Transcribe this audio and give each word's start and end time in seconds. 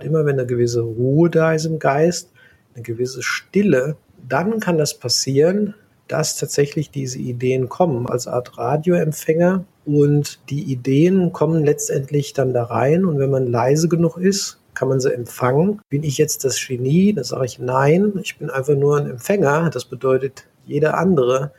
Immer 0.00 0.24
wenn 0.24 0.38
eine 0.38 0.46
gewisse 0.46 0.82
Ruhe 0.82 1.28
da 1.28 1.54
ist 1.54 1.64
im 1.64 1.80
Geist, 1.80 2.30
eine 2.74 2.84
gewisse 2.84 3.20
Stille, 3.20 3.96
dann 4.28 4.60
kann 4.60 4.78
das 4.78 4.94
passieren, 4.94 5.74
dass 6.06 6.36
tatsächlich 6.36 6.92
diese 6.92 7.18
Ideen 7.18 7.68
kommen 7.68 8.08
als 8.08 8.28
Art 8.28 8.56
Radioempfänger 8.58 9.64
und 9.84 10.38
die 10.50 10.62
Ideen 10.62 11.32
kommen 11.32 11.64
letztendlich 11.64 12.32
dann 12.32 12.54
da 12.54 12.62
rein 12.62 13.04
und 13.04 13.18
wenn 13.18 13.30
man 13.30 13.48
leise 13.48 13.88
genug 13.88 14.18
ist, 14.18 14.60
kann 14.72 14.88
man 14.88 15.00
sie 15.00 15.12
empfangen. 15.12 15.80
Bin 15.88 16.04
ich 16.04 16.16
jetzt 16.16 16.44
das 16.44 16.64
Genie? 16.64 17.12
Da 17.12 17.24
sage 17.24 17.46
ich 17.46 17.58
nein, 17.58 18.12
ich 18.22 18.38
bin 18.38 18.50
einfach 18.50 18.76
nur 18.76 18.98
ein 18.98 19.10
Empfänger. 19.10 19.68
Das 19.70 19.84
bedeutet, 19.84 20.46
jeder 20.64 20.96
andere 20.96 21.50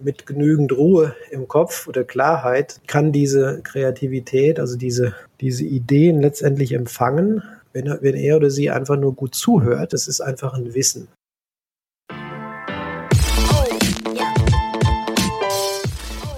mit 0.00 0.26
genügend 0.26 0.72
Ruhe 0.72 1.14
im 1.30 1.46
Kopf 1.46 1.86
oder 1.86 2.02
Klarheit 2.02 2.80
kann 2.88 3.12
diese 3.12 3.60
Kreativität, 3.62 4.58
also 4.58 4.76
diese, 4.76 5.14
diese 5.40 5.64
Ideen 5.64 6.20
letztendlich 6.20 6.72
empfangen 6.72 7.44
wenn 7.76 7.86
er, 7.86 8.02
wenn 8.02 8.14
er 8.14 8.36
oder 8.36 8.50
sie 8.50 8.70
einfach 8.70 8.96
nur 8.96 9.14
gut 9.14 9.34
zuhört. 9.34 9.92
Das 9.92 10.08
ist 10.08 10.22
einfach 10.22 10.54
ein 10.54 10.74
Wissen. 10.74 11.08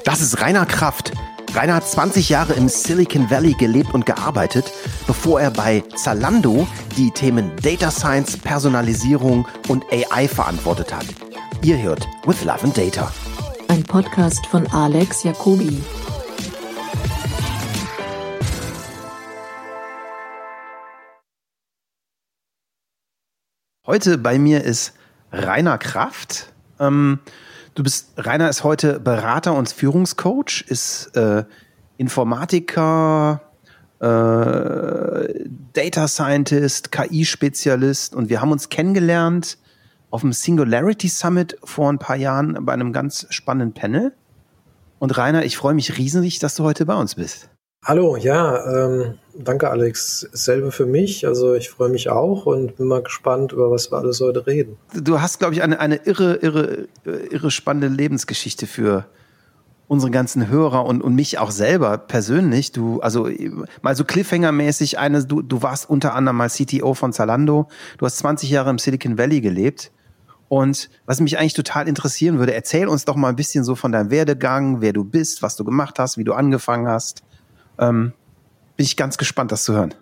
Das 0.05 0.21
ist 0.21 0.41
Rainer 0.41 0.67
Kraft. 0.67 1.13
Rainer 1.55 1.77
hat 1.77 1.87
20 1.87 2.29
Jahre 2.29 2.55
im 2.55 2.69
Silicon 2.69 3.31
Valley 3.31 3.55
gelebt 3.55 3.95
und 3.95 4.05
gearbeitet, 4.05 4.65
bevor 5.07 5.41
er 5.41 5.51
bei 5.51 5.83
Zalando 5.97 6.67
die 6.97 7.11
Themen 7.11 7.53
Data 7.63 7.91
Science, 7.91 8.37
Personalisierung 8.37 9.47
und 9.69 9.85
AI 9.93 10.29
verantwortet 10.29 10.95
hat. 10.95 11.07
Ihr 11.63 11.81
hört 11.81 12.07
With 12.27 12.45
Love 12.45 12.65
and 12.65 12.77
Data. 12.77 13.13
Ein 13.69 13.85
Podcast 13.85 14.45
von 14.47 14.67
Alex 14.69 15.23
Jacobi. 15.23 15.81
Heute 23.89 24.19
bei 24.19 24.39
mir 24.39 24.65
ist 24.65 24.93
Rainer 25.33 25.79
Kraft. 25.79 26.53
Ähm, 26.79 27.21
du 27.75 27.83
bist, 27.83 28.13
Rainer 28.19 28.51
ist 28.51 28.63
heute 28.63 29.01
Berater 29.01 29.55
und 29.55 29.73
Führungscoach, 29.73 30.67
ist 30.69 31.17
äh, 31.17 31.45
Informatiker, 31.97 33.41
äh, 34.01 34.05
Data 35.73 36.07
Scientist, 36.07 36.93
KI-Spezialist 36.93 38.15
und 38.15 38.29
wir 38.29 38.43
haben 38.43 38.53
uns 38.53 38.69
kennengelernt 38.69 39.57
auf 40.11 40.21
dem 40.21 40.35
Singularity 40.35 41.09
Summit 41.09 41.57
vor 41.65 41.91
ein 41.91 41.99
paar 41.99 42.17
Jahren 42.17 42.59
bei 42.67 42.75
einem 42.75 42.93
ganz 42.93 43.27
spannenden 43.31 43.73
Panel. 43.73 44.13
Und 44.99 45.17
Rainer, 45.17 45.47
ich 45.47 45.57
freue 45.57 45.73
mich 45.73 45.97
riesig, 45.97 46.41
dass 46.41 46.57
du 46.57 46.65
heute 46.65 46.85
bei 46.85 46.95
uns 46.95 47.15
bist. 47.15 47.49
Hallo, 47.85 48.17
ja, 48.17 48.87
ähm, 48.87 49.15
danke 49.35 49.71
Alex. 49.71 50.29
Selbe 50.33 50.73
für 50.73 50.85
mich. 50.85 51.27
Also 51.27 51.55
ich 51.55 51.71
freue 51.71 51.89
mich 51.89 52.11
auch 52.11 52.45
und 52.45 52.77
bin 52.77 52.87
mal 52.87 53.03
gespannt, 53.03 53.53
über 53.53 53.71
was 53.71 53.91
wir 53.91 53.99
alles 53.99 54.21
heute 54.21 54.47
reden. 54.47 54.77
Du 54.95 55.21
hast, 55.21 55.39
glaube 55.39 55.55
ich, 55.55 55.63
eine, 55.63 55.81
eine 55.81 55.97
irre, 55.97 56.35
irre, 56.37 56.89
irre 57.05 57.51
spannende 57.51 57.89
Lebensgeschichte 57.89 58.67
für 58.67 59.07
unsere 59.87 60.11
ganzen 60.11 60.49
Hörer 60.49 60.85
und, 60.85 61.01
und 61.01 61.15
mich 61.15 61.39
auch 61.39 61.51
selber 61.51 61.97
persönlich. 61.97 62.73
Du, 62.73 63.01
also 63.01 63.29
mal 63.81 63.97
so 63.97 64.05
Cliffhanger-mäßig 64.05 64.99
eine, 64.99 65.25
du, 65.25 65.41
du 65.41 65.63
warst 65.63 65.89
unter 65.89 66.15
anderem 66.15 66.37
mal 66.37 66.51
CTO 66.51 66.93
von 66.93 67.13
Zalando. 67.15 67.69
Du 67.97 68.05
hast 68.05 68.19
20 68.19 68.51
Jahre 68.51 68.71
im 68.71 68.79
Silicon 68.79 69.17
Valley 69.17 69.41
gelebt. 69.41 69.93
Und 70.49 70.89
was 71.07 71.21
mich 71.21 71.39
eigentlich 71.39 71.55
total 71.55 71.89
interessieren 71.89 72.39
würde, 72.39 72.55
erzähl 72.55 72.89
uns 72.89 73.05
doch 73.05 73.17
mal 73.17 73.29
ein 73.29 73.37
bisschen 73.37 73.65
so 73.65 73.75
von 73.75 73.93
deinem 73.93 74.11
Werdegang, 74.11 74.81
wer 74.81 74.93
du 74.93 75.05
bist, 75.05 75.43
was 75.43 75.57
du 75.57 75.65
gemacht 75.65 75.99
hast, 75.99 76.19
wie 76.19 76.25
du 76.25 76.33
angefangen 76.33 76.89
hast. 76.89 77.23
Ähm, 77.79 78.13
bin 78.77 78.85
ich 78.85 78.97
ganz 78.97 79.19
gespannt, 79.19 79.53
das 79.53 79.65
zu 79.65 79.75
hören. 79.75 79.95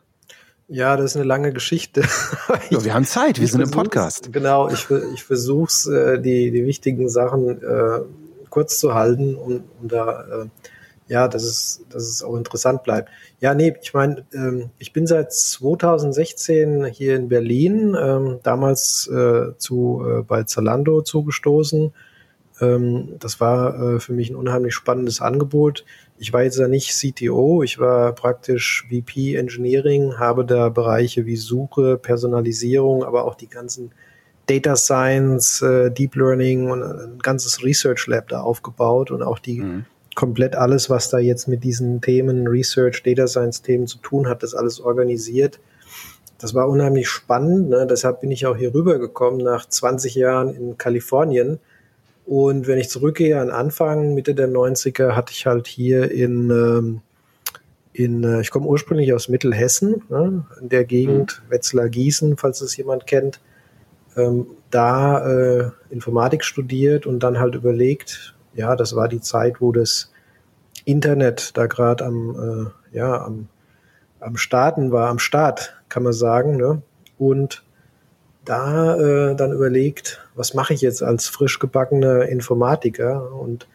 Ja, 0.69 0.97
das 0.97 1.13
ist 1.13 1.17
eine 1.17 1.25
lange 1.25 1.53
Geschichte. 1.53 2.03
ja, 2.71 2.85
wir 2.85 2.95
haben 2.95 3.05
Zeit, 3.05 3.41
wir 3.41 3.47
sind 3.47 3.61
im 3.61 3.71
Podcast. 3.71 4.33
Genau, 4.33 4.69
ich, 4.69 4.89
ich 5.15 5.23
versuche 5.23 5.69
es, 5.69 5.87
äh, 5.87 6.21
die, 6.21 6.51
die 6.51 6.67
wichtigen 6.67 7.09
Sachen 7.09 7.63
äh, 7.63 8.01
kurz 8.51 8.79
zu 8.79 8.95
halten, 8.95 9.37
um, 9.37 9.63
um 9.81 9.89
da, 9.89 10.23
äh, 10.23 10.47
ja, 11.09 11.29
dass 11.29 11.45
es, 11.45 11.85
dass 11.89 12.03
es 12.03 12.23
auch 12.23 12.37
interessant 12.37 12.83
bleibt. 12.83 13.11
Ja, 13.39 13.55
nee, 13.55 13.75
ich 13.81 13.95
meine, 13.95 14.25
ähm, 14.35 14.71
ich 14.79 14.93
bin 14.93 15.07
seit 15.07 15.33
2016 15.33 16.87
hier 16.87 17.15
in 17.15 17.29
Berlin, 17.29 17.97
ähm, 18.01 18.41
damals 18.43 19.07
äh, 19.07 19.57
zu, 19.59 20.05
äh, 20.05 20.23
bei 20.23 20.43
Zalando 20.43 21.03
zugestoßen. 21.03 21.93
Ähm, 22.61 23.17
das 23.19 23.41
war 23.41 23.95
äh, 23.95 24.01
für 24.01 24.13
mich 24.13 24.31
ein 24.31 24.37
unheimlich 24.37 24.75
spannendes 24.75 25.21
Angebot 25.21 25.85
ich 26.19 26.33
war 26.33 26.43
jetzt 26.43 26.59
ja 26.59 26.69
nicht 26.69 26.91
CTO, 26.91 27.63
ich 27.63 27.79
war 27.79 28.15
praktisch 28.15 28.87
VP 28.89 29.37
Engineering, 29.37 30.19
habe 30.19 30.45
da 30.45 30.69
Bereiche 30.69 31.27
wie 31.27 31.37
Suche, 31.37 31.99
Personalisierung, 31.99 33.05
aber 33.05 33.25
auch 33.25 33.35
die 33.35 33.49
ganzen 33.49 33.93
Data 34.47 34.77
Science, 34.77 35.61
äh, 35.63 35.91
Deep 35.91 36.15
Learning 36.15 36.71
und 36.71 36.83
ein 36.83 37.19
ganzes 37.19 37.63
Research 37.63 38.07
Lab 38.07 38.29
da 38.29 38.41
aufgebaut 38.41 39.11
und 39.11 39.23
auch 39.23 39.39
die 39.39 39.61
mhm. 39.61 39.85
komplett 40.15 40.55
alles, 40.55 40.89
was 40.89 41.11
da 41.11 41.19
jetzt 41.19 41.49
mit 41.49 41.65
diesen 41.65 42.01
Themen 42.01 42.47
Research, 42.47 43.03
Data 43.03 43.27
Science 43.27 43.63
Themen 43.63 43.87
zu 43.87 43.99
tun 43.99 44.29
hat, 44.29 44.43
das 44.43 44.55
alles 44.55 44.81
organisiert. 44.81 45.61
Das 46.39 46.55
war 46.55 46.69
unheimlich 46.69 47.09
spannend, 47.09 47.71
ne? 47.71 47.87
deshalb 47.89 48.21
bin 48.21 48.31
ich 48.31 48.47
auch 48.47 48.57
hier 48.57 48.73
rübergekommen 48.73 49.43
nach 49.43 49.67
20 49.67 50.15
Jahren 50.15 50.55
in 50.55 50.79
Kalifornien 50.79 51.59
und 52.27 52.67
wenn 52.67 52.79
ich 52.79 52.91
zurückgehe 52.91 53.41
an 53.41 53.51
Anfang, 53.51 54.15
Mitte 54.15 54.35
der 54.35 54.49
90er, 54.49 55.13
hatte 55.15 55.33
ich 55.33 55.47
halt 55.47 55.69
hier 55.69 56.11
in, 56.11 56.51
ähm, 56.51 57.01
in 57.93 58.25
äh, 58.25 58.41
ich 58.41 58.51
komme 58.51 58.67
ursprünglich 58.67 59.15
aus 59.15 59.29
Mittelhessen, 59.29 60.03
ne, 60.09 60.45
in 60.61 60.69
der 60.69 60.85
Gegend 60.85 61.41
mhm. 61.47 61.53
Wetzlar-Gießen, 61.53 62.37
falls 62.37 62.61
es 62.61 62.77
jemand 62.77 63.07
kennt, 63.07 63.41
ähm, 64.17 64.47
da 64.71 65.25
äh, 65.29 65.71
Informatik 65.91 66.45
studiert 66.45 67.07
und 67.07 67.21
dann 67.21 67.39
halt 67.39 67.55
überlegt, 67.55 68.35
ja, 68.55 68.75
das 68.75 68.97
war 68.97 69.07
die 69.07 69.21
Zeit, 69.21 69.61
wo 69.61 69.71
das 69.71 70.11
Internet 70.85 71.57
da 71.57 71.67
gerade 71.67 72.05
am, 72.05 72.73
äh, 72.93 72.97
ja, 72.97 73.25
am, 73.25 73.49
am 74.19 74.37
Starten 74.37 74.91
war, 74.91 75.11
am 75.11 75.21
Start, 75.21 75.77
kann 75.89 76.03
man 76.03 76.13
sagen. 76.13 76.57
Ne? 76.57 76.83
Und 77.19 77.63
da 78.47 78.97
äh, 78.97 79.37
dann 79.37 79.53
überlegt, 79.53 80.25
was 80.35 80.55
mache 80.55 80.73
ich 80.73 80.81
jetzt 80.81 81.03
als 81.03 81.27
frisch 81.29 81.59
gebackener 81.59 82.27
Informatiker? 82.27 83.33
Und 83.33 83.67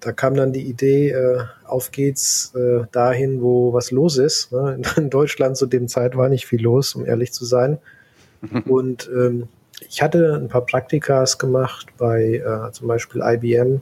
da 0.00 0.12
kam 0.12 0.34
dann 0.34 0.52
die 0.52 0.66
Idee, 0.66 1.10
äh, 1.10 1.40
auf 1.64 1.90
geht's 1.90 2.54
äh, 2.54 2.84
dahin, 2.92 3.42
wo 3.42 3.72
was 3.72 3.90
los 3.90 4.16
ist. 4.16 4.52
Ne? 4.52 4.80
In 4.96 5.10
Deutschland 5.10 5.56
zu 5.56 5.66
dem 5.66 5.88
Zeit 5.88 6.16
war 6.16 6.28
nicht 6.28 6.46
viel 6.46 6.62
los, 6.62 6.94
um 6.94 7.04
ehrlich 7.04 7.32
zu 7.32 7.44
sein. 7.44 7.78
Und 8.66 9.10
ähm, 9.12 9.48
ich 9.88 10.02
hatte 10.02 10.34
ein 10.34 10.48
paar 10.48 10.64
Praktikas 10.64 11.38
gemacht 11.38 11.88
bei 11.98 12.42
äh, 12.44 12.72
zum 12.72 12.88
Beispiel 12.88 13.22
IBM. 13.24 13.80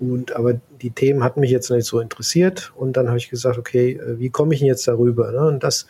Und 0.00 0.34
aber 0.34 0.54
die 0.80 0.90
Themen 0.90 1.22
hatten 1.22 1.40
mich 1.40 1.50
jetzt 1.50 1.70
nicht 1.70 1.86
so 1.86 2.00
interessiert. 2.00 2.72
Und 2.74 2.96
dann 2.96 3.08
habe 3.08 3.18
ich 3.18 3.30
gesagt, 3.30 3.58
okay, 3.58 3.92
äh, 3.92 4.18
wie 4.18 4.30
komme 4.30 4.54
ich 4.54 4.60
denn 4.60 4.68
jetzt 4.68 4.88
darüber? 4.88 5.30
Ne? 5.30 5.46
Und 5.46 5.62
das 5.62 5.86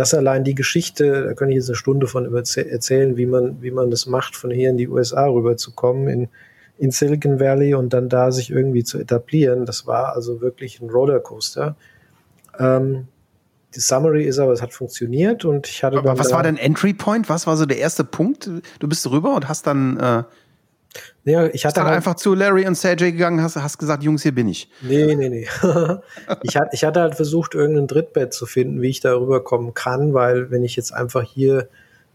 das 0.00 0.14
allein 0.14 0.44
die 0.44 0.54
Geschichte, 0.54 1.24
da 1.24 1.34
kann 1.34 1.50
ich 1.50 1.56
jetzt 1.56 1.68
eine 1.68 1.76
Stunde 1.76 2.06
von 2.06 2.24
erzählen, 2.34 3.18
wie 3.18 3.26
man, 3.26 3.60
wie 3.60 3.70
man 3.70 3.90
das 3.90 4.06
macht, 4.06 4.34
von 4.34 4.50
hier 4.50 4.70
in 4.70 4.78
die 4.78 4.88
USA 4.88 5.26
rüberzukommen, 5.26 6.08
in, 6.08 6.28
in 6.78 6.90
Silicon 6.90 7.38
Valley 7.38 7.74
und 7.74 7.92
dann 7.92 8.08
da 8.08 8.32
sich 8.32 8.50
irgendwie 8.50 8.82
zu 8.82 8.98
etablieren. 8.98 9.66
Das 9.66 9.86
war 9.86 10.14
also 10.14 10.40
wirklich 10.40 10.80
ein 10.80 10.88
Rollercoaster. 10.88 11.76
Ähm, 12.58 13.08
die 13.74 13.80
Summary 13.80 14.24
ist 14.24 14.38
aber, 14.38 14.52
es 14.52 14.62
hat 14.62 14.72
funktioniert 14.72 15.44
und 15.44 15.68
ich 15.68 15.84
hatte. 15.84 15.98
Aber 15.98 16.18
was 16.18 16.32
war 16.32 16.42
dein 16.42 16.56
Entry 16.56 16.94
Point? 16.94 17.28
Was 17.28 17.46
war 17.46 17.58
so 17.58 17.66
der 17.66 17.76
erste 17.76 18.02
Punkt? 18.02 18.50
Du 18.78 18.88
bist 18.88 19.10
rüber 19.10 19.34
und 19.36 19.50
hast 19.50 19.66
dann 19.66 19.98
äh, 19.98 20.22
ja, 21.24 21.46
ich 21.46 21.66
hatte 21.66 21.82
halt, 21.82 21.94
einfach 21.94 22.14
zu 22.14 22.34
Larry 22.34 22.66
und 22.66 22.76
Sergey 22.76 23.12
gegangen, 23.12 23.42
hast, 23.42 23.56
hast 23.56 23.78
gesagt, 23.78 24.02
Jungs, 24.02 24.22
hier 24.22 24.34
bin 24.34 24.48
ich. 24.48 24.70
Nee, 24.80 25.14
nee, 25.14 25.28
nee. 25.28 25.46
ich, 26.42 26.56
hatte, 26.56 26.70
ich 26.72 26.84
hatte 26.84 27.00
halt 27.00 27.14
versucht, 27.14 27.54
irgendein 27.54 27.86
Drittbett 27.86 28.32
zu 28.32 28.46
finden, 28.46 28.80
wie 28.80 28.88
ich 28.88 29.00
da 29.00 29.14
rüberkommen 29.14 29.74
kann, 29.74 30.14
weil 30.14 30.50
wenn 30.50 30.64
ich 30.64 30.76
jetzt 30.76 30.94
einfach 30.94 31.22
hier 31.22 31.68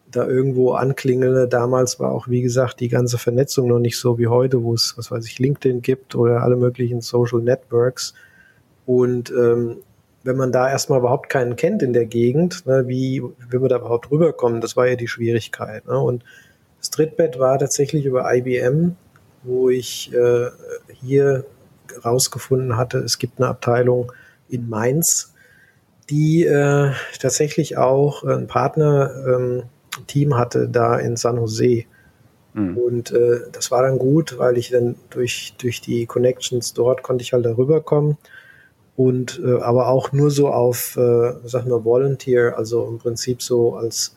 da 0.09 0.25
irgendwo 0.25 0.73
anklingele, 0.73 1.47
damals 1.47 1.99
war 1.99 2.11
auch, 2.11 2.27
wie 2.27 2.41
gesagt, 2.41 2.79
die 2.79 2.89
ganze 2.89 3.17
Vernetzung 3.17 3.67
noch 3.67 3.79
nicht 3.79 3.99
so 3.99 4.17
wie 4.17 4.27
heute, 4.27 4.63
wo 4.63 4.73
es, 4.73 4.95
was 4.97 5.11
weiß 5.11 5.25
ich, 5.27 5.37
LinkedIn 5.39 5.81
gibt 5.81 6.15
oder 6.15 6.41
alle 6.41 6.55
möglichen 6.55 7.01
Social 7.01 7.41
Networks. 7.41 8.13
Und 8.85 9.31
ähm, 9.31 9.77
wenn 10.23 10.37
man 10.37 10.51
da 10.51 10.69
erstmal 10.69 10.99
überhaupt 10.99 11.29
keinen 11.29 11.55
kennt 11.55 11.83
in 11.83 11.93
der 11.93 12.05
Gegend, 12.05 12.65
ne, 12.65 12.87
wie 12.87 13.21
will 13.21 13.59
man 13.59 13.69
da 13.69 13.77
überhaupt 13.77 14.09
rüberkommen, 14.09 14.61
das 14.61 14.75
war 14.75 14.87
ja 14.87 14.95
die 14.95 15.07
Schwierigkeit. 15.07 15.85
Ne? 15.85 15.99
Und 15.99 16.23
das 16.79 16.89
Drittbett 16.89 17.39
war 17.39 17.57
tatsächlich 17.59 18.05
über 18.05 18.31
IBM, 18.33 18.95
wo 19.45 19.69
ich 19.69 20.11
äh, 20.13 20.49
hier 20.93 21.45
rausgefunden 22.03 22.77
hatte, 22.77 22.99
es 22.99 23.19
gibt 23.19 23.39
eine 23.39 23.47
Abteilung 23.47 24.11
in 24.49 24.69
Mainz, 24.69 25.33
die 26.09 26.45
äh, 26.45 26.91
tatsächlich 27.19 27.77
auch 27.77 28.23
ein 28.23 28.47
Partner-Team 28.47 30.31
ähm, 30.31 30.37
hatte 30.37 30.69
da 30.69 30.97
in 30.97 31.15
San 31.15 31.37
Jose. 31.37 31.83
Mhm. 32.53 32.77
Und 32.77 33.11
äh, 33.11 33.41
das 33.51 33.71
war 33.71 33.81
dann 33.81 33.97
gut, 33.99 34.37
weil 34.37 34.57
ich 34.57 34.69
dann 34.69 34.95
durch, 35.09 35.55
durch 35.57 35.81
die 35.81 36.05
Connections 36.05 36.73
dort 36.73 37.03
konnte 37.03 37.23
ich 37.23 37.33
halt 37.33 37.45
darüber 37.45 37.81
kommen. 37.81 38.17
und 38.95 39.41
äh, 39.43 39.61
aber 39.61 39.89
auch 39.89 40.11
nur 40.13 40.31
so 40.31 40.49
auf, 40.49 40.95
äh, 40.97 41.33
sag 41.43 41.65
mal, 41.65 41.83
Volunteer, 41.83 42.57
also 42.57 42.87
im 42.87 42.97
Prinzip 42.97 43.41
so 43.41 43.75
als 43.75 44.14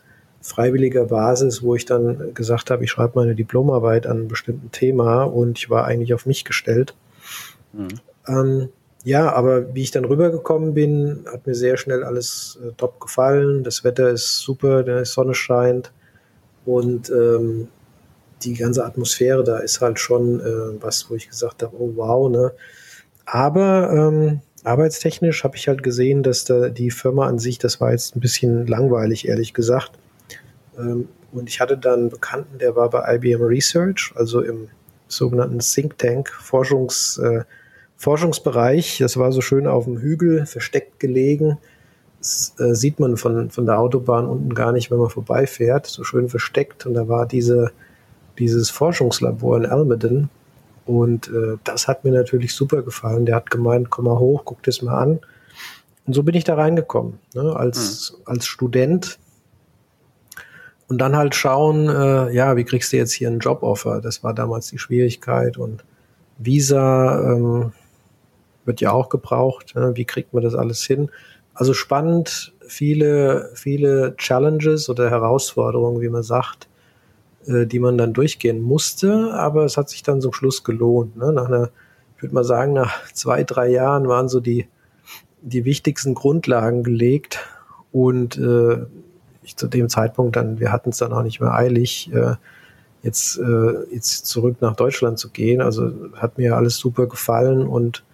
freiwilliger 0.49 1.05
Basis, 1.07 1.63
wo 1.63 1.75
ich 1.75 1.85
dann 1.85 2.35
gesagt 2.35 2.71
habe, 2.71 2.85
ich 2.85 2.91
schreibe 2.91 3.13
meine 3.17 3.35
Diplomarbeit 3.35 4.07
an 4.07 4.19
einem 4.19 4.29
bestimmten 4.29 4.71
Thema 4.73 5.25
und 5.25 5.59
ich 5.59 5.71
war 5.71 5.85
eigentlich 5.85 6.15
auf 6.15 6.27
mich 6.27 6.45
gestellt. 6.45 6.95
Mhm. 7.73 7.89
Ähm, 8.27 8.69
ja, 9.05 9.33
aber 9.33 9.75
wie 9.75 9.83
ich 9.83 9.91
dann 9.91 10.05
rübergekommen 10.05 10.75
bin, 10.75 11.25
hat 11.33 11.47
mir 11.47 11.55
sehr 11.55 11.77
schnell 11.77 12.03
alles 12.03 12.59
äh, 12.63 12.73
top 12.77 13.01
gefallen. 13.01 13.63
Das 13.63 13.85
Wetter 13.85 14.11
ist 14.11 14.39
super, 14.39 14.83
die 14.83 15.05
Sonne 15.05 15.35
scheint 15.35 15.93
und 16.65 17.11
ähm, 17.11 17.69
die 18.43 18.55
ganze 18.55 18.85
Atmosphäre 18.85 19.45
da 19.45 19.59
ist 19.59 19.81
halt 19.81 19.99
schon 19.99 20.41
äh, 20.41 20.83
was, 20.83 21.11
wo 21.11 21.15
ich 21.15 21.29
gesagt 21.29 21.63
habe, 21.63 21.77
oh 21.79 21.93
wow, 21.97 22.31
ne? 22.31 22.53
Aber 23.25 23.91
ähm, 23.93 24.41
arbeitstechnisch 24.65 25.45
habe 25.45 25.57
ich 25.57 25.69
halt 25.69 25.83
gesehen, 25.83 26.23
dass 26.23 26.45
da 26.45 26.69
die 26.69 26.91
Firma 26.91 27.27
an 27.27 27.39
sich, 27.39 27.59
das 27.59 27.81
war 27.81 27.93
jetzt 27.93 28.17
ein 28.17 28.21
bisschen 28.21 28.67
langweilig, 28.67 29.29
ehrlich 29.29 29.55
gesagt. 29.55 29.93
Ähm, 30.79 31.09
und 31.33 31.49
ich 31.49 31.61
hatte 31.61 31.77
dann 31.77 32.01
einen 32.01 32.11
Bekannten, 32.11 32.59
der 32.59 32.75
war 32.77 32.89
bei 32.89 33.17
IBM 33.17 33.43
Research, 33.43 34.13
also 34.15 34.41
im 34.41 34.69
sogenannten 35.09 35.59
Think 35.59 35.99
Tank, 35.99 36.31
Forschungs, 36.31 37.19
äh, 37.19 37.45
Forschungsbereich. 37.97 38.99
Das 38.99 39.17
war 39.17 39.33
so 39.33 39.41
schön 39.41 39.67
auf 39.67 39.85
dem 39.85 39.99
Hügel, 39.99 40.47
versteckt 40.47 41.01
gelegen. 41.01 41.59
Das 42.19 42.55
äh, 42.59 42.75
sieht 42.75 43.01
man 43.01 43.17
von, 43.17 43.51
von 43.51 43.67
der 43.67 43.79
Autobahn 43.79 44.27
unten 44.27 44.55
gar 44.55 44.73
nicht, 44.73 44.91
wenn 44.91 44.99
man 44.99 45.11
vorbeifährt. 45.11 45.87
So 45.87 46.05
schön 46.05 46.29
versteckt. 46.29 46.87
Und 46.87 46.95
da 46.95 47.09
war 47.09 47.27
diese, 47.27 47.73
dieses 48.39 48.71
Forschungslabor 48.71 49.59
in 49.59 49.67
Almaden. 49.67 50.31
Und 50.87 51.29
äh, 51.29 51.59
das 51.65 51.87
hat 51.87 52.05
mir 52.05 52.13
natürlich 52.13 52.55
super 52.55 52.83
gefallen. 52.83 53.27
Der 53.27 53.37
hat 53.37 53.51
gemeint, 53.51 53.91
komm 53.91 54.07
mal 54.07 54.19
hoch, 54.19 54.43
guck 54.45 54.63
das 54.63 54.83
mal 54.83 54.99
an. 54.99 55.19
Und 56.07 56.15
so 56.15 56.23
bin 56.23 56.35
ich 56.35 56.45
da 56.45 56.55
reingekommen. 56.55 57.19
Ne? 57.35 57.55
Als, 57.55 58.15
mhm. 58.17 58.23
als 58.25 58.47
Student 58.47 59.19
und 60.89 60.99
dann 60.99 61.17
halt 61.17 61.35
schauen, 61.35 61.89
äh, 61.89 62.33
ja, 62.33 62.57
wie 62.57 62.65
kriegst 62.65 62.93
du 62.93 62.97
jetzt 62.97 63.13
hier 63.13 63.29
einen 63.29 63.41
Joboffer? 63.41 64.01
Das 64.01 64.25
war 64.25 64.33
damals 64.33 64.69
die 64.69 64.79
Schwierigkeit. 64.79 65.59
Und 65.59 65.85
Visa 66.39 67.33
ähm, 67.33 67.73
wird 68.65 68.81
ja 68.81 68.93
auch 68.93 69.11
gebraucht. 69.11 69.75
Ne? 69.75 69.93
Wie 69.95 70.07
kriegt 70.07 70.33
man 70.33 70.43
das 70.43 70.55
alles 70.55 70.83
hin? 70.83 71.11
Also 71.53 71.75
spannend, 71.75 72.55
viele, 72.67 73.51
viele 73.55 74.17
Challenges 74.17 74.89
oder 74.89 75.11
Herausforderungen, 75.11 76.01
wie 76.01 76.09
man 76.09 76.23
sagt, 76.23 76.69
äh, 77.47 77.67
die 77.67 77.81
man 77.81 77.99
dann 77.99 78.15
durchgehen 78.15 78.63
musste. 78.63 79.35
Aber 79.35 79.67
es 79.67 79.77
hat 79.77 79.91
sich 79.91 80.03
dann 80.03 80.23
zum 80.23 80.33
Schluss 80.33 80.65
gelohnt. 80.65 81.19
Ne? 81.19 81.33
Nach 81.33 81.49
einer, 81.49 81.69
ich 82.17 82.23
würde 82.23 82.35
mal 82.35 82.45
sagen, 82.45 82.73
nach 82.73 83.13
zwei, 83.13 83.45
drei 83.45 83.69
Jahren 83.69 84.09
waren 84.09 84.31
so 84.31 84.41
die, 84.41 84.69
die 85.43 85.67
wichtigsten 85.67 86.15
Grundlagen 86.15 86.83
gelegt. 86.83 87.41
Und 87.93 88.39
äh, 88.39 88.87
ich 89.49 89.57
zu 89.57 89.67
dem 89.67 89.89
Zeitpunkt 89.89 90.37
dann, 90.37 90.61
wir 90.61 90.71
hatten 90.71 90.91
es 90.91 90.99
dann 90.99 91.13
auch 91.13 91.23
nicht 91.23 91.41
mehr 91.41 91.55
eilig, 91.55 92.13
äh, 92.13 92.35
jetzt, 93.03 93.39
äh, 93.39 93.93
jetzt 93.93 94.27
zurück 94.27 94.59
nach 94.61 94.77
Deutschland 94.77 95.19
zu 95.19 95.31
gehen. 95.31 95.61
Also 95.61 95.91
hat 96.15 96.39
mir 96.39 96.57
alles 96.57 96.77
super 96.77 97.07
gefallen 97.07 97.67
und 97.67 98.05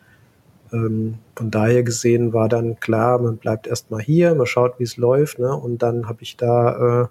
ähm, 0.72 1.18
von 1.36 1.50
daher 1.50 1.82
gesehen 1.82 2.32
war 2.32 2.48
dann 2.48 2.80
klar, 2.80 3.18
man 3.18 3.36
bleibt 3.36 3.66
erstmal 3.66 4.00
hier, 4.00 4.34
man 4.34 4.46
schaut, 4.46 4.78
wie 4.78 4.84
es 4.84 4.96
läuft, 4.96 5.38
ne? 5.38 5.54
Und 5.54 5.82
dann 5.82 6.08
habe 6.08 6.22
ich 6.22 6.36
da 6.36 7.02
äh, 7.02 7.06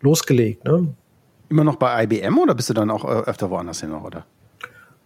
losgelegt, 0.00 0.64
ne? 0.64 0.88
Immer 1.48 1.64
noch 1.64 1.76
bei 1.76 2.04
IBM 2.04 2.38
oder 2.38 2.54
bist 2.54 2.70
du 2.70 2.74
dann 2.74 2.90
auch 2.90 3.04
äh, 3.04 3.28
öfter 3.28 3.50
woanders 3.50 3.80
hin 3.80 3.90
noch, 3.90 4.04
oder? 4.04 4.24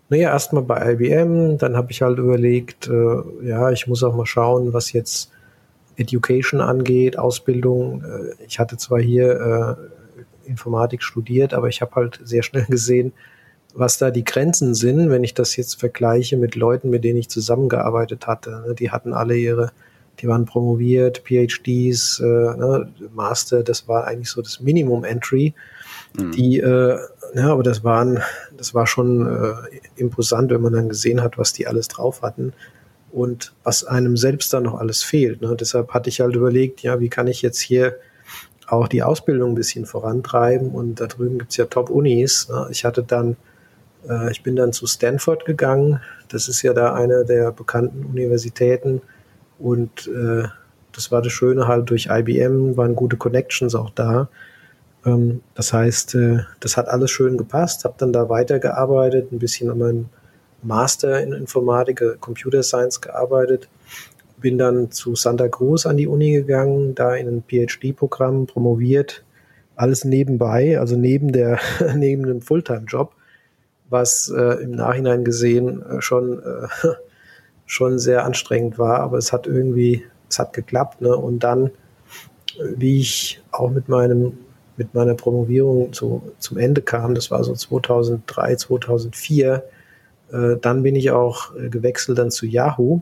Naja, 0.08 0.30
erstmal 0.30 0.62
bei 0.62 0.92
IBM, 0.94 1.58
dann 1.58 1.76
habe 1.76 1.92
ich 1.92 2.02
halt 2.02 2.18
überlegt, 2.18 2.88
äh, 2.88 3.22
ja, 3.42 3.70
ich 3.70 3.86
muss 3.86 4.02
auch 4.02 4.16
mal 4.16 4.26
schauen, 4.26 4.72
was 4.72 4.92
jetzt 4.92 5.30
Education 6.00 6.60
angeht, 6.60 7.18
Ausbildung. 7.18 8.02
Äh, 8.02 8.44
ich 8.46 8.58
hatte 8.58 8.76
zwar 8.76 9.00
hier 9.00 9.78
äh, 10.44 10.48
Informatik 10.48 11.02
studiert, 11.02 11.54
aber 11.54 11.68
ich 11.68 11.80
habe 11.80 11.94
halt 11.94 12.20
sehr 12.24 12.42
schnell 12.42 12.64
gesehen, 12.68 13.12
was 13.74 13.98
da 13.98 14.10
die 14.10 14.24
Grenzen 14.24 14.74
sind, 14.74 15.10
wenn 15.10 15.22
ich 15.22 15.34
das 15.34 15.54
jetzt 15.56 15.78
vergleiche 15.78 16.36
mit 16.36 16.56
Leuten, 16.56 16.90
mit 16.90 17.04
denen 17.04 17.18
ich 17.18 17.28
zusammengearbeitet 17.28 18.26
hatte. 18.26 18.64
Ne? 18.66 18.74
Die 18.74 18.90
hatten 18.90 19.12
alle 19.12 19.36
ihre, 19.36 19.70
die 20.18 20.26
waren 20.26 20.44
promoviert, 20.44 21.22
PhDs, 21.24 22.18
äh, 22.18 22.24
ne, 22.24 22.92
Master, 23.14 23.62
das 23.62 23.86
war 23.86 24.06
eigentlich 24.06 24.30
so 24.30 24.42
das 24.42 24.60
Minimum 24.60 25.04
Entry. 25.04 25.54
Mhm. 26.18 26.32
Die, 26.32 26.56
ja, 26.56 27.52
aber 27.52 27.62
das 27.62 27.84
waren, 27.84 28.20
das 28.56 28.74
war 28.74 28.88
schon 28.88 29.54
imposant, 29.94 30.50
wenn 30.50 30.60
man 30.60 30.72
dann 30.72 30.88
gesehen 30.88 31.22
hat, 31.22 31.38
was 31.38 31.52
die 31.52 31.68
alles 31.68 31.86
drauf 31.86 32.22
hatten 32.22 32.52
und 33.12 33.52
was 33.64 33.84
einem 33.84 34.16
selbst 34.16 34.52
dann 34.52 34.64
noch 34.64 34.78
alles 34.78 35.02
fehlt. 35.02 35.42
Ne? 35.42 35.56
Deshalb 35.58 35.92
hatte 35.92 36.08
ich 36.08 36.20
halt 36.20 36.34
überlegt, 36.34 36.82
ja, 36.82 37.00
wie 37.00 37.08
kann 37.08 37.26
ich 37.26 37.42
jetzt 37.42 37.60
hier 37.60 37.96
auch 38.68 38.88
die 38.88 39.02
Ausbildung 39.02 39.52
ein 39.52 39.56
bisschen 39.56 39.84
vorantreiben 39.84 40.70
und 40.70 41.00
da 41.00 41.06
drüben 41.06 41.38
gibt's 41.38 41.56
ja 41.56 41.64
Top-Unis. 41.64 42.48
Ne? 42.48 42.68
Ich 42.70 42.84
hatte 42.84 43.02
dann, 43.02 43.36
äh, 44.08 44.30
ich 44.30 44.42
bin 44.42 44.56
dann 44.56 44.72
zu 44.72 44.86
Stanford 44.86 45.44
gegangen, 45.44 46.00
das 46.28 46.48
ist 46.48 46.62
ja 46.62 46.72
da 46.72 46.94
eine 46.94 47.24
der 47.24 47.50
bekannten 47.50 48.04
Universitäten 48.04 49.02
und 49.58 50.08
äh, 50.08 50.44
das 50.92 51.10
war 51.10 51.22
das 51.22 51.32
Schöne 51.32 51.66
halt 51.66 51.90
durch 51.90 52.08
IBM, 52.10 52.76
waren 52.76 52.94
gute 52.94 53.16
Connections 53.16 53.74
auch 53.74 53.90
da. 53.90 54.28
Ähm, 55.04 55.42
das 55.54 55.72
heißt, 55.72 56.14
äh, 56.14 56.40
das 56.60 56.76
hat 56.76 56.88
alles 56.88 57.10
schön 57.10 57.38
gepasst, 57.38 57.84
habe 57.84 57.94
dann 57.98 58.12
da 58.12 58.28
weitergearbeitet, 58.28 59.32
ein 59.32 59.38
bisschen 59.38 59.70
an 59.70 59.78
meinem 59.78 60.08
Master 60.62 61.22
in 61.22 61.32
Informatik, 61.32 62.00
äh, 62.00 62.16
Computer 62.20 62.62
Science 62.62 63.00
gearbeitet. 63.00 63.68
Bin 64.38 64.58
dann 64.58 64.90
zu 64.90 65.14
Santa 65.16 65.48
Cruz 65.48 65.86
an 65.86 65.96
die 65.96 66.06
Uni 66.06 66.32
gegangen, 66.32 66.94
da 66.94 67.14
in 67.14 67.28
ein 67.28 67.44
PhD-Programm 67.46 68.46
promoviert. 68.46 69.24
Alles 69.76 70.04
nebenbei, 70.04 70.78
also 70.78 70.96
neben 70.96 71.32
der, 71.32 71.58
neben 71.94 72.24
dem 72.24 72.40
Fulltime-Job, 72.40 73.12
was 73.88 74.32
äh, 74.34 74.62
im 74.62 74.72
Nachhinein 74.72 75.24
gesehen 75.24 75.82
äh, 75.82 76.00
schon, 76.00 76.40
äh, 76.42 76.68
schon 77.66 77.98
sehr 77.98 78.24
anstrengend 78.24 78.78
war, 78.78 79.00
aber 79.00 79.18
es 79.18 79.32
hat 79.32 79.46
irgendwie, 79.46 80.04
es 80.28 80.38
hat 80.38 80.52
geklappt, 80.52 81.00
ne? 81.00 81.14
Und 81.14 81.40
dann, 81.40 81.66
äh, 81.66 81.70
wie 82.76 83.00
ich 83.00 83.42
auch 83.52 83.70
mit 83.70 83.88
meinem, 83.88 84.38
mit 84.76 84.94
meiner 84.94 85.14
Promovierung 85.14 85.92
zu, 85.92 86.22
zum 86.38 86.56
Ende 86.56 86.80
kam, 86.80 87.14
das 87.14 87.30
war 87.30 87.44
so 87.44 87.54
2003, 87.54 88.56
2004, 88.56 89.62
äh, 90.32 90.56
dann 90.60 90.82
bin 90.82 90.96
ich 90.96 91.10
auch 91.10 91.54
äh, 91.56 91.68
gewechselt 91.68 92.18
dann 92.18 92.30
zu 92.30 92.46
Yahoo, 92.46 93.00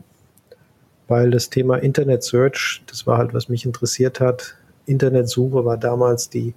weil 1.07 1.31
das 1.31 1.49
Thema 1.49 1.77
Internet 1.77 2.23
Search, 2.23 2.83
das 2.87 3.07
war 3.07 3.17
halt, 3.17 3.33
was 3.33 3.49
mich 3.49 3.65
interessiert 3.65 4.19
hat. 4.19 4.55
Internetsuche 4.85 5.65
war 5.65 5.77
damals 5.77 6.29
die 6.29 6.53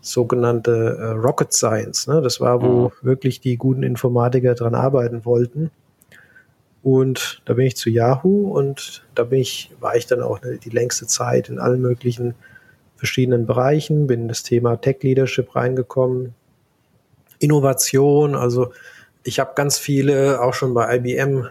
sogenannte 0.00 0.96
äh, 0.98 1.04
Rocket 1.10 1.52
Science. 1.52 2.06
Ne? 2.06 2.20
Das 2.22 2.40
war, 2.40 2.62
wo 2.62 2.88
mhm. 2.88 2.92
wirklich 3.02 3.40
die 3.40 3.56
guten 3.56 3.82
Informatiker 3.82 4.54
dran 4.54 4.74
arbeiten 4.74 5.24
wollten. 5.24 5.70
Und 6.82 7.42
da 7.44 7.54
bin 7.54 7.66
ich 7.66 7.76
zu 7.76 7.90
Yahoo 7.90 8.48
und 8.56 9.04
da 9.14 9.24
bin 9.24 9.40
ich, 9.40 9.70
war 9.80 9.96
ich 9.96 10.06
dann 10.06 10.22
auch 10.22 10.38
die 10.38 10.70
längste 10.70 11.06
Zeit 11.06 11.50
in 11.50 11.58
allen 11.58 11.82
möglichen 11.82 12.34
verschiedenen 12.96 13.46
Bereichen, 13.46 14.06
bin 14.06 14.22
in 14.22 14.28
das 14.28 14.42
Thema 14.42 14.76
Tech 14.76 15.02
Leadership 15.02 15.54
reingekommen, 15.54 16.34
Innovation, 17.38 18.34
also 18.34 18.72
ich 19.30 19.38
habe 19.38 19.52
ganz 19.54 19.78
viele 19.78 20.40
auch 20.40 20.54
schon 20.54 20.74
bei 20.74 20.96
IBM 20.96 21.46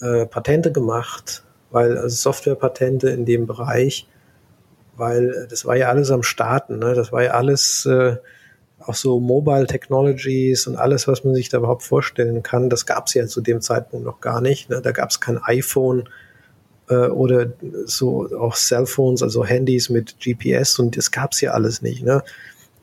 äh, 0.00 0.26
Patente 0.26 0.72
gemacht, 0.72 1.44
weil 1.70 1.96
also 1.96 2.16
Softwarepatente 2.16 3.10
in 3.10 3.24
dem 3.24 3.46
Bereich, 3.46 4.08
weil 4.96 5.30
äh, 5.30 5.46
das 5.46 5.64
war 5.64 5.76
ja 5.76 5.88
alles 5.88 6.10
am 6.10 6.24
Starten, 6.24 6.80
ne? 6.80 6.94
das 6.94 7.12
war 7.12 7.22
ja 7.22 7.30
alles 7.30 7.86
äh, 7.86 8.16
auch 8.80 8.94
so 8.94 9.20
Mobile 9.20 9.68
Technologies 9.68 10.66
und 10.66 10.74
alles, 10.74 11.06
was 11.06 11.22
man 11.22 11.36
sich 11.36 11.48
da 11.48 11.58
überhaupt 11.58 11.84
vorstellen 11.84 12.42
kann, 12.42 12.70
das 12.70 12.86
gab 12.86 13.06
es 13.06 13.14
ja 13.14 13.28
zu 13.28 13.40
dem 13.40 13.60
Zeitpunkt 13.60 14.04
noch 14.04 14.20
gar 14.20 14.40
nicht. 14.40 14.68
Ne? 14.68 14.80
Da 14.82 14.90
gab 14.90 15.10
es 15.10 15.20
kein 15.20 15.38
iPhone 15.44 16.08
äh, 16.88 17.06
oder 17.06 17.52
so 17.84 18.28
auch 18.36 18.56
Cellphones, 18.56 19.22
also 19.22 19.44
Handys 19.44 19.90
mit 19.90 20.18
GPS 20.18 20.80
und 20.80 20.96
das 20.96 21.12
gab 21.12 21.34
es 21.34 21.40
ja 21.40 21.52
alles 21.52 21.82
nicht. 21.82 22.02
Ne? 22.02 22.24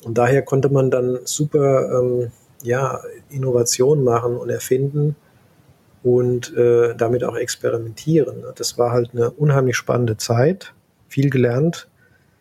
Und 0.06 0.18
daher 0.18 0.44
konnte 0.44 0.70
man 0.70 0.92
dann 0.92 1.20
super 1.26 2.00
ähm, 2.00 2.32
ja, 2.64 3.02
Innovation 3.30 4.04
machen 4.04 4.36
und 4.36 4.50
erfinden 4.50 5.16
und 6.04 6.56
äh, 6.56 6.96
damit 6.96 7.24
auch 7.24 7.36
experimentieren. 7.36 8.44
Das 8.56 8.78
war 8.78 8.92
halt 8.92 9.12
eine 9.14 9.32
unheimlich 9.32 9.76
spannende 9.76 10.18
Zeit, 10.18 10.74
viel 11.08 11.30
gelernt. 11.30 11.88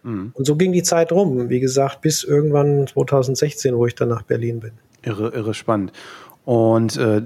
Mhm. 0.02 0.32
Und 0.35 0.44
so 0.44 0.56
ging 0.56 0.73
die 0.73 0.82
Zeit 0.82 1.12
rum, 1.12 1.49
wie 1.49 1.61
gesagt, 1.61 2.00
bis 2.00 2.23
irgendwann 2.23 2.87
2016, 2.87 3.76
wo 3.76 3.87
ich 3.87 3.94
dann 3.94 4.08
nach 4.08 4.23
Berlin 4.23 4.61
bin. 4.61 4.73
Irre, 5.02 5.30
irre 5.30 5.54
spannend. 5.54 5.92
Und 6.44 6.96
äh, 6.96 7.20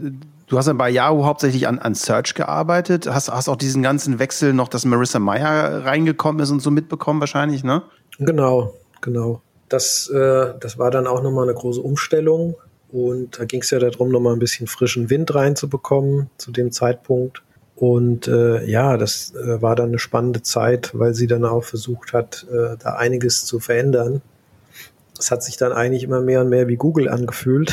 du 0.47 0.59
hast 0.59 0.67
dann 0.67 0.79
bei 0.79 0.89
Yahoo 0.89 1.25
hauptsächlich 1.25 1.69
an, 1.69 1.79
an 1.79 1.95
Search 1.95 2.35
gearbeitet. 2.35 3.07
Hast, 3.07 3.31
hast 3.31 3.49
auch 3.49 3.57
diesen 3.57 3.83
ganzen 3.83 4.19
Wechsel 4.19 4.55
noch, 4.55 4.69
dass 4.69 4.85
Marissa 4.85 5.19
Meyer 5.19 5.85
reingekommen 5.85 6.43
ist 6.43 6.51
und 6.51 6.61
so 6.61 6.71
mitbekommen 6.71 7.21
wahrscheinlich, 7.21 7.65
ne? 7.65 7.83
Genau, 8.19 8.75
genau. 9.01 9.43
Das, 9.69 10.09
äh, 10.09 10.55
das 10.59 10.79
war 10.79 10.91
dann 10.91 11.07
auch 11.07 11.23
nochmal 11.23 11.45
eine 11.45 11.55
große 11.55 11.81
Umstellung. 11.81 12.57
Und 12.93 13.39
da 13.39 13.45
ging 13.45 13.63
es 13.63 13.71
ja 13.71 13.79
darum, 13.79 14.11
nochmal 14.11 14.33
ein 14.33 14.39
bisschen 14.39 14.67
frischen 14.67 15.11
Wind 15.11 15.35
reinzubekommen 15.35 16.31
zu 16.39 16.51
dem 16.51 16.73
Zeitpunkt. 16.73 17.43
Und 17.77 18.29
äh, 18.29 18.65
ja, 18.67 18.97
das 18.97 19.35
äh, 19.35 19.63
war 19.63 19.75
dann 19.75 19.89
eine 19.89 19.99
spannende 19.99 20.43
Zeit, 20.43 20.91
weil 20.93 21.15
sie 21.15 21.27
dann 21.27 21.45
auch 21.45 21.65
versucht 21.65 22.13
hat, 22.13 22.47
äh, 22.51 22.77
da 22.79 22.95
einiges 22.97 23.47
zu 23.47 23.59
verändern. 23.59 24.21
Es 25.19 25.31
hat 25.31 25.43
sich 25.43 25.57
dann 25.57 25.73
eigentlich 25.73 26.03
immer 26.03 26.21
mehr 26.21 26.43
und 26.43 26.51
mehr 26.51 26.69
wie 26.69 26.77
Google 26.77 27.09
angefühlt. 27.09 27.73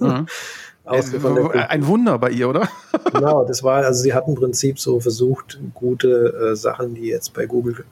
Mhm. 0.00 0.26
Ein 0.84 1.86
Wunder 1.86 2.18
bei 2.18 2.30
ihr, 2.30 2.48
oder? 2.48 2.68
genau, 3.12 3.44
das 3.44 3.62
war, 3.62 3.84
also 3.84 4.02
sie 4.02 4.14
hat 4.14 4.26
im 4.26 4.34
Prinzip 4.34 4.80
so 4.80 4.98
versucht, 5.00 5.60
gute 5.74 6.50
äh, 6.50 6.56
Sachen, 6.56 6.94
die 6.94 7.06
jetzt 7.06 7.34
bei 7.34 7.46
Google 7.46 7.84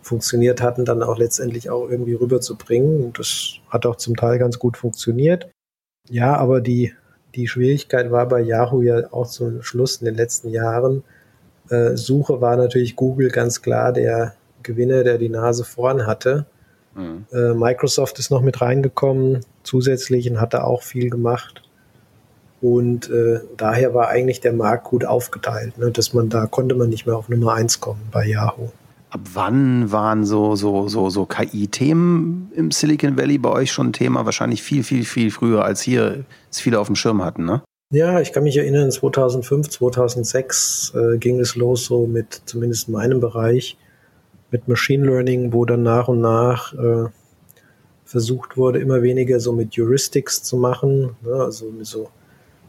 funktioniert 0.00 0.62
hatten, 0.62 0.84
dann 0.84 1.02
auch 1.02 1.18
letztendlich 1.18 1.70
auch 1.70 1.88
irgendwie 1.90 2.14
rüberzubringen. 2.14 3.04
Und 3.04 3.18
das 3.18 3.54
hat 3.68 3.84
auch 3.84 3.96
zum 3.96 4.16
Teil 4.16 4.38
ganz 4.38 4.58
gut 4.58 4.76
funktioniert. 4.76 5.48
Ja, 6.08 6.36
aber 6.36 6.60
die, 6.60 6.92
die 7.34 7.48
Schwierigkeit 7.48 8.10
war 8.10 8.26
bei 8.26 8.40
Yahoo 8.40 8.82
ja 8.82 9.12
auch 9.12 9.26
zum 9.26 9.62
Schluss 9.62 9.96
in 9.96 10.06
den 10.06 10.14
letzten 10.14 10.50
Jahren. 10.50 11.02
Äh, 11.68 11.96
Suche 11.96 12.40
war 12.40 12.56
natürlich 12.56 12.96
Google 12.96 13.30
ganz 13.30 13.62
klar 13.62 13.92
der 13.92 14.34
Gewinner, 14.62 15.04
der 15.04 15.18
die 15.18 15.28
Nase 15.28 15.64
vorn 15.64 16.06
hatte. 16.06 16.46
Mhm. 16.94 17.26
Äh, 17.32 17.54
Microsoft 17.54 18.18
ist 18.18 18.30
noch 18.30 18.42
mit 18.42 18.60
reingekommen 18.60 19.40
zusätzlich 19.62 20.30
und 20.30 20.40
hatte 20.40 20.64
auch 20.64 20.82
viel 20.82 21.10
gemacht. 21.10 21.62
Und 22.62 23.10
äh, 23.10 23.40
daher 23.56 23.94
war 23.94 24.08
eigentlich 24.08 24.40
der 24.40 24.52
Markt 24.52 24.84
gut 24.84 25.04
aufgeteilt, 25.04 25.76
ne, 25.78 25.90
dass 25.90 26.14
man 26.14 26.30
da 26.30 26.46
konnte 26.46 26.74
man 26.74 26.88
nicht 26.88 27.06
mehr 27.06 27.16
auf 27.16 27.28
Nummer 27.28 27.52
eins 27.54 27.80
kommen 27.80 28.00
bei 28.10 28.24
Yahoo. 28.26 28.70
Ab 29.10 29.20
wann 29.34 29.92
waren 29.92 30.24
so, 30.24 30.56
so, 30.56 30.88
so, 30.88 31.10
so 31.10 31.26
KI-Themen 31.26 32.50
im 32.54 32.70
Silicon 32.70 33.16
Valley 33.16 33.38
bei 33.38 33.50
euch 33.50 33.72
schon 33.72 33.88
ein 33.88 33.92
Thema? 33.92 34.24
Wahrscheinlich 34.24 34.62
viel, 34.62 34.82
viel, 34.82 35.04
viel 35.04 35.30
früher, 35.30 35.64
als 35.64 35.80
hier 35.80 36.24
es 36.50 36.60
viele 36.60 36.80
auf 36.80 36.88
dem 36.88 36.96
Schirm 36.96 37.24
hatten, 37.24 37.44
ne? 37.44 37.62
Ja, 37.92 38.20
ich 38.20 38.32
kann 38.32 38.42
mich 38.42 38.56
erinnern, 38.56 38.90
2005, 38.90 39.68
2006 39.68 40.92
äh, 40.96 41.18
ging 41.18 41.38
es 41.38 41.54
los, 41.54 41.84
so 41.84 42.08
mit 42.08 42.42
zumindest 42.44 42.88
in 42.88 42.94
meinem 42.94 43.20
Bereich, 43.20 43.78
mit 44.50 44.66
Machine 44.66 45.06
Learning, 45.06 45.52
wo 45.52 45.64
dann 45.64 45.84
nach 45.84 46.08
und 46.08 46.20
nach 46.20 46.74
äh, 46.74 47.08
versucht 48.04 48.56
wurde, 48.56 48.80
immer 48.80 49.02
weniger 49.02 49.38
so 49.38 49.52
mit 49.52 49.76
Heuristics 49.76 50.42
zu 50.42 50.56
machen, 50.56 51.16
ne? 51.22 51.34
also 51.34 51.70
mit 51.70 51.86
so 51.86 52.08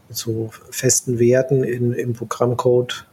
mit 0.08 0.16
so 0.16 0.50
festen 0.70 1.18
Werten 1.18 1.62
in, 1.62 1.92
im 1.92 2.14
Programmcode, 2.14 3.06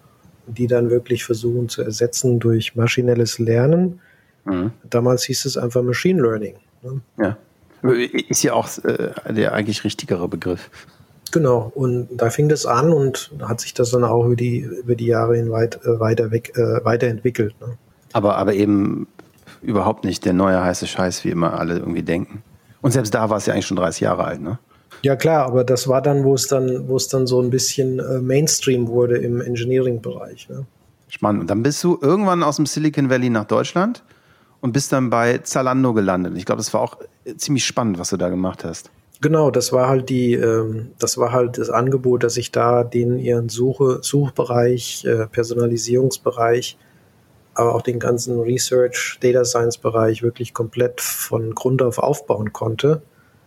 die 0.48 0.68
dann 0.68 0.90
wirklich 0.90 1.26
versuchen 1.26 1.70
zu 1.70 1.82
ersetzen 1.82 2.40
durch 2.40 2.76
maschinelles 2.76 3.40
Lernen. 3.40 4.00
Mhm. 4.46 4.72
Damals 4.90 5.24
hieß 5.24 5.46
es 5.46 5.58
einfach 5.58 5.82
Machine 5.82 6.22
Learning. 6.22 6.56
Ne? 6.84 7.02
Ja. 7.18 7.38
Ist 8.30 8.44
ja 8.44 8.54
auch 8.54 8.70
äh, 8.84 9.34
der 9.34 9.54
eigentlich 9.54 9.84
richtigere 9.84 10.28
Begriff. 10.28 10.70
Genau, 11.32 11.72
und 11.76 12.08
da 12.12 12.30
fing 12.30 12.50
das 12.50 12.66
an 12.66 12.92
und 12.92 13.32
hat 13.42 13.60
sich 13.60 13.74
das 13.74 13.92
dann 13.92 14.04
auch 14.04 14.26
über 14.26 14.36
die, 14.36 14.60
über 14.60 14.96
die 14.96 15.08
Jahre 15.08 15.36
hinweit 15.36 15.84
äh, 15.84 16.00
weiter 16.00 16.32
weg, 16.32 16.54
äh, 16.56 16.84
weiterentwickelt. 16.86 17.60
Ne? 17.60 17.78
Aber, 18.14 18.38
aber 18.38 18.54
eben 18.54 19.08
überhaupt 19.62 20.06
nicht 20.06 20.26
der 20.26 20.34
neue 20.34 20.64
heiße 20.64 20.88
Scheiß, 20.88 21.26
wie 21.26 21.30
immer 21.30 21.60
alle 21.60 21.78
irgendwie 21.78 22.04
denken. 22.04 22.42
Und 22.82 22.92
selbst 22.92 23.14
da 23.14 23.30
war 23.30 23.38
es 23.38 23.46
ja 23.48 23.54
eigentlich 23.54 23.66
schon 23.66 23.78
30 23.78 24.02
Jahre 24.02 24.24
alt, 24.24 24.42
ne? 24.42 24.60
Ja 25.06 25.16
klar, 25.16 25.46
aber 25.46 25.64
das 25.64 25.88
war 25.88 26.02
dann, 26.02 26.24
wo 26.24 26.34
es 26.34 26.48
dann, 26.48 26.88
wo 26.88 26.96
es 26.96 27.08
dann 27.08 27.28
so 27.28 27.40
ein 27.40 27.52
bisschen 27.52 28.00
äh, 28.00 28.20
Mainstream 28.22 28.88
wurde 28.88 29.18
im 29.18 29.40
Engineering-Bereich. 29.40 30.50
Ne? 30.50 30.66
Spannend. 31.10 31.42
Und 31.42 31.50
dann 31.52 31.62
bist 31.62 31.84
du 31.84 32.00
irgendwann 32.02 32.42
aus 32.42 32.56
dem 32.56 32.66
Silicon 32.66 33.08
Valley 33.08 33.30
nach 33.30 33.46
Deutschland 33.46 34.04
und 34.62 34.72
bist 34.72 34.92
dann 34.92 35.12
bei 35.12 35.38
Zalando 35.38 35.94
gelandet. 35.94 36.34
Ich 36.38 36.46
glaube, 36.48 36.58
das 36.58 36.74
war 36.74 36.82
auch 36.82 36.98
äh, 37.24 37.36
ziemlich 37.36 37.64
spannend, 37.64 38.00
was 38.00 38.10
du 38.10 38.18
da 38.18 38.30
gemacht 38.30 38.64
hast. 38.64 38.90
Genau, 39.22 39.52
das 39.52 39.72
war 39.72 39.90
halt 39.90 40.10
die, 40.10 40.34
ähm, 40.34 40.88
das 40.98 41.20
war 41.20 41.32
halt 41.32 41.60
das 41.60 41.70
Angebot, 41.70 42.24
dass 42.24 42.36
ich 42.36 42.52
da 42.52 42.84
den 42.84 43.20
ihren 43.20 43.48
Suche, 43.48 44.00
Suchbereich, 44.02 45.06
äh, 45.06 45.28
Personalisierungsbereich, 45.28 46.80
aber 47.54 47.76
auch 47.76 47.84
den 47.84 48.00
ganzen 48.00 48.40
Research, 48.40 49.20
Data 49.22 49.46
Science 49.46 49.78
Bereich 49.78 50.24
wirklich 50.24 50.56
komplett 50.56 51.00
von 51.00 51.54
Grund 51.54 51.84
auf 51.84 52.00
aufbauen 52.00 52.54
konnte. 52.54 53.04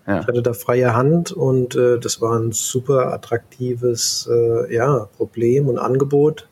Ja. 0.08 0.20
Ich 0.20 0.26
hatte 0.26 0.42
da 0.42 0.54
freie 0.54 0.94
Hand 0.94 1.32
und 1.32 1.76
äh, 1.76 1.98
das 1.98 2.22
war 2.22 2.38
ein 2.38 2.52
super 2.52 3.12
attraktives 3.12 4.28
äh, 4.32 4.74
ja, 4.74 5.06
Problem 5.18 5.68
und 5.68 5.76
Angebot, 5.76 6.48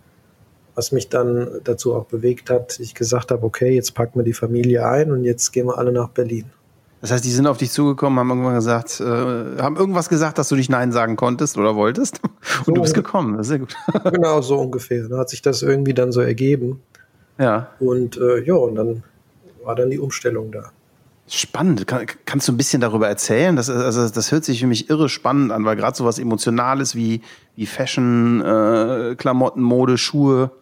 was 0.75 0.93
mich 0.93 1.09
dann 1.09 1.49
dazu 1.65 1.95
auch 1.95 2.05
bewegt 2.05 2.51
hat, 2.51 2.79
ich 2.81 2.95
gesagt 2.95 3.31
habe, 3.31 3.43
okay, 3.45 3.75
jetzt 3.75 3.95
packen 3.95 4.19
wir 4.19 4.25
die 4.25 4.35
Familie 4.35 4.87
ein 4.87 5.11
und 5.11 5.25
jetzt 5.25 5.53
gehen 5.53 5.67
wir 5.67 5.79
alle 5.79 5.91
nach 5.91 6.11
Berlin. 6.11 6.51
Das 7.01 7.11
heißt, 7.13 7.25
die 7.25 7.31
sind 7.31 7.47
auf 7.47 7.57
dich 7.57 7.71
zugekommen, 7.71 8.19
haben 8.19 8.29
irgendwann 8.29 8.57
gesagt, 8.57 9.01
äh, 9.01 9.05
haben 9.05 9.77
irgendwas 9.77 10.11
gesagt, 10.11 10.37
dass 10.37 10.51
du 10.51 10.57
dich 10.57 10.69
Nein 10.69 10.93
sagen 10.93 11.17
konntest 11.17 11.57
oder 11.57 11.77
wolltest. 11.77 12.21
Und 12.23 12.67
so 12.67 12.73
du 12.73 12.83
bist 12.83 12.95
gekommen. 12.95 13.43
Sehr 13.43 13.61
gut. 13.61 13.75
genau, 14.05 14.43
so 14.43 14.59
ungefähr. 14.59 15.09
Da 15.09 15.19
hat 15.19 15.31
sich 15.31 15.41
das 15.41 15.63
irgendwie 15.63 15.95
dann 15.95 16.13
so 16.13 16.21
ergeben. 16.21 16.83
Ja. 17.39 17.71
Und 17.81 18.19
äh, 18.19 18.43
ja, 18.45 18.55
und 18.55 18.75
dann 18.75 19.03
war 19.63 19.75
dann 19.75 19.91
die 19.91 19.99
Umstellung 19.99 20.53
da. 20.53 20.73
Spannend. 21.29 21.87
Kann, 21.87 22.07
kannst 22.25 22.47
du 22.47 22.53
ein 22.53 22.57
bisschen 22.57 22.81
darüber 22.81 23.09
erzählen? 23.09 23.57
Das, 23.57 23.69
also, 23.69 24.09
das 24.09 24.31
hört 24.31 24.45
sich 24.45 24.61
für 24.61 24.67
mich 24.67 24.89
irre 24.91 25.09
spannend 25.09 25.51
an, 25.51 25.65
weil 25.65 25.77
gerade 25.77 25.97
so 25.97 26.05
was 26.05 26.19
Emotionales 26.19 26.95
wie, 26.95 27.21
wie 27.57 27.67
Fashion, 27.67 28.41
äh, 28.43 29.17
Klamotten, 29.17 29.61
Mode, 29.61 29.99
Schuhe 29.99 30.53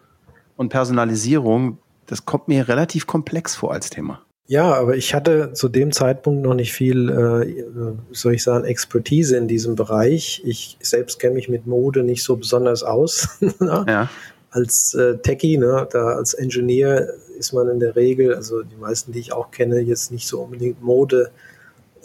und 0.57 0.69
Personalisierung, 0.69 1.77
das 2.07 2.25
kommt 2.25 2.47
mir 2.47 2.67
relativ 2.67 3.05
komplex 3.05 3.55
vor 3.55 3.73
als 3.73 3.89
Thema. 3.89 4.21
Ja, 4.47 4.73
aber 4.73 4.95
ich 4.95 5.15
hatte 5.15 5.53
zu 5.53 5.69
dem 5.69 5.91
Zeitpunkt 5.91 6.43
noch 6.43 6.53
nicht 6.53 6.71
viel, 6.71 7.09
äh, 7.09 7.95
soll 8.11 8.35
ich 8.35 8.43
sagen, 8.43 8.63
Expertise 8.65 9.37
in 9.37 9.47
diesem 9.47 9.75
Bereich. 9.75 10.43
Ich 10.45 10.77
selbst 10.81 11.19
kenne 11.19 11.33
mich 11.33 11.49
mit 11.49 11.65
Mode 11.65 12.03
nicht 12.03 12.23
so 12.23 12.35
besonders 12.35 12.83
aus. 12.83 13.39
ja. 13.59 14.09
Als 14.55 14.93
äh, 14.93 15.17
Techie, 15.17 15.57
ne, 15.57 15.85
da 15.91 16.13
als 16.13 16.33
Engineer 16.33 17.09
ist 17.37 17.51
man 17.51 17.67
in 17.67 17.81
der 17.81 17.97
Regel, 17.97 18.33
also 18.33 18.63
die 18.63 18.77
meisten, 18.77 19.11
die 19.11 19.19
ich 19.19 19.33
auch 19.33 19.51
kenne, 19.51 19.79
jetzt 19.81 20.13
nicht 20.13 20.27
so 20.27 20.41
unbedingt 20.41 20.81
Mode, 20.81 21.31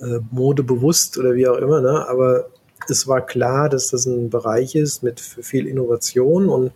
äh, 0.00 0.18
modebewusst 0.32 1.16
oder 1.16 1.34
wie 1.34 1.46
auch 1.46 1.58
immer, 1.58 1.80
ne? 1.80 2.08
aber 2.08 2.46
es 2.88 3.06
war 3.06 3.24
klar, 3.24 3.68
dass 3.68 3.90
das 3.90 4.06
ein 4.06 4.30
Bereich 4.30 4.74
ist 4.74 5.04
mit 5.04 5.20
viel 5.20 5.68
Innovation 5.68 6.48
und 6.48 6.72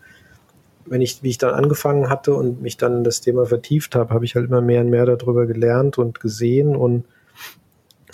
wenn 0.86 1.00
ich, 1.00 1.22
wie 1.22 1.30
ich 1.30 1.38
dann 1.38 1.54
angefangen 1.54 2.08
hatte 2.08 2.34
und 2.34 2.62
mich 2.62 2.76
dann 2.76 2.98
in 2.98 3.04
das 3.04 3.20
Thema 3.20 3.46
vertieft 3.46 3.96
habe, 3.96 4.14
habe 4.14 4.24
ich 4.24 4.34
halt 4.36 4.46
immer 4.46 4.60
mehr 4.60 4.82
und 4.82 4.90
mehr 4.90 5.06
darüber 5.06 5.46
gelernt 5.46 5.98
und 5.98 6.20
gesehen 6.20 6.76
und 6.76 7.04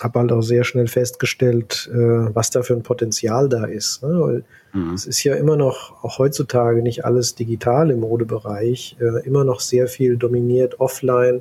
habe 0.05 0.21
halt 0.21 0.33
auch 0.33 0.43
sehr 0.43 0.65
schnell 0.65 0.87
festgestellt, 0.87 1.91
äh, 1.93 1.97
was 1.97 2.51
da 2.51 2.63
für 2.63 2.75
ein 2.75 2.83
Potenzial 2.83 3.49
da 3.49 3.65
ist. 3.65 4.03
Ne? 4.03 4.21
Weil 4.21 4.45
mhm. 4.73 4.95
es 4.95 5.07
ist 5.07 5.23
ja 5.25 5.35
immer 5.35 5.57
noch, 5.57 6.03
auch 6.03 6.19
heutzutage, 6.19 6.83
nicht 6.83 7.05
alles 7.05 7.35
digital 7.35 7.91
im 7.91 8.01
Modebereich, 8.01 8.97
äh, 9.01 9.27
immer 9.27 9.45
noch 9.45 9.61
sehr 9.61 9.89
viel 9.89 10.17
dominiert 10.17 10.81
offline. 10.81 11.41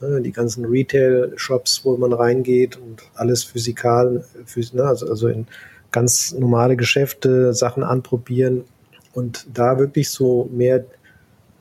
Ne? 0.00 0.20
Die 0.22 0.32
ganzen 0.32 0.64
Retail-Shops, 0.64 1.84
wo 1.84 1.96
man 1.96 2.12
reingeht 2.12 2.76
und 2.76 3.02
alles 3.14 3.44
physikal, 3.44 4.24
phys 4.44 4.72
ne? 4.72 4.84
also, 4.84 5.08
also 5.08 5.28
in 5.28 5.46
ganz 5.90 6.32
normale 6.32 6.76
Geschäfte 6.76 7.54
Sachen 7.54 7.82
anprobieren 7.82 8.64
und 9.14 9.46
da 9.52 9.78
wirklich 9.78 10.10
so 10.10 10.48
mehr 10.52 10.84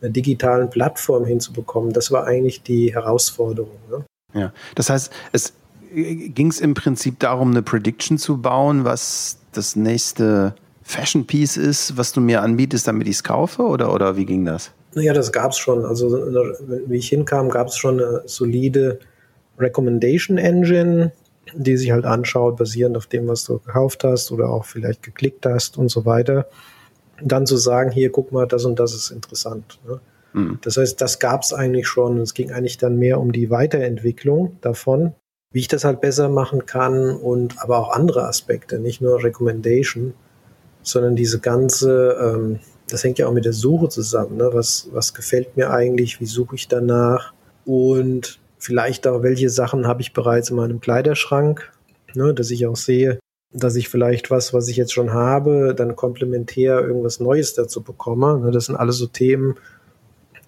eine 0.01 0.11
digitalen 0.11 0.69
Plattform 0.69 1.25
hinzubekommen, 1.25 1.93
das 1.93 2.11
war 2.11 2.25
eigentlich 2.25 2.61
die 2.61 2.93
Herausforderung. 2.93 3.77
Ne? 3.89 4.05
Ja, 4.33 4.53
das 4.75 4.89
heißt, 4.89 5.11
es 5.31 5.53
ging 5.93 6.49
es 6.49 6.59
im 6.59 6.73
Prinzip 6.73 7.19
darum, 7.19 7.51
eine 7.51 7.61
Prediction 7.61 8.17
zu 8.17 8.41
bauen, 8.41 8.83
was 8.85 9.39
das 9.53 9.75
nächste 9.75 10.55
Fashion 10.83 11.27
Piece 11.27 11.57
ist, 11.57 11.97
was 11.97 12.13
du 12.13 12.21
mir 12.21 12.41
anbietest, 12.41 12.87
damit 12.87 13.07
ich 13.07 13.17
es 13.17 13.23
kaufe? 13.23 13.63
Oder, 13.63 13.93
oder 13.93 14.15
wie 14.15 14.25
ging 14.25 14.45
das? 14.45 14.71
Naja, 14.93 15.13
das 15.13 15.31
gab 15.31 15.51
es 15.51 15.57
schon. 15.57 15.85
Also, 15.85 16.11
wie 16.87 16.97
ich 16.97 17.09
hinkam, 17.09 17.49
gab 17.49 17.67
es 17.67 17.77
schon 17.77 17.99
eine 18.01 18.23
solide 18.25 18.99
Recommendation 19.59 20.37
Engine, 20.37 21.11
die 21.53 21.77
sich 21.77 21.91
halt 21.91 22.05
anschaut, 22.05 22.57
basierend 22.57 22.97
auf 22.97 23.07
dem, 23.07 23.27
was 23.27 23.43
du 23.43 23.59
gekauft 23.59 24.03
hast 24.03 24.31
oder 24.31 24.49
auch 24.49 24.65
vielleicht 24.65 25.03
geklickt 25.03 25.45
hast 25.45 25.77
und 25.77 25.89
so 25.89 26.05
weiter. 26.05 26.47
Und 27.21 27.31
dann 27.31 27.45
zu 27.45 27.57
sagen, 27.57 27.91
hier, 27.91 28.11
guck 28.11 28.31
mal, 28.31 28.47
das 28.47 28.65
und 28.65 28.79
das 28.79 28.93
ist 28.93 29.11
interessant. 29.11 29.79
Ne? 29.87 29.99
Mhm. 30.33 30.59
Das 30.61 30.77
heißt, 30.77 31.01
das 31.01 31.19
gab 31.19 31.41
es 31.41 31.53
eigentlich 31.53 31.87
schon. 31.87 32.19
Es 32.19 32.33
ging 32.33 32.51
eigentlich 32.51 32.77
dann 32.77 32.97
mehr 32.97 33.19
um 33.19 33.31
die 33.31 33.49
Weiterentwicklung 33.49 34.57
davon 34.61 35.13
wie 35.51 35.59
ich 35.59 35.67
das 35.67 35.83
halt 35.83 36.01
besser 36.01 36.29
machen 36.29 36.65
kann 36.65 37.15
und 37.15 37.61
aber 37.61 37.79
auch 37.79 37.91
andere 37.91 38.27
Aspekte, 38.27 38.79
nicht 38.79 39.01
nur 39.01 39.23
Recommendation, 39.23 40.13
sondern 40.83 41.15
diese 41.15 41.39
ganze, 41.39 42.17
ähm, 42.21 42.59
das 42.89 43.03
hängt 43.03 43.19
ja 43.19 43.27
auch 43.27 43.33
mit 43.33 43.45
der 43.45 43.53
Suche 43.53 43.89
zusammen. 43.89 44.37
Ne? 44.37 44.49
Was, 44.53 44.89
was 44.91 45.13
gefällt 45.13 45.57
mir 45.57 45.69
eigentlich? 45.69 46.19
Wie 46.19 46.25
suche 46.25 46.55
ich 46.55 46.67
danach? 46.67 47.33
Und 47.65 48.39
vielleicht 48.57 49.07
auch, 49.07 49.23
welche 49.23 49.49
Sachen 49.49 49.87
habe 49.87 50.01
ich 50.01 50.13
bereits 50.13 50.49
in 50.49 50.55
meinem 50.55 50.79
Kleiderschrank, 50.79 51.71
ne? 52.13 52.33
dass 52.33 52.51
ich 52.51 52.65
auch 52.65 52.75
sehe, 52.75 53.19
dass 53.53 53.75
ich 53.75 53.89
vielleicht 53.89 54.29
was, 54.29 54.53
was 54.53 54.67
ich 54.67 54.77
jetzt 54.77 54.93
schon 54.93 55.13
habe, 55.13 55.73
dann 55.75 55.95
komplementär 55.95 56.81
irgendwas 56.81 57.19
Neues 57.19 57.53
dazu 57.53 57.81
bekomme. 57.81 58.39
Ne? 58.39 58.51
Das 58.51 58.65
sind 58.65 58.75
alles 58.75 58.97
so 58.97 59.07
Themen, 59.07 59.55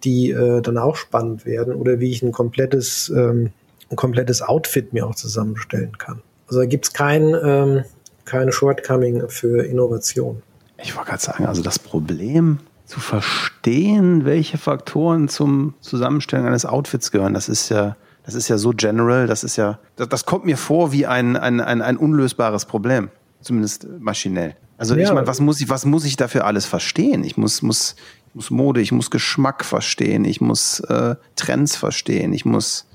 die 0.03 0.31
äh, 0.31 0.61
dann 0.61 0.77
auch 0.77 0.95
spannend 0.95 1.45
werden. 1.45 1.73
Oder 1.73 1.99
wie 1.99 2.11
ich 2.11 2.21
ein 2.21 2.31
komplettes 2.31 3.09
ähm, 3.09 3.51
ein 3.89 3.95
komplettes 3.95 4.41
Outfit 4.41 4.93
mir 4.93 5.05
auch 5.05 5.15
zusammenstellen 5.15 5.97
kann. 5.97 6.21
Also 6.47 6.61
da 6.61 6.65
gibt 6.65 6.85
es 6.85 6.93
kein, 6.93 7.35
ähm, 7.43 7.83
keine 8.25 8.51
Shortcoming 8.51 9.29
für 9.29 9.65
Innovation. 9.65 10.41
Ich 10.81 10.95
wollte 10.95 11.09
gerade 11.09 11.21
sagen, 11.21 11.45
also 11.45 11.61
das 11.61 11.79
Problem 11.79 12.59
zu 12.85 12.99
verstehen, 12.99 14.25
welche 14.25 14.57
Faktoren 14.57 15.29
zum 15.29 15.75
Zusammenstellen 15.81 16.45
eines 16.45 16.65
Outfits 16.65 17.11
gehören, 17.11 17.33
das 17.33 17.49
ist 17.49 17.69
ja, 17.69 17.95
das 18.23 18.33
ist 18.33 18.47
ja 18.47 18.57
so 18.57 18.71
general, 18.75 19.27
das 19.27 19.43
ist 19.43 19.57
ja, 19.57 19.79
das, 19.95 20.09
das 20.09 20.25
kommt 20.25 20.45
mir 20.45 20.57
vor 20.57 20.91
wie 20.91 21.05
ein, 21.05 21.35
ein, 21.37 21.61
ein, 21.61 21.81
ein 21.81 21.97
unlösbares 21.97 22.65
Problem, 22.65 23.09
zumindest 23.41 23.87
maschinell. 23.99 24.55
Also 24.79 24.95
ja. 24.95 25.03
ich 25.03 25.13
meine, 25.13 25.27
was 25.27 25.39
muss 25.39 25.61
ich, 25.61 25.69
was 25.69 25.85
muss 25.85 26.05
ich 26.05 26.15
dafür 26.15 26.45
alles 26.45 26.65
verstehen? 26.65 27.23
Ich 27.23 27.37
muss, 27.37 27.61
muss, 27.61 27.95
ich 28.29 28.35
muss 28.35 28.49
Mode, 28.49 28.81
ich 28.81 28.91
muss 28.91 29.11
Geschmack 29.11 29.65
verstehen, 29.65 30.25
ich 30.25 30.41
muss 30.41 30.79
äh, 30.79 31.15
Trends 31.35 31.75
verstehen, 31.75 32.33
ich 32.33 32.45
muss, 32.45 32.87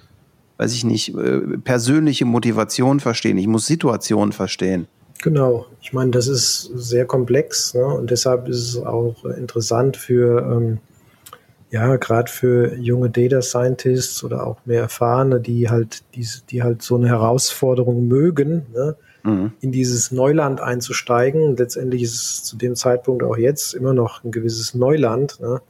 weiß 0.57 0.73
ich 0.73 0.85
nicht, 0.85 1.15
äh, 1.17 1.41
persönliche 1.59 2.25
Motivation 2.25 3.01
verstehen, 3.01 3.39
ich 3.39 3.47
muss 3.47 3.67
Situationen 3.67 4.33
verstehen. 4.33 4.87
Genau, 5.23 5.67
ich 5.81 5.93
meine, 5.93 6.11
das 6.11 6.29
ist 6.29 6.71
sehr 6.75 7.07
komplex 7.07 7.75
ne? 7.75 7.85
und 7.85 8.11
deshalb 8.11 8.49
ist 8.49 8.69
es 8.69 8.77
auch 8.79 9.25
interessant 9.25 9.97
für, 9.97 10.43
ähm, 10.43 10.79
ja, 11.71 11.97
gerade 11.97 12.31
für 12.31 12.75
junge 12.77 13.11
Data 13.11 13.41
Scientists 13.41 14.23
oder 14.23 14.47
auch 14.47 14.59
mehr 14.65 14.83
Erfahrene, 14.83 15.41
die 15.41 15.71
halt, 15.71 16.03
die, 16.15 16.27
die 16.51 16.63
halt 16.63 16.83
so 16.83 16.97
eine 16.97 17.09
Herausforderung 17.09 18.07
mögen, 18.07 18.67
ne? 18.75 18.97
mhm. 19.25 19.53
in 19.61 19.73
dieses 19.73 20.13
Neuland 20.13 20.61
einzusteigen. 20.61 21.57
Letztendlich 21.57 22.03
ist 22.03 22.15
es 22.15 22.45
zu 22.45 22.57
dem 22.57 22.77
Zeitpunkt 22.77 23.23
auch 23.23 23.37
jetzt 23.37 23.75
immer 23.75 23.95
noch 23.95 24.23
ein 24.23 24.31
gewisses 24.31 24.75
Neuland. 24.75 25.41
Ne? 25.41 25.61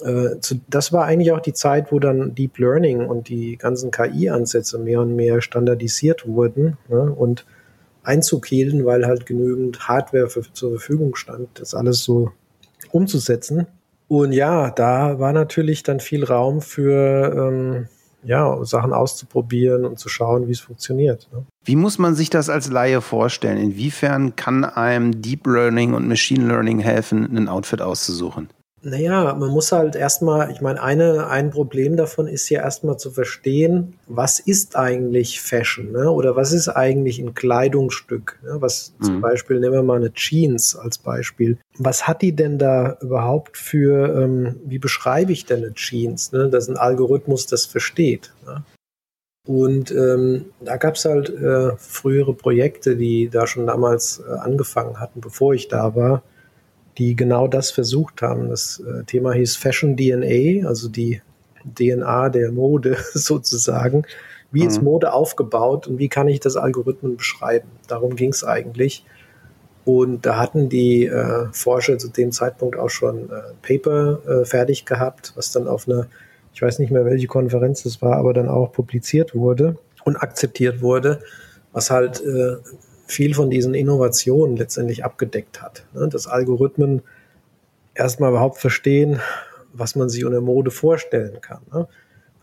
Äh, 0.00 0.40
zu, 0.40 0.60
das 0.68 0.92
war 0.92 1.04
eigentlich 1.04 1.32
auch 1.32 1.40
die 1.40 1.52
Zeit, 1.52 1.92
wo 1.92 1.98
dann 1.98 2.34
Deep 2.34 2.58
Learning 2.58 3.06
und 3.06 3.28
die 3.28 3.56
ganzen 3.56 3.90
KI-Ansätze 3.90 4.78
mehr 4.78 5.00
und 5.00 5.14
mehr 5.14 5.40
standardisiert 5.40 6.26
wurden 6.26 6.76
ne? 6.88 7.12
und 7.12 7.44
Einzug 8.02 8.46
hielten, 8.46 8.84
weil 8.84 9.06
halt 9.06 9.26
genügend 9.26 9.88
Hardware 9.88 10.28
für, 10.28 10.42
zur 10.52 10.70
Verfügung 10.70 11.16
stand, 11.16 11.48
das 11.54 11.74
alles 11.74 12.02
so 12.02 12.32
umzusetzen. 12.90 13.66
Und 14.08 14.32
ja, 14.32 14.70
da 14.70 15.18
war 15.18 15.32
natürlich 15.32 15.82
dann 15.82 16.00
viel 16.00 16.24
Raum 16.24 16.60
für 16.60 17.32
ähm, 17.34 17.88
ja, 18.22 18.62
Sachen 18.64 18.92
auszuprobieren 18.92 19.84
und 19.84 19.98
zu 19.98 20.08
schauen, 20.08 20.48
wie 20.48 20.52
es 20.52 20.60
funktioniert. 20.60 21.28
Ne? 21.32 21.44
Wie 21.64 21.76
muss 21.76 21.98
man 21.98 22.14
sich 22.14 22.30
das 22.30 22.48
als 22.48 22.70
Laie 22.70 23.00
vorstellen? 23.00 23.58
Inwiefern 23.58 24.36
kann 24.36 24.64
einem 24.64 25.22
Deep 25.22 25.46
Learning 25.46 25.94
und 25.94 26.08
Machine 26.08 26.46
Learning 26.46 26.78
helfen, 26.78 27.36
ein 27.36 27.48
Outfit 27.48 27.80
auszusuchen? 27.80 28.48
Naja, 28.86 29.34
man 29.34 29.48
muss 29.48 29.72
halt 29.72 29.96
erstmal, 29.96 30.50
ich 30.50 30.60
meine, 30.60 30.82
eine, 30.82 31.28
ein 31.28 31.50
Problem 31.50 31.96
davon 31.96 32.28
ist 32.28 32.50
ja 32.50 32.60
erstmal 32.60 32.98
zu 32.98 33.10
verstehen, 33.10 33.94
was 34.06 34.38
ist 34.38 34.76
eigentlich 34.76 35.40
Fashion, 35.40 35.90
ne? 35.92 36.10
Oder 36.10 36.36
was 36.36 36.52
ist 36.52 36.68
eigentlich 36.68 37.18
ein 37.18 37.32
Kleidungsstück? 37.32 38.38
Ne? 38.42 38.56
Was 38.60 38.92
mhm. 38.98 39.04
zum 39.04 39.20
Beispiel, 39.22 39.58
nehmen 39.58 39.72
wir 39.72 39.82
mal 39.82 39.96
eine 39.96 40.12
Jeans 40.12 40.76
als 40.76 40.98
Beispiel. 40.98 41.56
Was 41.78 42.06
hat 42.06 42.20
die 42.20 42.36
denn 42.36 42.58
da 42.58 42.98
überhaupt 43.00 43.56
für, 43.56 44.22
ähm, 44.22 44.56
wie 44.66 44.78
beschreibe 44.78 45.32
ich 45.32 45.46
denn 45.46 45.64
eine 45.64 45.72
Jeans? 45.72 46.32
Ne? 46.32 46.50
Das 46.50 46.64
ist 46.64 46.70
ein 46.70 46.76
Algorithmus, 46.76 47.46
das 47.46 47.64
versteht. 47.64 48.34
Ne? 48.44 48.64
Und 49.46 49.92
ähm, 49.92 50.46
da 50.60 50.76
gab 50.76 50.96
es 50.96 51.06
halt 51.06 51.30
äh, 51.30 51.74
frühere 51.78 52.34
Projekte, 52.34 52.96
die 52.96 53.30
da 53.30 53.46
schon 53.46 53.66
damals 53.66 54.22
äh, 54.26 54.30
angefangen 54.30 55.00
hatten, 55.00 55.22
bevor 55.22 55.54
ich 55.54 55.68
da 55.68 55.94
war 55.94 56.22
die 56.98 57.16
genau 57.16 57.48
das 57.48 57.70
versucht 57.70 58.22
haben. 58.22 58.48
Das 58.48 58.80
äh, 58.80 59.04
Thema 59.04 59.32
hieß 59.32 59.56
Fashion 59.56 59.96
DNA, 59.96 60.66
also 60.66 60.88
die 60.88 61.22
DNA 61.64 62.28
der 62.28 62.52
Mode 62.52 62.96
sozusagen. 63.14 64.04
Wie 64.52 64.62
mhm. 64.62 64.68
ist 64.68 64.82
Mode 64.82 65.12
aufgebaut 65.12 65.86
und 65.86 65.98
wie 65.98 66.08
kann 66.08 66.28
ich 66.28 66.40
das 66.40 66.56
Algorithmen 66.56 67.16
beschreiben? 67.16 67.68
Darum 67.88 68.16
ging 68.16 68.30
es 68.30 68.44
eigentlich. 68.44 69.04
Und 69.84 70.24
da 70.24 70.38
hatten 70.38 70.68
die 70.68 71.06
äh, 71.06 71.46
Forscher 71.52 71.98
zu 71.98 72.08
dem 72.08 72.32
Zeitpunkt 72.32 72.76
auch 72.78 72.88
schon 72.88 73.30
äh, 73.30 73.42
Paper 73.60 74.20
äh, 74.26 74.44
fertig 74.44 74.86
gehabt, 74.86 75.32
was 75.34 75.50
dann 75.50 75.68
auf 75.68 75.86
einer, 75.86 76.06
ich 76.54 76.62
weiß 76.62 76.78
nicht 76.78 76.90
mehr, 76.90 77.04
welche 77.04 77.26
Konferenz 77.26 77.82
das 77.82 78.00
war, 78.00 78.16
aber 78.16 78.32
dann 78.32 78.48
auch 78.48 78.72
publiziert 78.72 79.34
wurde 79.34 79.76
und 80.04 80.16
akzeptiert 80.16 80.80
wurde, 80.80 81.20
was 81.72 81.90
halt 81.90 82.22
äh, 82.22 82.56
viel 83.06 83.34
von 83.34 83.50
diesen 83.50 83.74
Innovationen 83.74 84.56
letztendlich 84.56 85.04
abgedeckt 85.04 85.62
hat. 85.62 85.84
Ne? 85.92 86.08
Dass 86.08 86.26
Algorithmen 86.26 87.02
erstmal 87.94 88.30
überhaupt 88.30 88.58
verstehen, 88.58 89.20
was 89.72 89.96
man 89.96 90.08
sich 90.08 90.24
unter 90.24 90.40
Mode 90.40 90.70
vorstellen 90.70 91.40
kann. 91.40 91.60
Ne? 91.72 91.86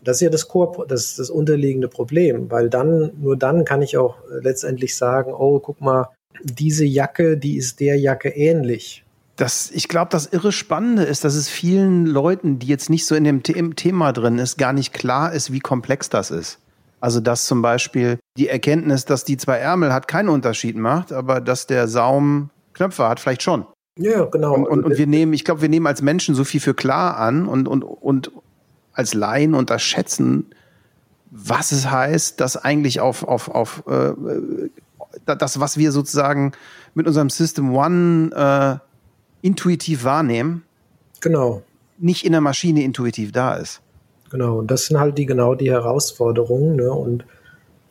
Das 0.02 0.16
ist 0.16 0.22
ja 0.22 0.30
das, 0.30 0.48
Core, 0.48 0.86
das, 0.86 1.16
das 1.16 1.30
unterliegende 1.30 1.88
Problem, 1.88 2.50
weil 2.50 2.68
dann, 2.68 3.12
nur 3.20 3.36
dann 3.36 3.64
kann 3.64 3.82
ich 3.82 3.96
auch 3.96 4.16
letztendlich 4.40 4.96
sagen, 4.96 5.32
oh, 5.32 5.60
guck 5.60 5.80
mal, 5.80 6.08
diese 6.42 6.84
Jacke, 6.84 7.36
die 7.36 7.56
ist 7.56 7.80
der 7.80 7.98
Jacke 7.98 8.30
ähnlich. 8.30 9.04
Das, 9.36 9.70
ich 9.70 9.88
glaube, 9.88 10.10
das 10.10 10.26
irre 10.26 10.52
Spannende 10.52 11.04
ist, 11.04 11.24
dass 11.24 11.34
es 11.34 11.48
vielen 11.48 12.06
Leuten, 12.06 12.58
die 12.58 12.66
jetzt 12.66 12.90
nicht 12.90 13.06
so 13.06 13.14
in 13.14 13.24
dem 13.24 13.42
Thema 13.42 14.12
drin 14.12 14.38
ist, 14.38 14.58
gar 14.58 14.72
nicht 14.72 14.92
klar 14.92 15.32
ist, 15.32 15.52
wie 15.52 15.60
komplex 15.60 16.10
das 16.10 16.30
ist. 16.30 16.58
Also 17.00 17.20
dass 17.20 17.46
zum 17.46 17.62
Beispiel 17.62 18.18
die 18.36 18.48
Erkenntnis, 18.48 19.04
dass 19.04 19.24
die 19.24 19.36
zwei 19.36 19.58
Ärmel 19.58 19.92
hat, 19.92 20.08
keinen 20.08 20.28
Unterschied 20.28 20.76
macht, 20.76 21.12
aber 21.12 21.40
dass 21.40 21.66
der 21.66 21.88
Saum 21.88 22.50
Knöpfe 22.72 23.06
hat, 23.08 23.20
vielleicht 23.20 23.42
schon. 23.42 23.66
Ja, 23.98 24.24
genau. 24.24 24.54
Und, 24.54 24.66
und, 24.66 24.84
und 24.84 24.98
wir 24.98 25.06
nehmen, 25.06 25.34
ich 25.34 25.44
glaube, 25.44 25.60
wir 25.60 25.68
nehmen 25.68 25.86
als 25.86 26.00
Menschen 26.00 26.34
so 26.34 26.44
viel 26.44 26.60
für 26.60 26.74
klar 26.74 27.18
an 27.18 27.46
und, 27.46 27.68
und, 27.68 27.82
und 27.82 28.30
als 28.94 29.12
Laien 29.12 29.54
unterschätzen, 29.54 30.46
was 31.30 31.72
es 31.72 31.90
heißt, 31.90 32.40
dass 32.40 32.56
eigentlich 32.56 33.00
auf, 33.00 33.22
auf, 33.26 33.48
auf 33.48 33.84
äh, 33.86 34.12
das, 35.26 35.60
was 35.60 35.76
wir 35.76 35.92
sozusagen 35.92 36.52
mit 36.94 37.06
unserem 37.06 37.30
System 37.30 37.74
One 37.74 38.30
äh, 38.34 39.46
intuitiv 39.46 40.04
wahrnehmen, 40.04 40.62
genau. 41.20 41.62
nicht 41.98 42.24
in 42.24 42.32
der 42.32 42.40
Maschine 42.40 42.82
intuitiv 42.82 43.32
da 43.32 43.54
ist. 43.54 43.82
Genau, 44.30 44.58
und 44.58 44.70
das 44.70 44.86
sind 44.86 44.98
halt 44.98 45.18
die 45.18 45.26
genau 45.26 45.54
die 45.54 45.70
Herausforderungen, 45.70 46.76
ne? 46.76 46.90
Und 46.90 47.26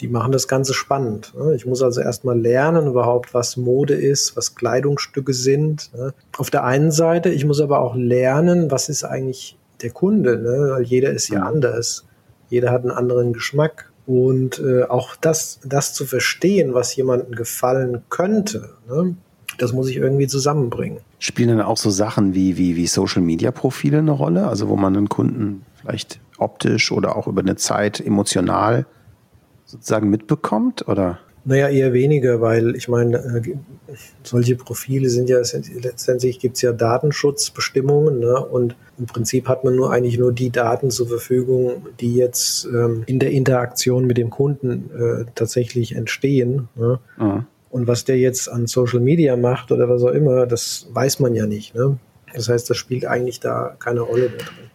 die 0.01 0.07
machen 0.07 0.31
das 0.31 0.47
Ganze 0.47 0.73
spannend. 0.73 1.33
Ne? 1.37 1.55
Ich 1.55 1.65
muss 1.65 1.81
also 1.83 2.01
erstmal 2.01 2.39
lernen 2.39 2.87
überhaupt, 2.87 3.33
was 3.33 3.55
Mode 3.55 3.93
ist, 3.93 4.35
was 4.35 4.55
Kleidungsstücke 4.55 5.33
sind. 5.33 5.91
Ne? 5.95 6.13
Auf 6.37 6.49
der 6.49 6.63
einen 6.63 6.91
Seite, 6.91 7.29
ich 7.29 7.45
muss 7.45 7.61
aber 7.61 7.79
auch 7.79 7.95
lernen, 7.95 8.71
was 8.71 8.89
ist 8.89 9.03
eigentlich 9.03 9.57
der 9.81 9.91
Kunde, 9.91 10.39
ne? 10.39 10.71
weil 10.73 10.83
jeder 10.83 11.11
ist 11.11 11.29
ja 11.29 11.43
anders. 11.43 12.05
Jeder 12.49 12.71
hat 12.71 12.81
einen 12.81 12.91
anderen 12.91 13.31
Geschmack. 13.31 13.91
Und 14.07 14.59
äh, 14.59 14.83
auch 14.83 15.15
das, 15.15 15.59
das 15.63 15.93
zu 15.93 16.05
verstehen, 16.05 16.73
was 16.73 16.95
jemandem 16.95 17.33
gefallen 17.35 18.01
könnte, 18.09 18.71
das 19.59 19.73
muss 19.73 19.87
ich 19.87 19.97
irgendwie 19.97 20.27
zusammenbringen. 20.27 20.99
Spielen 21.19 21.49
dann 21.49 21.65
auch 21.65 21.77
so 21.77 21.91
Sachen 21.91 22.33
wie, 22.33 22.57
wie, 22.57 22.75
wie 22.75 22.87
Social 22.87 23.21
Media 23.21 23.51
Profile 23.51 23.99
eine 23.99 24.11
Rolle? 24.11 24.47
Also 24.47 24.67
wo 24.67 24.75
man 24.75 24.97
einen 24.97 25.07
Kunden 25.07 25.63
vielleicht 25.79 26.19
optisch 26.39 26.91
oder 26.91 27.15
auch 27.15 27.27
über 27.27 27.41
eine 27.41 27.55
Zeit 27.55 28.01
emotional 28.01 28.87
sozusagen 29.71 30.09
mitbekommt? 30.09 30.87
Oder? 30.87 31.19
Naja, 31.43 31.69
eher 31.69 31.91
weniger, 31.93 32.39
weil 32.39 32.75
ich 32.75 32.87
meine, 32.87 33.17
äh, 33.17 33.55
solche 34.21 34.55
Profile 34.55 35.09
sind 35.09 35.27
ja 35.27 35.39
letztendlich 35.39 36.39
gibt 36.39 36.57
es 36.57 36.61
ja 36.61 36.71
Datenschutzbestimmungen 36.71 38.19
ne? 38.19 38.45
und 38.45 38.75
im 38.99 39.07
Prinzip 39.07 39.47
hat 39.47 39.63
man 39.63 39.75
nur 39.75 39.91
eigentlich 39.91 40.19
nur 40.19 40.33
die 40.33 40.51
Daten 40.51 40.91
zur 40.91 41.07
Verfügung, 41.07 41.87
die 41.99 42.15
jetzt 42.15 42.65
ähm, 42.65 43.03
in 43.07 43.17
der 43.17 43.31
Interaktion 43.31 44.05
mit 44.05 44.17
dem 44.17 44.29
Kunden 44.29 44.91
äh, 44.95 45.25
tatsächlich 45.33 45.95
entstehen. 45.95 46.69
Ne? 46.75 46.99
Mhm. 47.17 47.45
Und 47.71 47.87
was 47.87 48.05
der 48.05 48.19
jetzt 48.19 48.47
an 48.47 48.67
Social 48.67 48.99
Media 48.99 49.35
macht 49.35 49.71
oder 49.71 49.89
was 49.89 50.03
auch 50.03 50.11
immer, 50.11 50.45
das 50.45 50.87
weiß 50.91 51.19
man 51.21 51.33
ja 51.33 51.47
nicht. 51.47 51.73
Ne? 51.73 51.97
Das 52.35 52.49
heißt, 52.49 52.69
das 52.69 52.77
spielt 52.77 53.05
eigentlich 53.05 53.39
da 53.39 53.75
keine 53.79 54.01
Rolle 54.01 54.29
mehr 54.29 54.37
drin. 54.37 54.70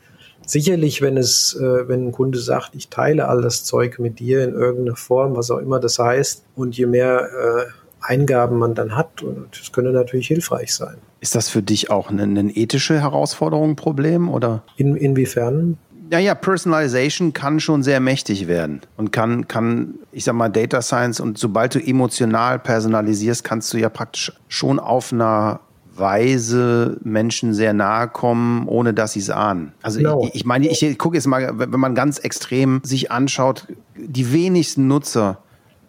Sicherlich, 0.46 1.02
wenn 1.02 1.16
es, 1.16 1.54
äh, 1.60 1.88
wenn 1.88 2.06
ein 2.08 2.12
Kunde 2.12 2.38
sagt, 2.38 2.74
ich 2.74 2.88
teile 2.88 3.28
all 3.28 3.42
das 3.42 3.64
Zeug 3.64 3.98
mit 3.98 4.20
dir 4.20 4.44
in 4.44 4.54
irgendeiner 4.54 4.96
Form, 4.96 5.36
was 5.36 5.50
auch 5.50 5.58
immer 5.58 5.80
das 5.80 5.98
heißt, 5.98 6.44
und 6.54 6.76
je 6.76 6.86
mehr 6.86 7.28
äh, 7.28 7.64
Eingaben 8.00 8.58
man 8.58 8.74
dann 8.74 8.96
hat, 8.96 9.24
das 9.50 9.72
könnte 9.72 9.90
natürlich 9.90 10.28
hilfreich 10.28 10.72
sein. 10.72 10.96
Ist 11.20 11.34
das 11.34 11.48
für 11.48 11.62
dich 11.62 11.90
auch 11.90 12.08
eine, 12.08 12.22
eine 12.22 12.52
ethische 12.52 13.00
Herausforderung, 13.00 13.74
Problem 13.74 14.28
oder? 14.28 14.62
In, 14.76 14.94
inwiefern? 14.94 15.76
Naja, 16.08 16.36
Personalization 16.36 17.32
kann 17.32 17.58
schon 17.58 17.82
sehr 17.82 17.98
mächtig 17.98 18.46
werden 18.46 18.82
und 18.96 19.10
kann, 19.10 19.48
kann, 19.48 19.94
ich 20.12 20.22
sag 20.22 20.34
mal, 20.36 20.48
Data 20.48 20.80
Science 20.80 21.18
und 21.18 21.36
sobald 21.36 21.74
du 21.74 21.80
emotional 21.80 22.60
personalisierst, 22.60 23.42
kannst 23.42 23.74
du 23.74 23.78
ja 23.78 23.88
praktisch 23.88 24.32
schon 24.46 24.78
auf 24.78 25.12
einer 25.12 25.58
Weise 25.98 26.98
Menschen 27.02 27.54
sehr 27.54 27.72
nahe 27.72 28.08
kommen, 28.08 28.66
ohne 28.68 28.94
dass 28.94 29.12
sie 29.12 29.20
es 29.20 29.30
ahnen. 29.30 29.72
Also 29.82 29.98
genau. 29.98 30.24
ich, 30.24 30.34
ich 30.36 30.44
meine, 30.44 30.68
ich 30.68 30.98
gucke 30.98 31.16
jetzt 31.16 31.26
mal, 31.26 31.58
wenn 31.58 31.80
man 31.80 31.94
ganz 31.94 32.18
extrem 32.18 32.80
sich 32.84 33.10
anschaut, 33.10 33.66
die 33.96 34.32
wenigsten 34.32 34.86
Nutzer 34.86 35.38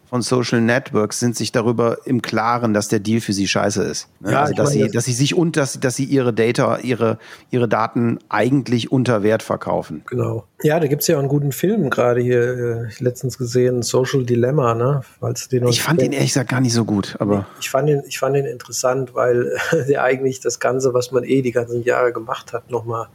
von 0.09 0.21
Social 0.21 0.61
Networks 0.61 1.19
sind 1.19 1.35
sich 1.35 1.51
darüber 1.51 1.97
im 2.05 2.21
Klaren, 2.21 2.73
dass 2.73 2.87
der 2.87 2.99
Deal 2.99 3.19
für 3.19 3.33
sie 3.33 3.47
scheiße 3.47 3.83
ist. 3.83 4.07
Ne? 4.19 4.31
Ja, 4.31 4.41
also, 4.41 4.51
ich 4.51 4.57
dass 4.57 4.69
meine, 4.69 4.85
sie, 4.85 4.91
dass 4.91 5.05
sie 5.05 5.13
sich 5.13 5.35
und 5.35 5.57
dass, 5.57 5.79
dass 5.79 5.95
sie 5.95 6.05
ihre 6.05 6.33
Data, 6.33 6.77
ihre, 6.79 7.17
ihre 7.51 7.67
Daten 7.67 8.19
eigentlich 8.29 8.91
unter 8.91 9.23
Wert 9.23 9.43
verkaufen. 9.43 10.03
Genau. 10.07 10.45
Ja, 10.63 10.79
da 10.79 10.87
gibt's 10.87 11.07
ja 11.07 11.15
auch 11.15 11.19
einen 11.19 11.27
guten 11.27 11.51
Film 11.51 11.89
gerade 11.89 12.21
hier, 12.21 12.87
äh, 12.89 13.03
letztens 13.03 13.37
gesehen, 13.37 13.83
Social 13.83 14.23
Dilemma, 14.23 14.73
ne? 14.73 15.01
Falls 15.19 15.49
den 15.49 15.67
Ich 15.67 15.81
fand 15.81 16.01
ihn 16.01 16.13
ehrlich 16.13 16.29
gesagt 16.29 16.49
gar 16.49 16.61
nicht 16.61 16.73
so 16.73 16.85
gut, 16.85 17.15
aber 17.19 17.45
Ich 17.59 17.69
fand 17.69 17.89
ihn, 17.89 18.01
ich 18.07 18.17
fand 18.17 18.37
ihn 18.37 18.45
interessant, 18.45 19.13
weil 19.13 19.57
der 19.87 20.03
eigentlich 20.03 20.39
das 20.39 20.59
Ganze, 20.59 20.93
was 20.93 21.11
man 21.11 21.23
eh 21.23 21.41
die 21.41 21.51
ganzen 21.51 21.83
Jahre 21.83 22.13
gemacht 22.13 22.53
hat, 22.53 22.71
nochmal 22.71 23.07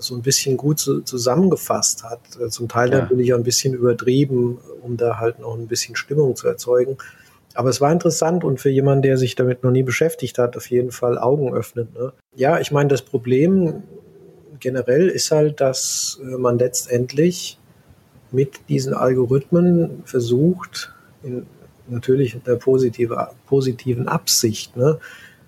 so 0.00 0.14
ein 0.14 0.22
bisschen 0.22 0.56
gut 0.56 0.78
zu, 0.78 1.02
zusammengefasst 1.02 2.04
hat. 2.04 2.20
Äh, 2.40 2.48
zum 2.48 2.68
Teil 2.68 2.90
Ja. 2.90 3.00
natürlich 3.00 3.32
auch 3.32 3.38
ein 3.38 3.44
bisschen 3.44 3.74
übertrieben, 3.74 4.58
um 4.82 4.96
da 4.96 5.18
halt 5.18 5.38
noch 5.40 5.56
ein 5.56 5.66
bisschen 5.66 5.96
Stimmung 5.96 6.36
zu 6.36 6.48
erzeugen. 6.48 6.96
Aber 7.54 7.70
es 7.70 7.80
war 7.80 7.90
interessant 7.92 8.44
und 8.44 8.60
für 8.60 8.70
jemanden, 8.70 9.02
der 9.02 9.18
sich 9.18 9.34
damit 9.34 9.64
noch 9.64 9.70
nie 9.70 9.82
beschäftigt 9.82 10.38
hat, 10.38 10.56
auf 10.56 10.70
jeden 10.70 10.92
Fall 10.92 11.18
Augen 11.18 11.54
öffnet. 11.54 11.92
Ne? 11.94 12.12
Ja, 12.34 12.60
ich 12.60 12.70
meine, 12.70 12.88
das 12.88 13.02
Problem 13.02 13.82
generell 14.60 15.08
ist 15.08 15.30
halt, 15.30 15.60
dass 15.60 16.20
äh, 16.22 16.36
man 16.36 16.58
letztendlich 16.58 17.58
mit 18.30 18.68
diesen 18.68 18.94
Algorithmen 18.94 20.02
versucht, 20.04 20.92
in, 21.22 21.46
natürlich 21.88 22.34
in 22.34 22.44
der 22.44 22.56
positive, 22.56 23.28
positiven 23.46 24.08
Absicht, 24.08 24.76
ne? 24.76 24.98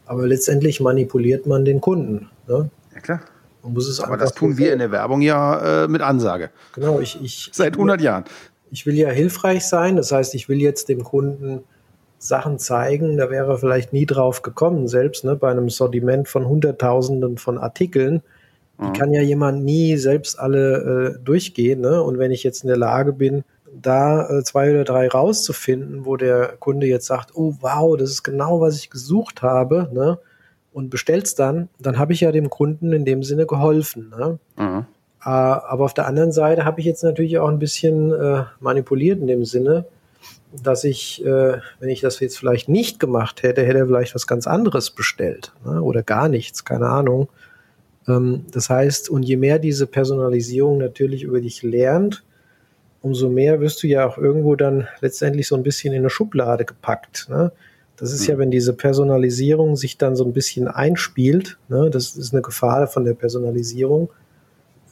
aber 0.06 0.26
letztendlich 0.26 0.80
manipuliert 0.80 1.46
man 1.46 1.64
den 1.64 1.80
Kunden. 1.80 2.30
Ne? 2.48 2.70
ja 2.94 3.00
klar. 3.00 3.20
Man 3.62 3.74
muss 3.74 3.88
es 3.88 4.00
Aber 4.00 4.16
das 4.16 4.32
tun 4.32 4.56
wir 4.58 4.72
in 4.72 4.78
der 4.78 4.90
Werbung 4.90 5.20
ja 5.20 5.84
äh, 5.84 5.88
mit 5.88 6.02
Ansage. 6.02 6.50
Genau, 6.74 7.00
ich, 7.00 7.20
ich, 7.22 7.50
Seit 7.52 7.74
100 7.74 8.00
Jahren. 8.00 8.24
ich 8.70 8.86
will 8.86 8.94
ja 8.94 9.10
hilfreich 9.10 9.66
sein. 9.66 9.96
Das 9.96 10.12
heißt, 10.12 10.34
ich 10.34 10.48
will 10.48 10.60
jetzt 10.60 10.88
dem 10.88 11.04
Kunden 11.04 11.64
Sachen 12.18 12.58
zeigen, 12.58 13.16
da 13.16 13.30
wäre 13.30 13.52
er 13.52 13.58
vielleicht 13.58 13.94
nie 13.94 14.04
drauf 14.04 14.42
gekommen, 14.42 14.88
selbst 14.88 15.24
ne, 15.24 15.36
bei 15.36 15.50
einem 15.50 15.70
Sortiment 15.70 16.28
von 16.28 16.46
Hunderttausenden 16.46 17.38
von 17.38 17.56
Artikeln. 17.56 18.22
Die 18.82 18.98
kann 18.98 19.12
ja 19.12 19.20
jemand 19.20 19.62
nie 19.62 19.98
selbst 19.98 20.38
alle 20.38 21.16
äh, 21.16 21.18
durchgehen. 21.22 21.82
Ne? 21.82 22.02
Und 22.02 22.18
wenn 22.18 22.30
ich 22.30 22.42
jetzt 22.42 22.62
in 22.62 22.68
der 22.68 22.78
Lage 22.78 23.12
bin, 23.12 23.44
da 23.70 24.28
äh, 24.28 24.42
zwei 24.42 24.70
oder 24.70 24.84
drei 24.84 25.08
rauszufinden, 25.08 26.06
wo 26.06 26.16
der 26.16 26.56
Kunde 26.58 26.86
jetzt 26.86 27.06
sagt, 27.06 27.36
oh 27.36 27.54
wow, 27.60 27.96
das 27.98 28.10
ist 28.10 28.22
genau, 28.22 28.60
was 28.62 28.78
ich 28.78 28.88
gesucht 28.88 29.42
habe, 29.42 29.90
ne? 29.92 30.18
Und 30.72 30.90
bestellt's 30.90 31.34
dann, 31.34 31.68
dann 31.78 31.98
habe 31.98 32.12
ich 32.12 32.20
ja 32.20 32.32
dem 32.32 32.50
Kunden 32.50 32.92
in 32.92 33.04
dem 33.04 33.22
Sinne 33.22 33.46
geholfen. 33.46 34.10
Ne? 34.10 34.38
Mhm. 34.56 34.86
Äh, 35.22 35.28
aber 35.28 35.84
auf 35.84 35.94
der 35.94 36.06
anderen 36.06 36.32
Seite 36.32 36.64
habe 36.64 36.80
ich 36.80 36.86
jetzt 36.86 37.02
natürlich 37.02 37.38
auch 37.38 37.48
ein 37.48 37.58
bisschen 37.58 38.12
äh, 38.12 38.44
manipuliert 38.60 39.20
in 39.20 39.26
dem 39.26 39.44
Sinne, 39.44 39.84
dass 40.62 40.84
ich, 40.84 41.24
äh, 41.24 41.58
wenn 41.78 41.88
ich 41.88 42.00
das 42.00 42.20
jetzt 42.20 42.38
vielleicht 42.38 42.68
nicht 42.68 43.00
gemacht 43.00 43.42
hätte, 43.42 43.62
hätte 43.62 43.78
er 43.78 43.86
vielleicht 43.86 44.14
was 44.14 44.26
ganz 44.26 44.46
anderes 44.46 44.90
bestellt 44.90 45.52
ne? 45.64 45.82
oder 45.82 46.02
gar 46.02 46.28
nichts, 46.28 46.64
keine 46.64 46.88
Ahnung. 46.88 47.28
Ähm, 48.08 48.46
das 48.50 48.70
heißt, 48.70 49.10
und 49.10 49.22
je 49.24 49.36
mehr 49.36 49.58
diese 49.58 49.86
Personalisierung 49.86 50.78
natürlich 50.78 51.22
über 51.22 51.40
dich 51.40 51.62
lernt, 51.62 52.24
umso 53.02 53.28
mehr 53.28 53.60
wirst 53.60 53.82
du 53.82 53.86
ja 53.86 54.06
auch 54.06 54.18
irgendwo 54.18 54.56
dann 54.56 54.88
letztendlich 55.00 55.48
so 55.48 55.56
ein 55.56 55.62
bisschen 55.62 55.92
in 55.92 56.00
eine 56.00 56.10
Schublade 56.10 56.64
gepackt. 56.64 57.28
Ne? 57.30 57.52
Das 58.00 58.12
ist 58.12 58.26
ja, 58.26 58.38
wenn 58.38 58.50
diese 58.50 58.72
Personalisierung 58.72 59.76
sich 59.76 59.98
dann 59.98 60.16
so 60.16 60.24
ein 60.24 60.32
bisschen 60.32 60.68
einspielt, 60.68 61.58
ne? 61.68 61.90
das 61.90 62.16
ist 62.16 62.32
eine 62.32 62.40
Gefahr 62.40 62.86
von 62.86 63.04
der 63.04 63.12
Personalisierung, 63.12 64.10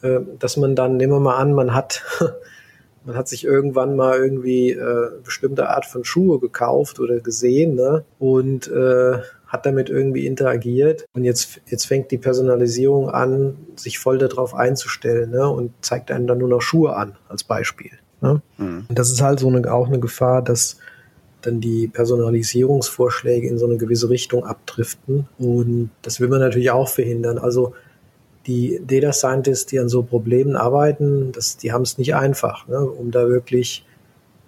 äh, 0.01 0.19
dass 0.37 0.57
man 0.57 0.75
dann, 0.75 0.97
nehmen 0.97 1.13
wir 1.13 1.19
mal 1.19 1.37
an, 1.37 1.53
man 1.53 1.73
hat, 1.73 2.03
man 3.05 3.15
hat 3.15 3.27
sich 3.27 3.45
irgendwann 3.45 3.95
mal 3.95 4.19
irgendwie 4.19 4.71
äh, 4.71 4.79
eine 4.79 5.21
bestimmte 5.23 5.69
Art 5.69 5.87
von 5.87 6.05
Schuhe 6.05 6.39
gekauft 6.39 6.99
oder 6.99 7.19
gesehen 7.19 7.73
ne? 7.73 8.05
und 8.19 8.67
äh, 8.67 9.17
hat 9.47 9.65
damit 9.65 9.89
irgendwie 9.89 10.27
interagiert. 10.27 11.05
Und 11.13 11.23
jetzt, 11.23 11.61
jetzt 11.65 11.85
fängt 11.85 12.11
die 12.11 12.19
Personalisierung 12.19 13.09
an, 13.09 13.57
sich 13.75 13.97
voll 13.97 14.19
darauf 14.19 14.53
einzustellen 14.53 15.31
ne? 15.31 15.49
und 15.49 15.73
zeigt 15.81 16.11
einem 16.11 16.27
dann 16.27 16.37
nur 16.37 16.49
noch 16.49 16.61
Schuhe 16.61 16.95
an, 16.95 17.15
als 17.27 17.43
Beispiel. 17.43 17.91
Ne? 18.21 18.43
Mhm. 18.57 18.85
Und 18.87 18.99
das 18.99 19.11
ist 19.11 19.21
halt 19.21 19.39
so 19.39 19.47
eine, 19.47 19.73
auch 19.73 19.87
eine 19.87 19.99
Gefahr, 19.99 20.43
dass 20.43 20.77
dann 21.41 21.61
die 21.61 21.87
Personalisierungsvorschläge 21.87 23.47
in 23.47 23.57
so 23.57 23.65
eine 23.65 23.77
gewisse 23.77 24.09
Richtung 24.09 24.45
abdriften. 24.45 25.27
Und 25.37 25.91
das 26.01 26.19
will 26.19 26.27
man 26.27 26.39
natürlich 26.39 26.71
auch 26.71 26.89
verhindern. 26.89 27.37
Also 27.37 27.73
die 28.47 28.81
Data 28.85 29.13
Scientists, 29.13 29.67
die 29.67 29.79
an 29.79 29.89
so 29.89 30.03
Problemen 30.03 30.55
arbeiten, 30.55 31.31
das, 31.31 31.57
die 31.57 31.71
haben 31.71 31.83
es 31.83 31.97
nicht 31.97 32.15
einfach, 32.15 32.67
ne, 32.67 32.79
um 32.79 33.11
da 33.11 33.27
wirklich 33.29 33.85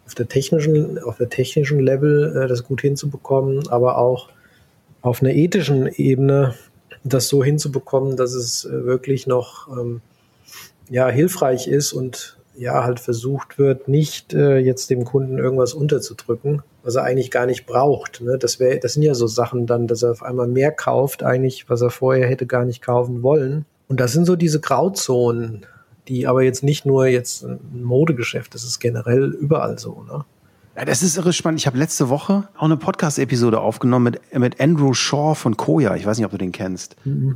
auf 0.06 0.16
der 0.16 0.28
technischen, 0.28 0.98
auf 1.00 1.18
der 1.18 1.30
technischen 1.30 1.80
Level 1.80 2.36
äh, 2.36 2.48
das 2.48 2.64
gut 2.64 2.82
hinzubekommen, 2.82 3.68
aber 3.70 3.98
auch 3.98 4.30
auf 5.02 5.22
einer 5.22 5.34
ethischen 5.34 5.88
Ebene 5.88 6.56
das 7.04 7.28
so 7.28 7.44
hinzubekommen, 7.44 8.18
dass 8.18 8.34
es 8.34 8.66
äh, 8.66 8.86
wirklich 8.86 9.28
noch 9.28 9.68
ähm, 9.70 10.02
ja, 10.90 11.08
hilfreich 11.08 11.68
ist 11.68 11.94
und 11.94 12.38
ja, 12.58 12.84
halt 12.84 13.00
versucht 13.00 13.58
wird, 13.58 13.88
nicht 13.88 14.34
äh, 14.34 14.58
jetzt 14.58 14.90
dem 14.90 15.06
Kunden 15.06 15.38
irgendwas 15.38 15.74
unterzudrücken, 15.74 16.62
was 16.84 16.96
er 16.96 17.04
eigentlich 17.04 17.32
gar 17.32 17.46
nicht 17.46 17.66
braucht. 17.66 18.22
Ne? 18.22 18.38
Das, 18.38 18.60
wär, 18.60 18.78
das 18.80 18.94
sind 18.94 19.04
ja 19.04 19.14
so 19.14 19.28
Sachen 19.28 19.68
dann, 19.68 19.88
dass 19.88 20.04
er 20.04 20.12
auf 20.12 20.24
einmal 20.24 20.48
mehr 20.48 20.72
kauft, 20.72 21.24
eigentlich, 21.24 21.70
was 21.70 21.82
er 21.82 21.90
vorher 21.90 22.28
hätte 22.28 22.46
gar 22.48 22.66
nicht 22.66 22.82
kaufen 22.82 23.22
wollen. 23.24 23.66
Und 23.88 24.00
das 24.00 24.14
sind 24.14 24.26
so 24.26 24.36
diese 24.36 24.60
Grauzonen, 24.60 25.66
die 26.08 26.28
aber 26.28 26.44
jetzt 26.44 26.64
nicht 26.64 26.86
nur 26.86 27.06
jetzt 27.08 27.44
ein 27.44 27.60
Modegeschäft, 27.84 28.54
das 28.56 28.64
ist 28.64 28.80
generell 28.80 29.32
überall 29.32 29.78
so. 29.78 30.04
Ne? 30.08 30.26
Ja, 30.76 30.86
das 30.86 31.04
ist 31.04 31.18
irre 31.18 31.34
spannend. 31.34 31.60
Ich 31.60 31.68
habe 31.68 31.78
letzte 31.78 32.10
Woche 32.10 32.48
auch 32.58 32.64
eine 32.64 32.78
Podcast-Episode 32.78 33.60
aufgenommen 33.60 34.06
mit, 34.32 34.40
mit 34.40 34.60
Andrew 34.62 34.94
Shaw 34.94 35.36
von 35.36 35.58
Koya. 35.58 35.96
Ich 35.96 36.06
weiß 36.06 36.18
nicht, 36.18 36.26
ob 36.26 36.32
du 36.32 36.38
den 36.38 36.54
kennst. 36.54 36.96
Ähm, 37.06 37.36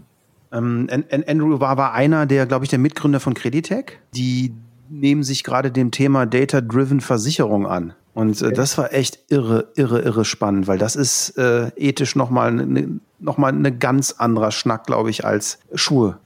An- 0.52 0.88
An- 1.12 1.24
Andrew 1.28 1.60
war, 1.60 1.78
war 1.78 1.94
einer 1.94 2.26
der, 2.26 2.46
glaube 2.46 2.64
ich, 2.66 2.70
der 2.70 2.80
Mitgründer 2.80 3.20
von 3.20 3.34
Creditec. 3.34 4.00
Die 4.16 4.54
nehmen 4.90 5.24
sich 5.24 5.44
gerade 5.44 5.72
dem 5.72 5.92
Thema 5.92 6.26
Data-Driven 6.26 7.02
Versicherung 7.02 7.68
an. 7.68 7.94
Und 8.16 8.42
äh, 8.42 8.54
das 8.54 8.78
war 8.78 8.94
echt 8.94 9.20
irre, 9.30 9.68
irre, 9.76 10.00
irre 10.02 10.24
spannend, 10.26 10.68
weil 10.68 10.78
das 10.78 10.96
ist 10.96 11.38
äh, 11.38 11.68
ethisch 11.76 12.16
nochmal 12.16 12.54
ne, 12.54 13.00
noch 13.20 13.38
mal 13.38 13.50
eine 13.50 13.76
ganz 13.76 14.14
anderer 14.14 14.52
Schnack, 14.52 14.86
glaube 14.86 15.10
ich, 15.10 15.26
als 15.26 15.60
Schuhe 15.74 16.18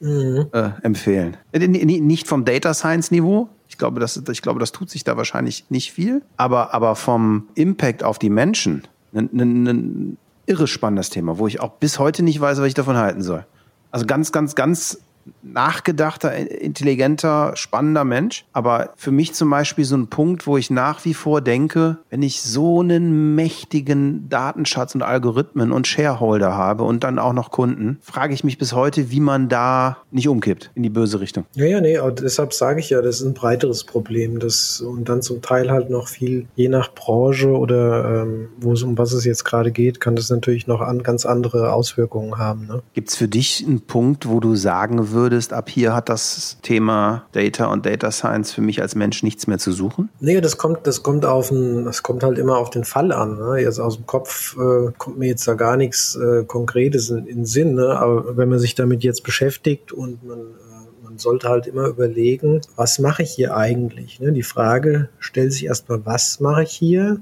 äh, 0.54 0.69
empfehlen. 0.84 1.38
Äh, 1.52 1.67
Nicht 1.67 2.28
vom 2.28 2.45
Data 2.45 2.73
Science 2.75 3.10
Niveau. 3.10 3.49
Ich 3.67 3.78
glaube, 3.78 3.99
das, 3.99 4.21
ich 4.30 4.41
glaube, 4.41 4.60
das 4.60 4.71
tut 4.71 4.89
sich 4.89 5.04
da 5.04 5.17
wahrscheinlich 5.17 5.65
nicht 5.69 5.91
viel. 5.91 6.21
Aber, 6.38 6.73
aber 6.75 6.95
vom 6.95 7.47
Impact 7.56 8.04
auf 8.04 8.19
die 8.19 8.30
Menschen 8.30 8.84
ein, 9.13 9.30
ein 9.34 10.17
irre 10.45 10.67
spannendes 10.67 11.10
Thema, 11.10 11.39
wo 11.39 11.47
ich 11.47 11.60
auch 11.60 11.71
bis 11.73 11.97
heute 11.97 12.21
nicht 12.21 12.39
weiß, 12.39 12.60
was 12.60 12.67
ich 12.67 12.73
davon 12.75 12.97
halten 12.97 13.23
soll. 13.23 13.45
Also 13.91 14.06
ganz, 14.06 14.32
ganz, 14.32 14.54
ganz 14.54 14.99
nachgedachter, 15.42 16.36
intelligenter, 16.36 17.56
spannender 17.56 18.04
Mensch. 18.04 18.46
Aber 18.54 18.92
für 18.96 19.12
mich 19.12 19.34
zum 19.34 19.50
Beispiel 19.50 19.86
so 19.86 19.96
ein 19.96 20.08
Punkt, 20.08 20.48
wo 20.48 20.58
ich 20.58 20.70
nach 20.70 21.06
wie 21.06 21.13
vor 21.13 21.42
denke, 21.42 21.98
wenn 22.10 22.22
ich 22.22 22.42
so 22.42 22.82
einen 22.82 23.36
mächtigen 23.36 24.30
Datenschatz 24.30 24.96
und 24.96 25.02
Algorithmen 25.02 25.72
und 25.72 25.88
Shareholder 25.88 26.56
habe 26.56 26.84
und 26.84 27.04
dann 27.04 27.20
auch 27.20 27.34
noch 27.34 27.52
Kunden, 27.52 28.00
frage 28.02 28.34
ich 28.34 28.44
mich 28.44 28.58
bis 28.58 28.74
heute, 28.74 29.12
wie 29.12 29.20
man 29.20 29.50
da 29.50 29.98
nicht 30.12 30.28
umkippt 30.28 30.72
in 30.76 30.84
die 30.84 30.89
böse 30.89 31.20
Richtung. 31.20 31.46
Ja, 31.54 31.65
ja, 31.65 31.82
nee, 31.82 31.98
aber 31.98 32.12
deshalb 32.12 32.54
sage 32.54 32.80
ich 32.80 32.89
ja, 32.89 33.02
das 33.02 33.22
ist 33.22 33.26
ein 33.26 33.34
breiteres 33.34 33.84
Problem. 33.84 34.39
Das, 34.39 34.82
und 34.82 35.10
dann 35.10 35.22
zum 35.22 35.42
Teil 35.42 35.72
halt 35.72 35.89
noch 35.89 36.08
viel, 36.08 36.48
je 36.56 36.70
nach 36.70 36.94
Branche 36.94 37.50
oder 37.50 38.24
ähm, 38.24 38.50
wo 38.60 38.74
es 38.74 38.84
um 38.84 38.98
was 38.98 39.13
es 39.13 39.26
jetzt 39.26 39.46
gerade 39.46 39.72
geht, 39.72 40.00
kann 40.00 40.15
das 40.15 40.30
natürlich 40.30 40.68
noch 40.68 40.82
an, 40.82 41.04
ganz 41.04 41.26
andere 41.26 41.74
Auswirkungen 41.74 42.38
haben. 42.38 42.68
Ne? 42.68 42.82
Gibt 42.94 43.10
es 43.10 43.15
für 43.15 43.28
dich 43.28 43.63
einen 43.65 43.82
Punkt, 43.82 44.28
wo 44.28 44.39
du 44.39 44.56
sagen 44.56 45.12
würdest, 45.12 45.18
ab 45.51 45.69
hier 45.69 45.93
hat 45.93 46.10
das 46.10 46.58
Thema 46.62 47.25
Data 47.32 47.65
und 47.67 47.86
Data 47.86 48.12
Science 48.12 48.51
für 48.51 48.62
mich 48.62 48.82
als 48.82 48.95
Mensch 48.95 49.23
nichts 49.23 49.47
mehr 49.47 49.58
zu 49.58 49.71
suchen? 49.71 50.10
Nee, 50.19 50.41
das 50.41 50.58
kommt, 50.58 50.88
das 50.88 51.03
kommt 51.03 51.25
auf 51.25 51.51
ein, 51.51 51.86
das 51.86 52.03
kommt 52.03 52.23
halt 52.23 52.38
immer 52.38 52.58
auf 52.58 52.69
den 52.69 52.84
Fall 52.84 53.12
an. 53.12 53.38
Ne? 53.38 53.62
Jetzt 53.62 53.79
aus 53.79 53.95
dem 53.95 54.05
Kopf 54.05 54.55
äh, 54.58 54.91
kommt 54.97 55.17
mir 55.17 55.27
jetzt 55.27 55.47
da 55.47 55.53
gar 55.53 55.77
nichts 55.77 56.15
äh, 56.15 56.43
Konkretes 56.45 57.10
in, 57.10 57.25
in 57.27 57.38
den 57.38 57.45
Sinn, 57.45 57.75
ne? 57.75 57.99
aber 57.99 58.38
wenn 58.38 58.49
man 58.49 58.60
sich 58.60 58.75
damit 58.75 59.03
jetzt 59.03 59.23
beschäftigt 59.23 59.91
und 59.91 60.23
man, 60.23 60.39
äh, 60.39 60.79
sollte 61.19 61.49
halt 61.49 61.67
immer 61.67 61.88
überlegen, 61.88 62.62
was 62.75 62.99
mache 62.99 63.23
ich 63.23 63.32
hier 63.32 63.55
eigentlich? 63.55 64.19
Ne? 64.19 64.32
Die 64.32 64.43
Frage 64.43 65.10
stellt 65.19 65.53
sich 65.53 65.65
erstmal, 65.65 66.05
was 66.05 66.39
mache 66.39 66.63
ich 66.63 66.71
hier? 66.71 67.21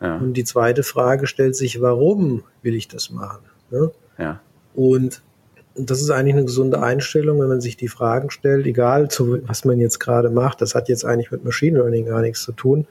Ja. 0.00 0.16
Und 0.16 0.34
die 0.34 0.44
zweite 0.44 0.82
Frage 0.82 1.26
stellt 1.26 1.56
sich, 1.56 1.80
warum 1.80 2.42
will 2.62 2.74
ich 2.74 2.88
das 2.88 3.10
machen? 3.10 3.44
Ne? 3.70 3.90
Ja. 4.18 4.40
Und 4.74 5.22
das 5.78 6.00
ist 6.00 6.10
eigentlich 6.10 6.34
eine 6.34 6.44
gesunde 6.44 6.82
Einstellung, 6.82 7.40
wenn 7.40 7.48
man 7.48 7.60
sich 7.60 7.76
die 7.76 7.88
Fragen 7.88 8.30
stellt, 8.30 8.66
egal 8.66 9.10
zu, 9.10 9.38
was 9.46 9.64
man 9.64 9.78
jetzt 9.78 9.98
gerade 9.98 10.30
macht, 10.30 10.60
das 10.60 10.74
hat 10.74 10.88
jetzt 10.88 11.04
eigentlich 11.04 11.30
mit 11.30 11.44
Machine 11.44 11.78
Learning 11.78 12.06
gar 12.06 12.22
nichts 12.22 12.42
zu 12.42 12.52
tun, 12.52 12.86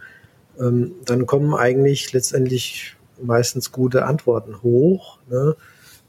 ähm, 0.59 0.91
dann 1.05 1.25
kommen 1.25 1.53
eigentlich 1.53 2.13
letztendlich 2.13 2.95
meistens 3.21 3.71
gute 3.71 4.05
Antworten 4.05 4.61
hoch, 4.61 5.19
ne, 5.29 5.55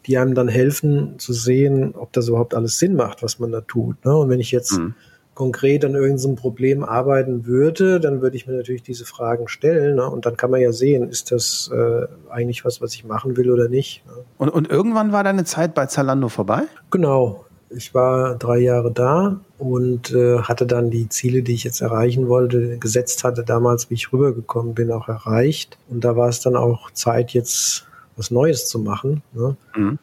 die 0.06 0.18
einem 0.18 0.34
dann 0.34 0.48
helfen 0.48 1.18
zu 1.18 1.32
sehen, 1.32 1.94
ob 1.94 2.12
das 2.12 2.28
überhaupt 2.28 2.54
alles 2.54 2.78
Sinn 2.78 2.94
macht, 2.94 3.22
was 3.22 3.38
man 3.38 3.50
da 3.52 3.60
tut. 3.60 4.04
Ne? 4.04 4.16
Und 4.16 4.28
wenn 4.28 4.40
ich 4.40 4.52
jetzt 4.52 4.78
Mhm. 4.78 4.94
Konkret 5.36 5.84
an 5.84 5.94
irgendeinem 5.94 6.34
Problem 6.34 6.82
arbeiten 6.82 7.44
würde, 7.46 8.00
dann 8.00 8.22
würde 8.22 8.36
ich 8.36 8.46
mir 8.46 8.54
natürlich 8.54 8.82
diese 8.82 9.04
Fragen 9.04 9.48
stellen. 9.48 9.96
Ne? 9.96 10.10
Und 10.10 10.24
dann 10.24 10.36
kann 10.36 10.50
man 10.50 10.62
ja 10.62 10.72
sehen, 10.72 11.10
ist 11.10 11.30
das 11.30 11.70
äh, 11.72 12.06
eigentlich 12.30 12.64
was, 12.64 12.80
was 12.80 12.94
ich 12.94 13.04
machen 13.04 13.36
will 13.36 13.50
oder 13.50 13.68
nicht. 13.68 14.02
Ne? 14.06 14.12
Und, 14.38 14.48
und 14.48 14.68
irgendwann 14.68 15.12
war 15.12 15.22
deine 15.22 15.44
Zeit 15.44 15.74
bei 15.74 15.86
Zalando 15.86 16.30
vorbei? 16.30 16.62
Genau. 16.90 17.44
Ich 17.68 17.94
war 17.94 18.36
drei 18.36 18.58
Jahre 18.58 18.90
da 18.90 19.40
und 19.58 20.10
äh, 20.14 20.38
hatte 20.38 20.66
dann 20.66 20.90
die 20.90 21.08
Ziele, 21.10 21.42
die 21.42 21.52
ich 21.52 21.64
jetzt 21.64 21.82
erreichen 21.82 22.28
wollte, 22.28 22.78
gesetzt 22.78 23.22
hatte 23.22 23.44
damals, 23.44 23.90
wie 23.90 23.94
ich 23.94 24.12
rübergekommen 24.12 24.74
bin, 24.74 24.90
auch 24.90 25.08
erreicht. 25.08 25.76
Und 25.90 26.04
da 26.04 26.16
war 26.16 26.28
es 26.28 26.40
dann 26.40 26.56
auch 26.56 26.90
Zeit, 26.92 27.32
jetzt 27.32 27.86
was 28.16 28.30
Neues 28.30 28.68
zu 28.68 28.78
machen. 28.78 29.22
Ne? 29.34 29.56
Mhm. 29.76 29.98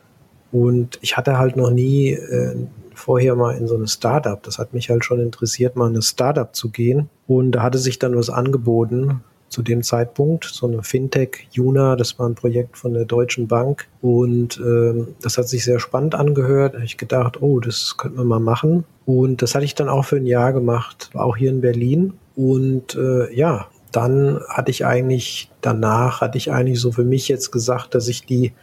Und 0.51 0.99
ich 1.01 1.17
hatte 1.17 1.39
halt 1.39 1.55
noch 1.55 1.71
nie 1.71 2.11
äh, 2.11 2.55
vorher 2.97 3.35
mal 3.35 3.55
in 3.55 3.67
so 3.67 3.75
eine 3.75 3.87
Startup. 3.87 4.41
Das 4.43 4.57
hat 4.57 4.73
mich 4.73 4.89
halt 4.89 5.05
schon 5.05 5.19
interessiert, 5.19 5.75
mal 5.75 5.87
in 5.87 5.93
eine 5.93 6.01
Startup 6.01 6.53
zu 6.55 6.69
gehen. 6.69 7.09
Und 7.27 7.53
da 7.53 7.63
hatte 7.63 7.77
sich 7.77 7.99
dann 7.99 8.15
was 8.15 8.29
angeboten 8.29 9.21
zu 9.49 9.61
dem 9.61 9.83
Zeitpunkt, 9.83 10.45
so 10.45 10.65
eine 10.65 10.81
Fintech, 10.81 11.47
Juna, 11.51 11.95
das 11.95 12.17
war 12.17 12.27
ein 12.27 12.33
Projekt 12.33 12.75
von 12.75 12.95
der 12.95 13.05
Deutschen 13.05 13.47
Bank. 13.47 13.87
Und 14.01 14.57
ähm, 14.57 15.09
das 15.21 15.37
hat 15.37 15.47
sich 15.47 15.63
sehr 15.63 15.79
spannend 15.79 16.15
angehört. 16.15 16.73
Da 16.73 16.77
habe 16.77 16.85
ich 16.85 16.97
gedacht, 16.97 17.41
oh, 17.41 17.59
das 17.59 17.95
könnten 17.97 18.17
wir 18.17 18.23
mal 18.23 18.39
machen. 18.39 18.83
Und 19.05 19.43
das 19.43 19.53
hatte 19.53 19.65
ich 19.65 19.75
dann 19.75 19.89
auch 19.89 20.05
für 20.05 20.15
ein 20.15 20.25
Jahr 20.25 20.53
gemacht, 20.53 21.11
auch 21.13 21.37
hier 21.37 21.51
in 21.51 21.61
Berlin. 21.61 22.13
Und 22.35 22.95
äh, 22.95 23.31
ja, 23.33 23.67
dann 23.91 24.41
hatte 24.49 24.71
ich 24.71 24.85
eigentlich, 24.85 25.51
danach 25.61 26.21
hatte 26.21 26.37
ich 26.39 26.51
eigentlich 26.51 26.79
so 26.79 26.91
für 26.91 27.03
mich 27.03 27.27
jetzt 27.27 27.51
gesagt, 27.51 27.93
dass 27.93 28.07
ich 28.07 28.25
die 28.25 28.53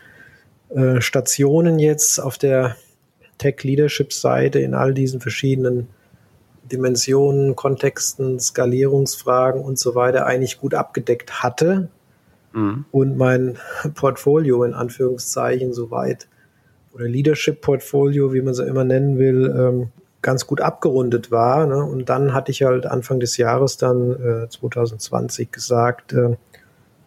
äh, 0.71 1.01
Stationen 1.01 1.79
jetzt 1.79 2.21
auf 2.21 2.37
der 2.37 2.75
Tech-Leadership-Seite 3.41 4.61
in 4.61 4.75
all 4.75 4.95
diesen 4.95 5.21
verschiedenen 5.21 5.89
Dimensionen, 6.71 7.57
Kontexten, 7.57 8.39
Skalierungsfragen 8.39 9.61
und 9.61 9.79
so 9.79 9.95
weiter 9.95 10.27
eigentlich 10.27 10.61
gut 10.61 10.75
abgedeckt 10.75 11.43
hatte 11.43 11.89
mhm. 12.53 12.85
und 12.93 13.17
mein 13.17 13.59
Portfolio 13.95 14.63
in 14.63 14.75
Anführungszeichen 14.75 15.73
soweit 15.73 16.29
oder 16.93 17.07
Leadership-Portfolio, 17.07 18.33
wie 18.33 18.43
man 18.43 18.55
so 18.55 18.65
immer 18.65 18.85
nennen 18.85 19.19
will, 19.19 19.55
ähm, 19.57 19.89
ganz 20.23 20.47
gut 20.47 20.61
abgerundet 20.61 21.31
war. 21.31 21.67
Ne? 21.67 21.83
Und 21.83 22.09
dann 22.09 22.35
hatte 22.35 22.51
ich 22.51 22.63
halt 22.63 22.85
Anfang 22.87 23.21
des 23.21 23.37
Jahres 23.37 23.77
dann 23.77 24.45
äh, 24.45 24.49
2020 24.49 25.51
gesagt, 25.51 26.13
äh, 26.13 26.37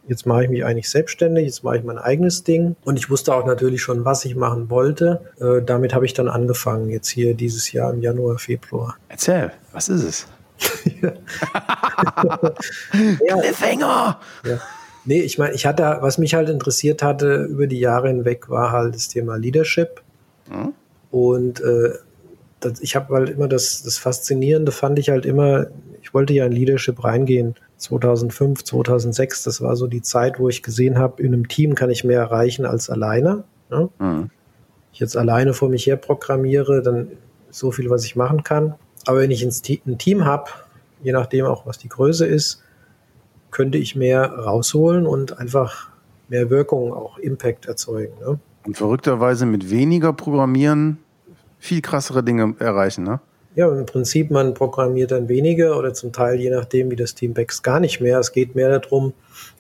jetzt 0.08 0.26
mache 0.26 0.44
ich 0.44 0.50
mich 0.50 0.66
eigentlich 0.66 0.90
selbstständig, 0.90 1.46
jetzt 1.46 1.64
mache 1.64 1.78
ich 1.78 1.84
mein 1.84 1.98
eigenes 1.98 2.44
Ding. 2.44 2.76
Und 2.84 2.98
ich 2.98 3.10
wusste 3.10 3.34
auch 3.34 3.46
natürlich 3.46 3.82
schon, 3.82 4.06
was 4.06 4.26
ich 4.26 4.36
machen 4.36 4.70
wollte. 4.70 5.22
Äh, 5.40 5.62
damit 5.64 5.94
habe 5.94 6.06
ich 6.06 6.14
dann 6.14 6.28
angefangen, 6.28 6.90
jetzt 6.90 7.10
hier 7.10 7.34
dieses 7.34 7.72
Jahr 7.72 7.94
im 7.94 8.02
Januar, 8.02 8.38
Februar. 8.38 8.98
Erzähl, 9.10 9.52
was 9.72 9.90
ist 9.90 10.04
es? 10.04 10.28
ja. 11.02 11.14
Cliffhanger! 12.92 14.20
Ja. 14.46 14.60
Nee, 15.06 15.22
ich 15.22 15.38
meine, 15.38 15.54
ich 15.54 15.66
hatte, 15.66 15.98
was 16.00 16.18
mich 16.18 16.34
halt 16.34 16.50
interessiert 16.50 17.04
hatte 17.04 17.44
über 17.44 17.68
die 17.68 17.80
Jahre 17.80 18.08
hinweg, 18.08 18.50
war 18.50 18.72
halt 18.72 18.96
das 18.96 19.10
Thema 19.10 19.36
Leadership. 19.36 20.02
Mhm. 20.50 20.74
Und 21.12 21.60
äh, 21.60 21.94
das, 22.62 22.80
ich 22.80 22.96
habe 22.96 23.14
halt 23.14 23.30
immer 23.30 23.48
das, 23.48 23.84
das 23.84 23.98
Faszinierende 23.98 24.72
fand 24.72 24.98
ich 25.00 25.10
halt 25.10 25.26
immer, 25.26 25.68
ich 26.02 26.14
wollte 26.14 26.34
ja 26.34 26.46
in 26.46 26.54
Leadership 26.54 27.04
reingehen 27.04 27.56
2005, 27.84 28.64
2006, 28.64 29.44
das 29.44 29.62
war 29.62 29.76
so 29.76 29.88
die 29.88 30.02
Zeit, 30.02 30.40
wo 30.40 30.48
ich 30.48 30.64
gesehen 30.64 30.98
habe, 30.98 31.22
in 31.22 31.34
einem 31.34 31.48
Team 31.50 31.76
kann 31.76 31.90
ich 31.90 32.04
mehr 32.04 32.20
erreichen 32.20 32.66
als 32.66 32.90
alleine. 32.90 33.44
Ne? 33.70 33.90
Mhm. 34.00 34.30
Ich 34.94 35.00
jetzt 35.00 35.18
alleine 35.18 35.54
vor 35.54 35.70
mich 35.70 35.86
her 35.86 35.98
programmiere, 35.98 36.82
dann 36.82 37.10
so 37.50 37.72
viel, 37.72 37.90
was 37.90 38.06
ich 38.06 38.16
machen 38.16 38.44
kann. 38.44 38.76
Aber 39.06 39.20
wenn 39.20 39.32
ich 39.32 39.44
ein 39.44 39.98
Team 39.98 40.24
habe, 40.24 40.50
je 41.02 41.12
nachdem 41.12 41.46
auch, 41.46 41.66
was 41.66 41.78
die 41.78 41.90
Größe 41.90 42.26
ist, 42.26 42.64
könnte 43.52 43.78
ich 43.78 43.96
mehr 43.96 44.32
rausholen 44.32 45.06
und 45.06 45.38
einfach 45.38 45.90
mehr 46.30 46.50
Wirkung, 46.50 46.94
auch 46.94 47.18
Impact 47.18 47.66
erzeugen. 47.66 48.14
Ne? 48.20 48.40
Und 48.66 48.78
verrückterweise 48.78 49.46
mit 49.46 49.70
weniger 49.70 50.14
Programmieren 50.14 51.00
viel 51.60 51.82
krassere 51.82 52.24
Dinge 52.24 52.56
erreichen, 52.60 53.04
ne? 53.04 53.20
Ja, 53.56 53.72
im 53.72 53.86
Prinzip, 53.86 54.32
man 54.32 54.54
programmiert 54.56 55.12
dann 55.12 55.28
weniger 55.28 55.78
oder 55.78 55.94
zum 55.94 56.12
Teil, 56.12 56.40
je 56.40 56.50
nachdem, 56.50 56.90
wie 56.90 56.96
das 56.96 57.14
Team 57.14 57.38
wächst, 57.38 57.64
gar 57.64 57.80
nicht 57.80 58.02
mehr. 58.02 58.20
Es 58.20 58.32
geht 58.32 58.56
mehr 58.56 58.80
darum, 58.80 59.14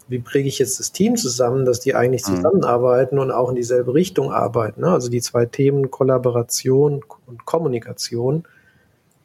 wie 0.07 0.21
kriege 0.21 0.47
ich 0.47 0.59
jetzt 0.59 0.79
das 0.79 0.91
Team 0.91 1.15
zusammen, 1.15 1.65
dass 1.65 1.79
die 1.79 1.95
eigentlich 1.95 2.27
mhm. 2.27 2.37
zusammenarbeiten 2.37 3.19
und 3.19 3.31
auch 3.31 3.49
in 3.49 3.55
dieselbe 3.55 3.93
Richtung 3.93 4.31
arbeiten. 4.31 4.81
Ne? 4.81 4.89
Also 4.89 5.09
die 5.09 5.21
zwei 5.21 5.45
Themen 5.45 5.91
Kollaboration 5.91 7.01
und 7.27 7.45
Kommunikation. 7.45 8.43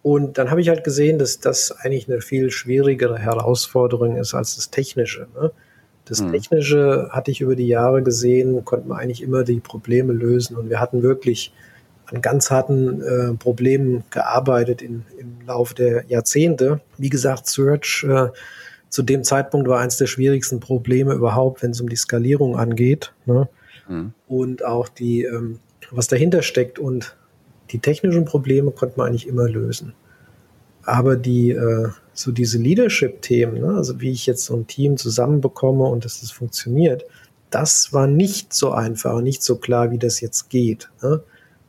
Und 0.02 0.38
dann 0.38 0.50
habe 0.50 0.60
ich 0.60 0.68
halt 0.68 0.84
gesehen, 0.84 1.18
dass 1.18 1.40
das 1.40 1.72
eigentlich 1.72 2.08
eine 2.08 2.20
viel 2.20 2.50
schwierigere 2.50 3.18
Herausforderung 3.18 4.16
ist 4.16 4.34
als 4.34 4.56
das 4.56 4.70
Technische. 4.70 5.26
Ne? 5.34 5.50
Das 6.04 6.22
mhm. 6.22 6.32
Technische 6.32 7.08
hatte 7.10 7.30
ich 7.30 7.40
über 7.40 7.56
die 7.56 7.68
Jahre 7.68 8.02
gesehen, 8.02 8.64
konnte 8.64 8.88
man 8.88 8.98
eigentlich 8.98 9.22
immer 9.22 9.44
die 9.44 9.60
Probleme 9.60 10.12
lösen. 10.12 10.56
Und 10.56 10.70
wir 10.70 10.80
hatten 10.80 11.02
wirklich 11.02 11.52
an 12.10 12.22
ganz 12.22 12.50
harten 12.50 13.02
äh, 13.02 13.34
Problemen 13.34 14.04
gearbeitet 14.10 14.82
in, 14.82 15.04
im 15.18 15.46
Laufe 15.46 15.74
der 15.74 16.04
Jahrzehnte. 16.08 16.80
Wie 16.96 17.10
gesagt, 17.10 17.46
Search 17.46 18.04
äh, 18.08 18.28
zu 18.88 19.02
dem 19.02 19.24
Zeitpunkt 19.24 19.68
war 19.68 19.80
eines 19.80 19.98
der 19.98 20.06
schwierigsten 20.06 20.60
Probleme 20.60 21.12
überhaupt, 21.12 21.62
wenn 21.62 21.72
es 21.72 21.80
um 21.80 21.88
die 21.88 21.96
Skalierung 21.96 22.56
angeht. 22.56 23.12
Ne? 23.26 23.48
Mhm. 23.88 24.12
Und 24.26 24.64
auch 24.64 24.88
die, 24.88 25.24
ähm, 25.24 25.58
was 25.90 26.08
dahinter 26.08 26.42
steckt 26.42 26.78
und 26.78 27.16
die 27.70 27.80
technischen 27.80 28.24
Probleme 28.24 28.70
konnte 28.70 28.98
man 28.98 29.08
eigentlich 29.08 29.28
immer 29.28 29.48
lösen. 29.48 29.92
Aber 30.84 31.16
die, 31.16 31.50
äh, 31.50 31.88
so 32.14 32.32
diese 32.32 32.56
Leadership-Themen, 32.56 33.60
ne? 33.60 33.74
also 33.76 34.00
wie 34.00 34.10
ich 34.10 34.24
jetzt 34.24 34.46
so 34.46 34.56
ein 34.56 34.66
Team 34.66 34.96
zusammenbekomme 34.96 35.84
und 35.84 36.06
dass 36.06 36.20
das 36.20 36.30
funktioniert, 36.30 37.04
das 37.50 37.92
war 37.92 38.06
nicht 38.06 38.54
so 38.54 38.72
einfach 38.72 39.14
und 39.14 39.24
nicht 39.24 39.42
so 39.42 39.56
klar, 39.56 39.90
wie 39.90 39.98
das 39.98 40.20
jetzt 40.20 40.48
geht. 40.48 40.88
Ne? 41.02 41.22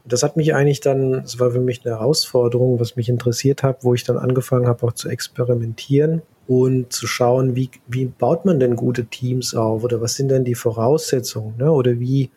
Das 0.05 0.23
hat 0.23 0.38
mich 0.38 0.53
eigentlich 0.55 0.79
dann, 0.79 1.13
es 1.13 1.39
war 1.39 1.51
für 1.51 1.59
mich 1.59 1.85
eine 1.85 1.95
Herausforderung, 1.95 2.79
was 2.79 2.95
mich 2.95 3.09
interessiert 3.09 3.63
hat, 3.63 3.83
wo 3.83 3.93
ich 3.93 4.03
dann 4.03 4.17
angefangen 4.17 4.67
habe, 4.67 4.85
auch 4.85 4.93
zu 4.93 5.09
experimentieren 5.09 6.21
und 6.47 6.91
zu 6.91 7.05
schauen, 7.05 7.55
wie, 7.55 7.69
wie 7.88 8.05
baut 8.05 8.45
man 8.45 8.59
denn 8.59 8.75
gute 8.75 9.05
Teams 9.05 9.53
auf 9.53 9.83
oder 9.83 10.01
was 10.01 10.15
sind 10.15 10.29
denn 10.29 10.45
die 10.45 10.55
Voraussetzungen 10.55 11.57
ne? 11.57 11.71
oder 11.71 11.99
wie 11.99 12.31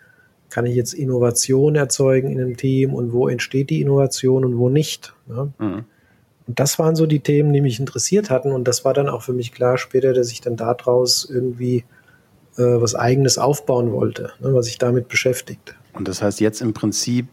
kann 0.50 0.66
ich 0.66 0.76
jetzt 0.76 0.92
Innovation 0.92 1.76
erzeugen 1.76 2.30
in 2.30 2.38
einem 2.38 2.58
Team 2.58 2.92
und 2.92 3.12
wo 3.14 3.26
entsteht 3.26 3.70
die 3.70 3.80
Innovation 3.80 4.44
und 4.44 4.58
wo 4.58 4.68
nicht. 4.68 5.14
Ne? 5.26 5.52
Mhm. 5.58 5.84
Und 6.46 6.60
das 6.60 6.78
waren 6.78 6.94
so 6.94 7.06
die 7.06 7.20
Themen, 7.20 7.54
die 7.54 7.62
mich 7.62 7.80
interessiert 7.80 8.28
hatten 8.28 8.52
und 8.52 8.68
das 8.68 8.84
war 8.84 8.92
dann 8.92 9.08
auch 9.08 9.22
für 9.22 9.32
mich 9.32 9.52
klar 9.52 9.78
später, 9.78 10.12
dass 10.12 10.30
ich 10.30 10.42
dann 10.42 10.56
daraus 10.56 11.26
irgendwie 11.30 11.84
äh, 12.58 12.62
was 12.62 12.94
Eigenes 12.94 13.38
aufbauen 13.38 13.92
wollte, 13.92 14.32
ne? 14.40 14.52
was 14.52 14.66
sich 14.66 14.76
damit 14.76 15.08
beschäftigt. 15.08 15.74
Und 15.94 16.06
das 16.06 16.20
heißt 16.20 16.40
jetzt 16.40 16.60
im 16.60 16.74
Prinzip 16.74 17.28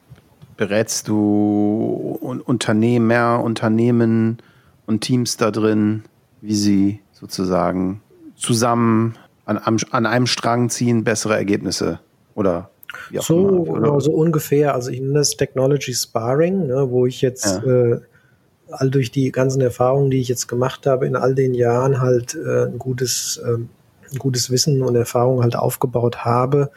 berätst 0.60 1.08
du 1.08 2.20
Unternehmer, 2.20 3.42
Unternehmen 3.42 4.40
und 4.86 5.00
Teams 5.00 5.38
da 5.38 5.52
drin, 5.52 6.04
wie 6.42 6.54
sie 6.54 7.00
sozusagen 7.14 8.02
zusammen 8.36 9.16
an, 9.46 9.58
an 9.92 10.06
einem 10.06 10.28
Strang 10.28 10.70
ziehen, 10.70 11.06
bessere 11.06 11.38
Ergebnisse 11.38 12.02
oder 12.36 12.72
so, 13.22 13.64
immer, 13.64 13.80
genau, 13.80 14.00
so 14.02 14.12
ungefähr. 14.12 14.74
Also 14.74 14.92
ich 14.92 15.00
nenne 15.00 15.14
das 15.14 15.38
Technology 15.38 15.94
Sparring, 15.94 16.68
ne, 16.68 16.92
wo 16.92 17.06
ich 17.06 17.22
jetzt 17.22 17.46
ja. 17.46 17.94
äh, 17.94 18.02
all 18.70 18.90
durch 18.90 19.12
die 19.12 19.32
ganzen 19.32 19.62
Erfahrungen, 19.62 20.12
die 20.12 20.20
ich 20.20 20.28
jetzt 20.28 20.48
gemacht 20.48 20.86
habe, 20.86 21.08
in 21.08 21.16
all 21.16 21.36
den 21.36 21.54
Jahren 21.54 22.02
halt 22.02 22.36
äh, 22.36 22.66
ein 22.66 22.80
gutes, 22.80 23.42
äh, 23.46 23.54
ein 23.54 24.18
gutes 24.18 24.52
Wissen 24.52 24.82
und 24.84 24.98
Erfahrung 24.98 25.42
halt 25.42 25.56
aufgebaut 25.56 26.26
habe, 26.26 26.70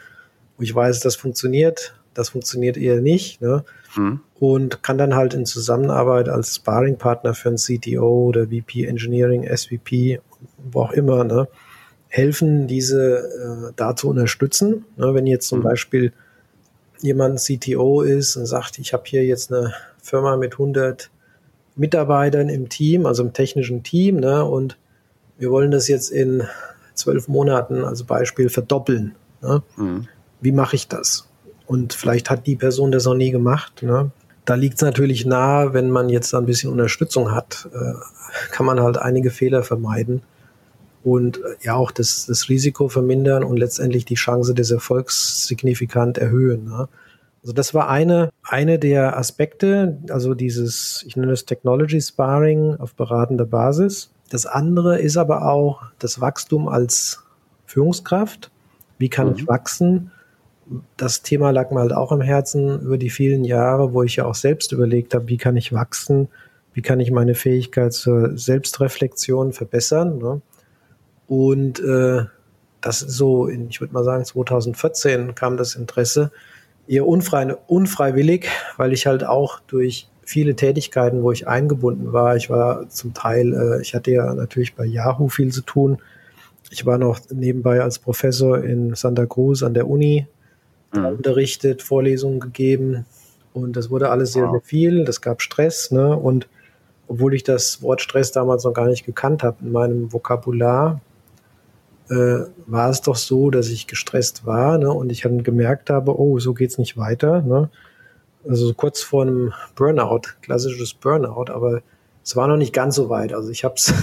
wo 0.57 0.63
ich 0.63 0.73
weiß, 0.73 1.01
das 1.01 1.17
funktioniert, 1.17 1.93
das 2.13 2.29
funktioniert 2.29 2.77
eher 2.77 3.01
nicht. 3.01 3.41
Ne? 3.41 3.63
Mhm. 3.95 4.21
Und 4.39 4.83
kann 4.83 4.97
dann 4.97 5.15
halt 5.15 5.33
in 5.33 5.45
Zusammenarbeit 5.45 6.29
als 6.29 6.55
Sparringpartner 6.55 7.33
für 7.33 7.49
ein 7.49 7.55
CTO 7.55 8.25
oder 8.25 8.47
VP 8.47 8.85
Engineering, 8.85 9.47
SVP, 9.47 10.19
wo 10.71 10.81
auch 10.81 10.91
immer, 10.91 11.23
ne, 11.23 11.47
helfen, 12.07 12.67
diese 12.67 13.69
äh, 13.69 13.73
da 13.75 13.95
zu 13.95 14.09
unterstützen. 14.09 14.85
Ne? 14.97 15.13
Wenn 15.13 15.27
jetzt 15.27 15.47
zum 15.47 15.59
mhm. 15.59 15.63
Beispiel 15.63 16.13
jemand 17.01 17.39
CTO 17.39 18.01
ist 18.01 18.35
und 18.35 18.45
sagt, 18.45 18.79
ich 18.79 18.93
habe 18.93 19.03
hier 19.05 19.25
jetzt 19.25 19.51
eine 19.51 19.73
Firma 20.01 20.37
mit 20.37 20.53
100 20.53 21.09
Mitarbeitern 21.75 22.49
im 22.49 22.69
Team, 22.69 23.05
also 23.05 23.23
im 23.23 23.33
technischen 23.33 23.83
Team, 23.83 24.17
ne, 24.17 24.45
und 24.45 24.77
wir 25.37 25.51
wollen 25.51 25.71
das 25.71 25.87
jetzt 25.87 26.11
in 26.11 26.43
zwölf 26.93 27.27
Monaten 27.27 27.83
als 27.83 28.03
Beispiel 28.03 28.49
verdoppeln. 28.49 29.15
Ne? 29.41 29.63
Mhm. 29.75 30.07
Wie 30.41 30.51
mache 30.51 30.75
ich 30.75 30.87
das? 30.87 31.27
Und 31.65 31.93
vielleicht 31.93 32.29
hat 32.29 32.45
die 32.47 32.55
Person 32.55 32.91
das 32.91 33.05
noch 33.05 33.15
nie 33.15 33.31
gemacht. 33.31 33.83
Ne? 33.83 34.11
Da 34.45 34.55
liegt 34.55 34.75
es 34.75 34.81
natürlich 34.81 35.25
nahe, 35.25 35.73
wenn 35.73 35.89
man 35.89 36.09
jetzt 36.09 36.33
ein 36.33 36.45
bisschen 36.45 36.71
Unterstützung 36.71 37.31
hat, 37.31 37.69
äh, 37.73 37.93
kann 38.51 38.65
man 38.65 38.81
halt 38.81 38.97
einige 38.97 39.31
Fehler 39.31 39.63
vermeiden 39.63 40.21
und 41.03 41.37
äh, 41.37 41.55
ja 41.61 41.75
auch 41.75 41.91
das, 41.91 42.25
das 42.25 42.49
Risiko 42.49 42.89
vermindern 42.89 43.43
und 43.43 43.57
letztendlich 43.57 44.05
die 44.05 44.15
Chance 44.15 44.53
des 44.53 44.71
Erfolgs 44.71 45.47
signifikant 45.47 46.17
erhöhen. 46.17 46.65
Ne? 46.65 46.87
Also 47.43 47.53
das 47.53 47.73
war 47.73 47.89
eine, 47.89 48.29
eine 48.43 48.79
der 48.79 49.17
Aspekte, 49.17 49.97
also 50.09 50.33
dieses, 50.33 51.03
ich 51.05 51.17
nenne 51.17 51.33
es 51.33 51.45
Technology 51.45 51.99
Sparring 51.99 52.77
auf 52.77 52.95
beratender 52.95 53.45
Basis. 53.45 54.11
Das 54.29 54.45
andere 54.45 54.99
ist 54.99 55.17
aber 55.17 55.49
auch 55.49 55.83
das 55.99 56.21
Wachstum 56.21 56.69
als 56.69 57.23
Führungskraft. 57.65 58.49
Wie 58.97 59.09
kann 59.09 59.27
mhm. 59.27 59.35
ich 59.35 59.47
wachsen? 59.47 60.11
Das 60.97 61.21
Thema 61.21 61.51
lag 61.51 61.71
mir 61.71 61.79
halt 61.79 61.93
auch 61.93 62.11
am 62.11 62.21
Herzen 62.21 62.81
über 62.81 62.97
die 62.97 63.09
vielen 63.09 63.43
Jahre, 63.43 63.93
wo 63.93 64.03
ich 64.03 64.15
ja 64.15 64.25
auch 64.25 64.35
selbst 64.35 64.71
überlegt 64.71 65.13
habe, 65.13 65.27
wie 65.27 65.37
kann 65.37 65.57
ich 65.57 65.73
wachsen? 65.73 66.29
Wie 66.73 66.81
kann 66.81 66.99
ich 66.99 67.11
meine 67.11 67.35
Fähigkeit 67.35 67.93
zur 67.93 68.37
Selbstreflexion 68.37 69.53
verbessern? 69.53 70.17
Ne? 70.17 70.41
Und 71.27 71.79
äh, 71.79 72.25
das 72.81 72.99
so, 72.99 73.47
in, 73.47 73.69
ich 73.69 73.79
würde 73.81 73.93
mal 73.93 74.03
sagen, 74.03 74.25
2014 74.25 75.35
kam 75.35 75.57
das 75.57 75.75
Interesse 75.75 76.31
eher 76.87 77.07
unfrei, 77.07 77.55
unfreiwillig, 77.67 78.47
weil 78.77 78.93
ich 78.93 79.05
halt 79.05 79.23
auch 79.25 79.59
durch 79.61 80.09
viele 80.25 80.55
Tätigkeiten, 80.55 81.23
wo 81.23 81.31
ich 81.31 81.47
eingebunden 81.47 82.13
war, 82.13 82.35
ich 82.35 82.49
war 82.49 82.89
zum 82.89 83.13
Teil, 83.13 83.53
äh, 83.53 83.81
ich 83.81 83.93
hatte 83.93 84.11
ja 84.11 84.33
natürlich 84.33 84.75
bei 84.75 84.85
Yahoo 84.85 85.29
viel 85.29 85.51
zu 85.51 85.61
tun. 85.61 85.97
Ich 86.69 86.85
war 86.85 86.97
noch 86.97 87.19
nebenbei 87.29 87.81
als 87.81 87.99
Professor 87.99 88.63
in 88.63 88.95
Santa 88.95 89.25
Cruz 89.25 89.63
an 89.63 89.73
der 89.73 89.87
Uni, 89.87 90.27
mhm. 90.93 91.05
unterrichtet, 91.05 91.81
Vorlesungen 91.81 92.39
gegeben 92.39 93.05
und 93.53 93.75
das 93.75 93.89
wurde 93.89 94.09
alles 94.09 94.33
sehr, 94.33 94.49
sehr 94.49 94.61
viel. 94.61 95.05
Das 95.05 95.21
gab 95.21 95.41
Stress, 95.41 95.91
ne? 95.91 96.15
Und 96.17 96.47
obwohl 97.07 97.33
ich 97.35 97.43
das 97.43 97.81
Wort 97.81 98.01
Stress 98.01 98.31
damals 98.31 98.63
noch 98.63 98.73
gar 98.73 98.87
nicht 98.87 99.05
gekannt 99.05 99.43
habe 99.43 99.57
in 99.61 99.71
meinem 99.71 100.11
Vokabular, 100.11 101.01
äh, 102.09 102.45
war 102.65 102.89
es 102.89 103.01
doch 103.01 103.15
so, 103.15 103.49
dass 103.49 103.69
ich 103.69 103.87
gestresst 103.87 104.45
war 104.45 104.77
ne, 104.77 104.91
und 104.91 105.11
ich 105.11 105.21
dann 105.21 105.43
gemerkt 105.43 105.89
habe, 105.89 106.19
oh, 106.19 106.39
so 106.39 106.53
geht's 106.53 106.77
nicht 106.77 106.97
weiter. 106.97 107.41
Ne? 107.41 107.69
Also 108.47 108.73
kurz 108.73 109.01
vor 109.01 109.23
einem 109.23 109.53
Burnout, 109.75 110.21
klassisches 110.41 110.93
Burnout, 110.93 111.51
aber 111.51 111.81
es 112.23 112.35
war 112.35 112.47
noch 112.47 112.57
nicht 112.57 112.73
ganz 112.73 112.95
so 112.95 113.09
weit. 113.09 113.33
Also 113.33 113.49
ich 113.49 113.63
habe 113.63 113.75
es 113.75 113.93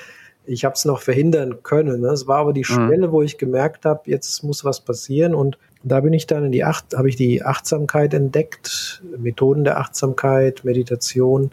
ich 0.46 0.64
hab's 0.64 0.84
noch 0.84 1.00
verhindern 1.00 1.62
können. 1.62 2.00
Ne? 2.00 2.08
Es 2.08 2.26
war 2.26 2.38
aber 2.38 2.52
die 2.52 2.60
mhm. 2.60 2.64
Schwelle, 2.64 3.12
wo 3.12 3.22
ich 3.22 3.38
gemerkt 3.38 3.84
habe, 3.84 4.02
jetzt 4.06 4.42
muss 4.42 4.64
was 4.64 4.80
passieren 4.80 5.34
und 5.34 5.58
da 5.82 6.00
bin 6.00 6.12
ich 6.12 6.26
dann 6.26 6.44
in 6.44 6.52
die 6.52 6.64
Acht, 6.64 6.96
habe 6.96 7.08
ich 7.08 7.16
die 7.16 7.42
Achtsamkeit 7.42 8.12
entdeckt, 8.14 9.02
Methoden 9.18 9.64
der 9.64 9.78
Achtsamkeit, 9.78 10.64
Meditation 10.64 11.52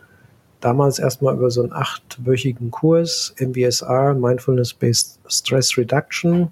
damals 0.59 0.99
erstmal 0.99 1.35
über 1.35 1.51
so 1.51 1.61
einen 1.61 1.71
achtwöchigen 1.71 2.71
Kurs, 2.71 3.33
MBSR, 3.39 4.15
Mindfulness-Based 4.15 5.19
Stress 5.27 5.77
Reduction, 5.77 6.49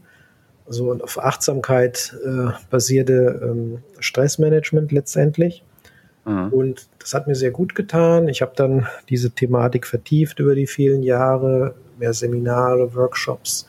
also 0.68 0.94
auf 0.94 1.20
Achtsamkeit 1.22 2.16
äh, 2.26 2.52
basierte 2.70 3.42
ähm, 3.44 3.80
Stressmanagement 4.00 4.92
letztendlich. 4.92 5.64
Mhm. 6.26 6.50
Und 6.50 6.88
das 7.00 7.14
hat 7.14 7.28
mir 7.28 7.36
sehr 7.36 7.52
gut 7.52 7.76
getan. 7.76 8.28
Ich 8.28 8.42
habe 8.42 8.54
dann 8.56 8.88
diese 9.10 9.32
Thematik 9.32 9.86
vertieft 9.86 10.40
über 10.40 10.56
die 10.56 10.68
vielen 10.68 11.04
Jahre, 11.04 11.76
mehr 12.00 12.14
Seminare, 12.14 12.96
Workshops 12.96 13.68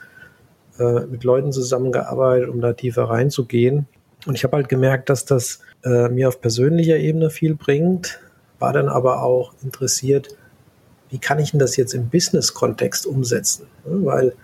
äh, 0.78 1.00
mit 1.06 1.24
Leuten 1.24 1.52
zusammengearbeitet, 1.52 2.48
um 2.48 2.60
da 2.60 2.72
tiefer 2.72 3.04
reinzugehen. 3.04 3.86
Und 4.26 4.34
ich 4.34 4.44
habe 4.44 4.56
halt 4.56 4.68
gemerkt, 4.68 5.08
dass 5.08 5.24
das 5.24 5.60
äh, 5.84 6.08
mir 6.08 6.28
auf 6.28 6.40
persönlicher 6.40 6.96
Ebene 6.96 7.30
viel 7.30 7.54
bringt, 7.54 8.20
war 8.58 8.72
dann 8.72 8.88
aber 8.88 9.22
auch 9.22 9.52
interessiert, 9.62 10.36
wie 11.10 11.18
kann 11.18 11.38
ich 11.38 11.52
denn 11.52 11.60
das 11.60 11.76
jetzt 11.76 11.94
im 11.94 12.08
Business-Kontext 12.08 13.06
umsetzen? 13.06 13.66
Weil 13.84 14.34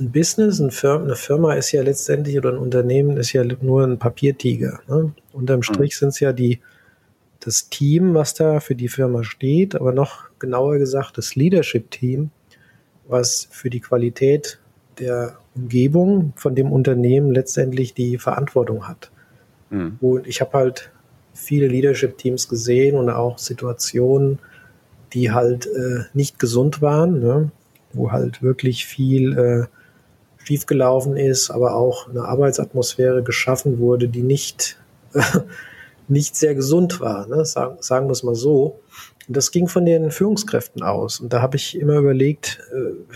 ein 0.00 0.10
Business, 0.10 0.60
eine 0.60 1.14
Firma, 1.14 1.54
ist 1.54 1.72
ja 1.72 1.82
letztendlich 1.82 2.36
oder 2.36 2.50
ein 2.50 2.58
Unternehmen 2.58 3.16
ist 3.16 3.32
ja 3.32 3.44
nur 3.44 3.84
ein 3.84 3.98
Papiertiger. 3.98 4.80
Ne? 4.88 5.12
Unterm 5.32 5.58
mhm. 5.58 5.64
Strich 5.64 5.96
sind 5.96 6.08
es 6.08 6.20
ja 6.20 6.32
die, 6.32 6.60
das 7.40 7.68
Team, 7.68 8.14
was 8.14 8.34
da 8.34 8.60
für 8.60 8.74
die 8.74 8.88
Firma 8.88 9.22
steht, 9.22 9.74
aber 9.74 9.92
noch 9.92 10.24
genauer 10.38 10.78
gesagt 10.78 11.18
das 11.18 11.36
Leadership-Team, 11.36 12.30
was 13.06 13.46
für 13.50 13.70
die 13.70 13.80
Qualität 13.80 14.58
der 14.98 15.36
Umgebung 15.54 16.32
von 16.36 16.54
dem 16.54 16.72
Unternehmen 16.72 17.32
letztendlich 17.32 17.94
die 17.94 18.18
Verantwortung 18.18 18.88
hat. 18.88 19.10
Mhm. 19.70 19.96
Und 20.00 20.26
ich 20.26 20.40
habe 20.40 20.52
halt 20.52 20.90
viele 21.32 21.68
Leadership-Teams 21.68 22.48
gesehen 22.48 22.96
und 22.96 23.08
auch 23.08 23.38
Situationen, 23.38 24.38
die 25.12 25.30
halt 25.30 25.66
äh, 25.66 26.04
nicht 26.12 26.38
gesund 26.38 26.82
waren, 26.82 27.20
ne? 27.20 27.50
wo 27.92 28.12
halt 28.12 28.42
wirklich 28.42 28.86
viel 28.86 29.36
äh, 29.38 30.44
schiefgelaufen 30.44 31.16
ist, 31.16 31.50
aber 31.50 31.74
auch 31.74 32.08
eine 32.08 32.24
Arbeitsatmosphäre 32.24 33.22
geschaffen 33.22 33.78
wurde, 33.78 34.08
die 34.08 34.22
nicht, 34.22 34.78
äh, 35.14 35.22
nicht 36.08 36.36
sehr 36.36 36.54
gesund 36.54 37.00
war, 37.00 37.26
ne? 37.26 37.44
sagen, 37.44 37.76
sagen 37.80 38.06
wir 38.06 38.12
es 38.12 38.22
mal 38.22 38.34
so. 38.34 38.80
Und 39.26 39.36
das 39.36 39.50
ging 39.50 39.68
von 39.68 39.86
den 39.86 40.10
Führungskräften 40.10 40.82
aus. 40.82 41.20
Und 41.20 41.32
da 41.32 41.40
habe 41.40 41.56
ich 41.56 41.78
immer 41.78 41.96
überlegt, 41.96 42.60
äh, 42.72 43.14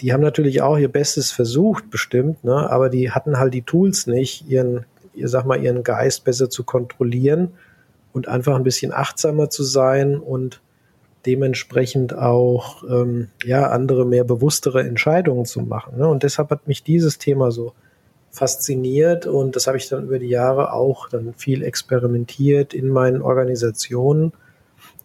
die 0.00 0.12
haben 0.12 0.22
natürlich 0.22 0.62
auch 0.62 0.78
ihr 0.78 0.88
Bestes 0.88 1.32
versucht, 1.32 1.90
bestimmt, 1.90 2.44
ne? 2.44 2.70
aber 2.70 2.88
die 2.88 3.10
hatten 3.10 3.38
halt 3.38 3.54
die 3.54 3.62
Tools 3.62 4.06
nicht, 4.06 4.46
ihren 4.48 4.84
ihr 5.18 5.28
sag 5.28 5.44
mal, 5.44 5.62
ihren 5.62 5.82
Geist 5.82 6.24
besser 6.24 6.50
zu 6.50 6.64
kontrollieren 6.64 7.54
und 8.12 8.28
einfach 8.28 8.56
ein 8.56 8.64
bisschen 8.64 8.92
achtsamer 8.92 9.50
zu 9.50 9.62
sein 9.62 10.18
und 10.18 10.60
dementsprechend 11.26 12.16
auch 12.16 12.84
ähm, 12.84 13.28
ja 13.44 13.68
andere 13.70 14.06
mehr 14.06 14.24
bewusstere 14.24 14.80
Entscheidungen 14.80 15.44
zu 15.44 15.60
machen. 15.60 15.98
Ne? 15.98 16.08
Und 16.08 16.22
deshalb 16.22 16.50
hat 16.50 16.66
mich 16.66 16.82
dieses 16.82 17.18
Thema 17.18 17.50
so 17.50 17.74
fasziniert 18.30 19.26
und 19.26 19.56
das 19.56 19.66
habe 19.66 19.76
ich 19.76 19.88
dann 19.88 20.04
über 20.04 20.18
die 20.18 20.28
Jahre 20.28 20.72
auch 20.72 21.08
dann 21.08 21.34
viel 21.34 21.62
experimentiert 21.62 22.74
in 22.74 22.88
meinen 22.88 23.22
Organisationen. 23.22 24.32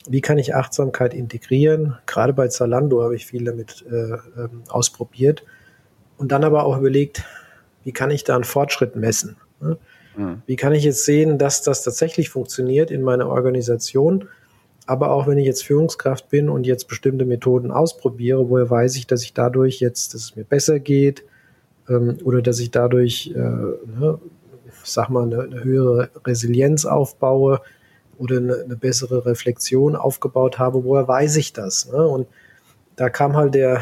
Wie 0.08 0.22
kann 0.22 0.38
ich 0.38 0.54
Achtsamkeit 0.54 1.14
integrieren? 1.14 1.98
Gerade 2.06 2.34
bei 2.34 2.48
Zalando 2.50 3.02
habe 3.02 3.16
ich 3.16 3.26
viel 3.26 3.46
damit 3.46 3.86
äh, 3.90 4.14
ähm, 4.38 4.64
ausprobiert 4.70 5.44
und 6.18 6.32
dann 6.32 6.44
aber 6.44 6.66
auch 6.66 6.78
überlegt, 6.78 7.24
wie 7.84 7.92
kann 7.92 8.12
ich 8.12 8.24
da 8.24 8.36
einen 8.36 8.44
Fortschritt 8.44 8.96
messen? 8.96 9.38
Ne? 9.60 9.78
Mhm. 10.16 10.42
Wie 10.46 10.56
kann 10.56 10.74
ich 10.74 10.84
jetzt 10.84 11.06
sehen, 11.06 11.38
dass 11.38 11.62
das 11.62 11.84
tatsächlich 11.84 12.30
funktioniert 12.30 12.92
in 12.92 13.02
meiner 13.02 13.28
Organisation? 13.28 14.28
Aber 14.86 15.12
auch 15.12 15.28
wenn 15.28 15.38
ich 15.38 15.46
jetzt 15.46 15.64
Führungskraft 15.64 16.30
bin 16.30 16.50
und 16.50 16.66
jetzt 16.66 16.88
bestimmte 16.88 17.26
Methoden 17.26 17.72
ausprobiere, 17.72 18.50
woher 18.50 18.70
weiß 18.70 18.96
ich, 18.98 19.08
dass 19.08 19.24
ich 19.24 19.34
dadurch 19.34 19.80
jetzt, 19.80 20.14
dass 20.14 20.22
es 20.22 20.36
mir 20.36 20.44
besser 20.44 20.80
geht 20.80 21.24
ähm, 21.88 22.18
oder 22.24 22.42
dass 22.42 22.60
ich 22.60 22.72
dadurch, 22.72 23.32
äh, 23.34 23.40
ne, 23.40 24.20
sag 24.84 25.10
mal, 25.10 25.24
eine, 25.24 25.42
eine, 25.44 25.64
höhere 25.64 26.10
Resilienz 26.26 26.86
aufbaue 26.86 27.62
oder 28.18 28.38
eine, 28.38 28.64
eine, 28.64 28.76
bessere 28.76 29.26
Reflexion 29.26 29.96
aufgebaut 29.96 30.60
habe, 30.60 30.84
woher 30.84 31.08
weiß 31.08 31.38
ich 31.38 31.54
das? 31.54 31.90
Ne? 31.90 32.06
Und 32.06 32.28
da 32.98 33.10
kam 33.10 33.38
halt 33.38 33.56
der, 33.56 33.82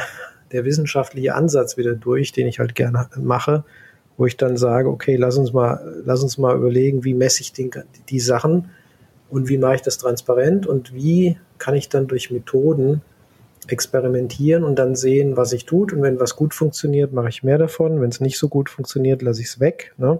der 0.51 0.65
wissenschaftliche 0.65 1.33
Ansatz 1.33 1.77
wieder 1.77 1.95
durch, 1.95 2.31
den 2.31 2.45
ich 2.45 2.59
halt 2.59 2.75
gerne 2.75 3.09
mache, 3.17 3.63
wo 4.17 4.25
ich 4.25 4.37
dann 4.37 4.57
sage, 4.57 4.89
okay, 4.89 5.15
lass 5.15 5.37
uns 5.37 5.53
mal, 5.53 6.01
lass 6.05 6.21
uns 6.21 6.37
mal 6.37 6.55
überlegen, 6.55 7.03
wie 7.03 7.13
messe 7.13 7.41
ich 7.41 7.53
den, 7.53 7.71
die 8.09 8.19
Sachen 8.19 8.69
und 9.29 9.49
wie 9.49 9.57
mache 9.57 9.75
ich 9.75 9.81
das 9.81 9.97
transparent 9.97 10.67
und 10.67 10.93
wie 10.93 11.37
kann 11.57 11.75
ich 11.75 11.89
dann 11.89 12.07
durch 12.07 12.31
Methoden 12.31 13.01
experimentieren 13.67 14.63
und 14.63 14.77
dann 14.77 14.95
sehen, 14.95 15.37
was 15.37 15.51
sich 15.51 15.65
tut. 15.65 15.93
Und 15.93 16.01
wenn 16.01 16.19
was 16.19 16.35
gut 16.35 16.53
funktioniert, 16.53 17.13
mache 17.13 17.29
ich 17.29 17.43
mehr 17.43 17.57
davon. 17.57 18.01
Wenn 18.01 18.09
es 18.09 18.19
nicht 18.19 18.37
so 18.37 18.49
gut 18.49 18.69
funktioniert, 18.69 19.21
lasse 19.21 19.41
ich 19.41 19.47
es 19.47 19.59
weg. 19.59 19.93
Ne? 19.97 20.19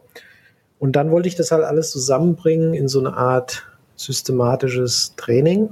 Und 0.79 0.95
dann 0.95 1.11
wollte 1.11 1.27
ich 1.27 1.35
das 1.35 1.51
halt 1.51 1.63
alles 1.63 1.91
zusammenbringen 1.91 2.73
in 2.73 2.87
so 2.87 2.99
eine 2.99 3.15
Art 3.15 3.67
systematisches 3.95 5.13
Training, 5.15 5.69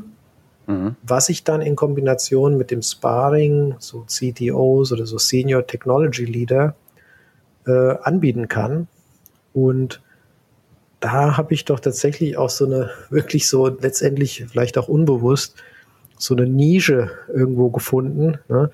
mhm. 0.67 0.95
was 1.03 1.29
ich 1.29 1.43
dann 1.43 1.61
in 1.61 1.75
Kombination 1.75 2.57
mit 2.57 2.71
dem 2.71 2.81
Sparring, 2.81 3.75
so 3.79 4.05
CTOs 4.07 4.91
oder 4.91 5.05
so 5.05 5.17
Senior 5.17 5.65
Technology 5.65 6.25
Leader, 6.25 6.75
äh, 7.69 7.97
anbieten 8.01 8.47
kann. 8.47 8.87
Und 9.53 10.01
da 10.99 11.37
habe 11.37 11.53
ich 11.53 11.65
doch 11.65 11.79
tatsächlich 11.79 12.37
auch 12.37 12.49
so 12.49 12.65
eine, 12.65 12.89
wirklich 13.09 13.47
so 13.47 13.67
letztendlich 13.67 14.45
vielleicht 14.49 14.77
auch 14.77 14.87
unbewusst, 14.87 15.55
so 16.17 16.35
eine 16.35 16.47
Nische 16.47 17.11
irgendwo 17.33 17.69
gefunden, 17.69 18.39
ne? 18.49 18.71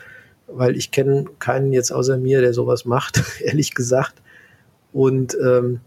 weil 0.48 0.76
ich 0.76 0.92
kenne 0.92 1.26
keinen 1.40 1.74
jetzt 1.74 1.92
außer 1.92 2.18
mir, 2.18 2.42
der 2.42 2.54
sowas 2.54 2.86
macht, 2.86 3.22
ehrlich 3.42 3.76
gesagt. 3.76 4.16
Und 4.94 5.38
ähm, 5.44 5.82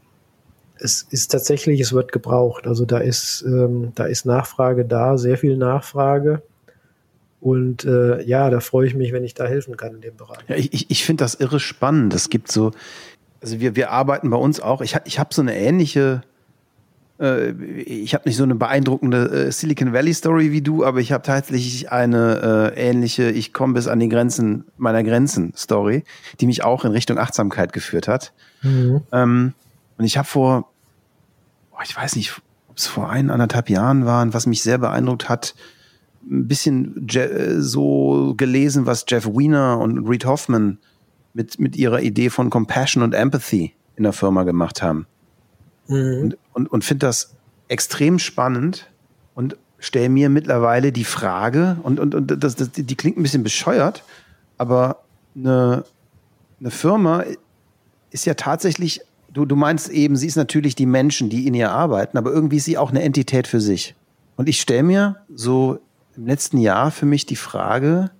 es 0.76 1.02
ist 1.10 1.32
tatsächlich, 1.32 1.80
es 1.80 1.92
wird 1.92 2.12
gebraucht. 2.12 2.66
Also 2.66 2.84
da 2.84 2.98
ist, 2.98 3.42
ähm, 3.46 3.92
da 3.94 4.04
ist 4.04 4.26
Nachfrage 4.26 4.84
da, 4.84 5.18
sehr 5.18 5.38
viel 5.38 5.56
Nachfrage. 5.56 6.42
Und 7.40 7.84
äh, 7.84 8.22
ja, 8.24 8.50
da 8.50 8.60
freue 8.60 8.86
ich 8.86 8.94
mich, 8.94 9.12
wenn 9.12 9.24
ich 9.24 9.34
da 9.34 9.46
helfen 9.46 9.76
kann 9.76 9.94
in 9.94 10.00
dem 10.00 10.16
Bereich. 10.16 10.38
Ja, 10.48 10.56
ich 10.56 10.90
ich 10.90 11.04
finde 11.04 11.22
das 11.24 11.34
irre 11.36 11.60
spannend. 11.60 12.12
Es 12.14 12.30
gibt 12.30 12.50
so, 12.50 12.72
also 13.40 13.60
wir, 13.60 13.76
wir 13.76 13.90
arbeiten 13.90 14.30
bei 14.30 14.36
uns 14.36 14.60
auch, 14.60 14.80
ich, 14.80 14.96
ich 15.04 15.18
habe 15.18 15.32
so 15.32 15.42
eine 15.42 15.56
ähnliche, 15.56 16.22
äh, 17.20 17.50
ich 17.50 18.14
habe 18.14 18.28
nicht 18.28 18.36
so 18.36 18.42
eine 18.42 18.56
beeindruckende 18.56 19.46
äh, 19.46 19.52
Silicon 19.52 19.92
Valley 19.92 20.14
Story 20.14 20.50
wie 20.50 20.62
du, 20.62 20.84
aber 20.84 20.98
ich 20.98 21.12
habe 21.12 21.22
tatsächlich 21.22 21.92
eine 21.92 22.72
äh, 22.74 22.88
ähnliche, 22.88 23.30
ich 23.30 23.52
komme 23.52 23.74
bis 23.74 23.86
an 23.86 24.00
die 24.00 24.08
Grenzen 24.08 24.64
meiner 24.76 25.04
Grenzen 25.04 25.52
Story, 25.56 26.02
die 26.40 26.46
mich 26.46 26.64
auch 26.64 26.84
in 26.84 26.90
Richtung 26.92 27.18
Achtsamkeit 27.18 27.72
geführt 27.72 28.08
hat. 28.08 28.32
Mhm. 28.62 29.02
Ähm, 29.12 29.52
und 29.96 30.04
ich 30.04 30.18
habe 30.18 30.26
vor, 30.26 30.68
oh, 31.70 31.82
ich 31.84 31.96
weiß 31.96 32.16
nicht, 32.16 32.40
ob 32.68 32.76
es 32.76 32.88
vor 32.88 33.10
ein, 33.10 33.30
anderthalb 33.30 33.70
Jahren 33.70 34.06
war, 34.06 34.22
und 34.22 34.34
was 34.34 34.46
mich 34.46 34.62
sehr 34.62 34.78
beeindruckt 34.78 35.28
hat, 35.28 35.54
ein 36.22 36.48
bisschen 36.48 37.06
Je 37.08 37.60
so 37.60 38.34
gelesen, 38.36 38.86
was 38.86 39.04
Jeff 39.08 39.26
Wiener 39.26 39.78
und 39.78 40.06
Reed 40.08 40.24
Hoffman 40.24 40.78
mit, 41.34 41.58
mit 41.58 41.76
ihrer 41.76 42.00
Idee 42.00 42.30
von 42.30 42.50
Compassion 42.50 43.02
und 43.02 43.14
Empathy 43.14 43.74
in 43.96 44.02
der 44.02 44.12
Firma 44.12 44.44
gemacht 44.44 44.82
haben. 44.82 45.06
Mhm. 45.88 46.20
Und, 46.20 46.38
und, 46.52 46.72
und 46.72 46.84
finde 46.84 47.06
das 47.06 47.34
extrem 47.68 48.18
spannend 48.18 48.90
und 49.34 49.56
stelle 49.78 50.08
mir 50.08 50.28
mittlerweile 50.28 50.92
die 50.92 51.04
Frage, 51.04 51.76
und, 51.82 52.00
und, 52.00 52.14
und 52.14 52.42
das, 52.42 52.56
das, 52.56 52.72
die 52.72 52.94
klingt 52.96 53.16
ein 53.16 53.22
bisschen 53.22 53.44
bescheuert, 53.44 54.02
aber 54.56 55.02
eine, 55.36 55.84
eine 56.58 56.70
Firma 56.70 57.24
ist 58.10 58.26
ja 58.26 58.34
tatsächlich, 58.34 59.00
du, 59.32 59.44
du 59.44 59.54
meinst 59.54 59.88
eben, 59.90 60.16
sie 60.16 60.26
ist 60.26 60.36
natürlich 60.36 60.74
die 60.74 60.86
Menschen, 60.86 61.30
die 61.30 61.46
in 61.46 61.54
ihr 61.54 61.70
arbeiten, 61.70 62.18
aber 62.18 62.32
irgendwie 62.32 62.56
ist 62.56 62.64
sie 62.64 62.78
auch 62.78 62.90
eine 62.90 63.02
Entität 63.02 63.46
für 63.46 63.60
sich. 63.60 63.94
Und 64.36 64.48
ich 64.48 64.60
stelle 64.60 64.82
mir 64.82 65.16
so 65.32 65.78
im 66.18 66.26
letzten 66.26 66.58
Jahr 66.58 66.90
für 66.90 67.06
mich 67.06 67.26
die 67.26 67.36
Frage, 67.36 68.10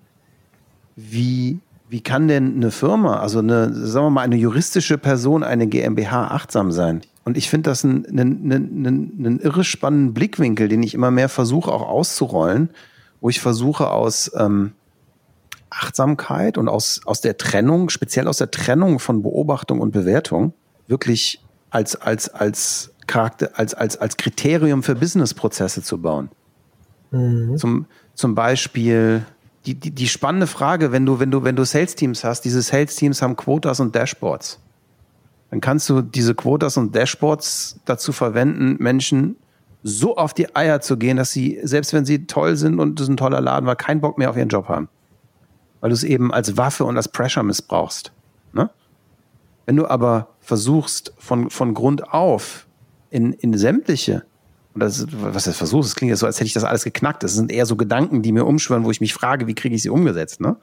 wie, 0.94 1.58
wie 1.88 2.00
kann 2.00 2.28
denn 2.28 2.54
eine 2.54 2.70
Firma, 2.70 3.18
also 3.18 3.40
eine, 3.40 3.74
sagen 3.74 4.06
wir 4.06 4.10
mal, 4.10 4.22
eine 4.22 4.36
juristische 4.36 4.98
Person, 4.98 5.42
eine 5.42 5.66
GmbH 5.66 6.28
achtsam 6.28 6.70
sein? 6.70 7.02
Und 7.24 7.36
ich 7.36 7.50
finde 7.50 7.70
das 7.70 7.84
einen, 7.84 8.06
einen, 8.06 8.52
einen, 8.52 9.14
einen 9.18 9.40
irre 9.40 9.64
spannenden 9.64 10.14
Blickwinkel, 10.14 10.68
den 10.68 10.82
ich 10.82 10.94
immer 10.94 11.10
mehr 11.10 11.28
versuche 11.28 11.72
auch 11.72 11.82
auszurollen, 11.82 12.70
wo 13.20 13.28
ich 13.30 13.40
versuche 13.40 13.90
aus 13.90 14.30
ähm, 14.36 14.72
Achtsamkeit 15.70 16.56
und 16.56 16.68
aus, 16.68 17.00
aus 17.04 17.20
der 17.20 17.36
Trennung, 17.36 17.90
speziell 17.90 18.28
aus 18.28 18.38
der 18.38 18.50
Trennung 18.52 19.00
von 19.00 19.22
Beobachtung 19.22 19.80
und 19.80 19.90
Bewertung, 19.90 20.54
wirklich 20.86 21.44
als, 21.70 21.96
als, 21.96 22.28
als 22.28 22.92
Charakter, 23.08 23.50
als, 23.54 23.74
als, 23.74 23.96
als 23.96 24.16
Kriterium 24.16 24.84
für 24.84 24.94
Businessprozesse 24.94 25.82
zu 25.82 25.98
bauen. 26.00 26.30
Mhm. 27.10 27.56
Zum, 27.56 27.86
zum 28.14 28.34
Beispiel 28.34 29.24
die, 29.66 29.74
die, 29.74 29.90
die 29.90 30.08
spannende 30.08 30.46
Frage, 30.46 30.92
wenn 30.92 31.04
du, 31.04 31.20
wenn 31.20 31.30
du, 31.30 31.44
wenn 31.44 31.56
du 31.56 31.64
Sales-Teams 31.64 32.24
hast, 32.24 32.42
diese 32.42 32.62
Sales-Teams 32.62 33.22
haben 33.22 33.36
Quotas 33.36 33.80
und 33.80 33.94
Dashboards 33.94 34.60
dann 35.50 35.60
kannst 35.60 35.88
du 35.88 36.02
diese 36.02 36.34
Quotas 36.34 36.76
und 36.76 36.94
Dashboards 36.94 37.80
dazu 37.84 38.12
verwenden, 38.12 38.76
Menschen 38.82 39.36
so 39.82 40.16
auf 40.16 40.34
die 40.34 40.54
Eier 40.54 40.80
zu 40.80 40.96
gehen, 40.96 41.16
dass 41.16 41.32
sie, 41.32 41.60
selbst 41.62 41.92
wenn 41.92 42.04
sie 42.04 42.26
toll 42.26 42.56
sind 42.56 42.78
und 42.78 43.00
das 43.00 43.08
ein 43.08 43.16
toller 43.16 43.40
Laden 43.40 43.66
war, 43.66 43.76
keinen 43.76 44.00
Bock 44.00 44.18
mehr 44.18 44.28
auf 44.28 44.36
ihren 44.36 44.48
Job 44.48 44.68
haben. 44.68 44.88
Weil 45.80 45.90
du 45.90 45.94
es 45.94 46.04
eben 46.04 46.32
als 46.32 46.56
Waffe 46.56 46.84
und 46.84 46.96
als 46.96 47.08
Pressure 47.08 47.42
missbrauchst. 47.42 48.12
Ne? 48.52 48.68
Wenn 49.64 49.76
du 49.76 49.86
aber 49.86 50.28
versuchst, 50.40 51.14
von, 51.18 51.48
von 51.48 51.74
Grund 51.74 52.12
auf 52.12 52.66
in, 53.10 53.32
in 53.32 53.56
sämtliche, 53.56 54.24
ist, 54.86 55.08
was 55.12 55.44
das 55.44 55.56
versuchst, 55.56 55.90
es 55.90 55.94
klingt 55.96 56.10
ja 56.10 56.16
so, 56.16 56.26
als 56.26 56.36
hätte 56.36 56.46
ich 56.46 56.52
das 56.52 56.64
alles 56.64 56.84
geknackt. 56.84 57.22
Das 57.22 57.34
sind 57.34 57.50
eher 57.50 57.66
so 57.66 57.76
Gedanken, 57.76 58.22
die 58.22 58.32
mir 58.32 58.44
umschwören, 58.44 58.84
wo 58.84 58.90
ich 58.90 59.00
mich 59.00 59.14
frage, 59.14 59.46
wie 59.46 59.54
kriege 59.54 59.74
ich 59.74 59.82
sie 59.82 59.90
umgesetzt. 59.90 60.40
Ne? 60.40 60.56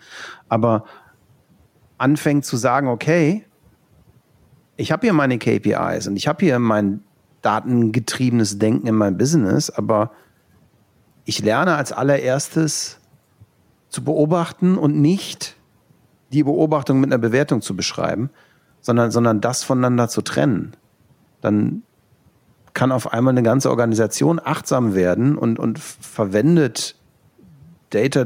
Aber 0.50 0.86
anfängt 1.98 2.46
zu 2.46 2.58
sagen, 2.58 2.88
okay, 2.88 3.46
ich 4.78 4.92
habe 4.92 5.08
hier 5.08 5.14
meine 5.14 5.38
KPIs 5.38 6.08
und 6.08 6.16
ich 6.16 6.28
habe 6.28 6.46
hier 6.46 6.60
mein 6.60 7.02
datengetriebenes 7.42 8.58
Denken 8.58 8.88
in 8.88 8.96
meinem 8.96 9.18
Business, 9.18 9.70
aber 9.70 10.12
ich 11.26 11.40
lerne 11.40 11.76
als 11.76 11.92
allererstes 11.92 13.00
zu 13.90 14.04
beobachten 14.04 14.78
und 14.78 15.00
nicht 15.00 15.56
die 16.34 16.44
Beobachtung 16.44 17.00
mit 17.00 17.12
einer 17.12 17.20
Bewertung 17.20 17.62
zu 17.62 17.76
beschreiben, 17.76 18.30
sondern, 18.82 19.12
sondern 19.12 19.42
das 19.42 19.64
voneinander 19.64 20.10
zu 20.10 20.22
trennen. 20.22 20.76
Dann 21.42 21.84
kann 22.76 22.92
auf 22.92 23.12
einmal 23.12 23.32
eine 23.32 23.42
ganze 23.42 23.72
Organisation 23.72 24.40
achtsam 24.44 24.94
werden 24.94 25.36
und, 25.36 25.58
und 25.58 25.80
verwendet 25.80 26.96
Data, 27.90 28.26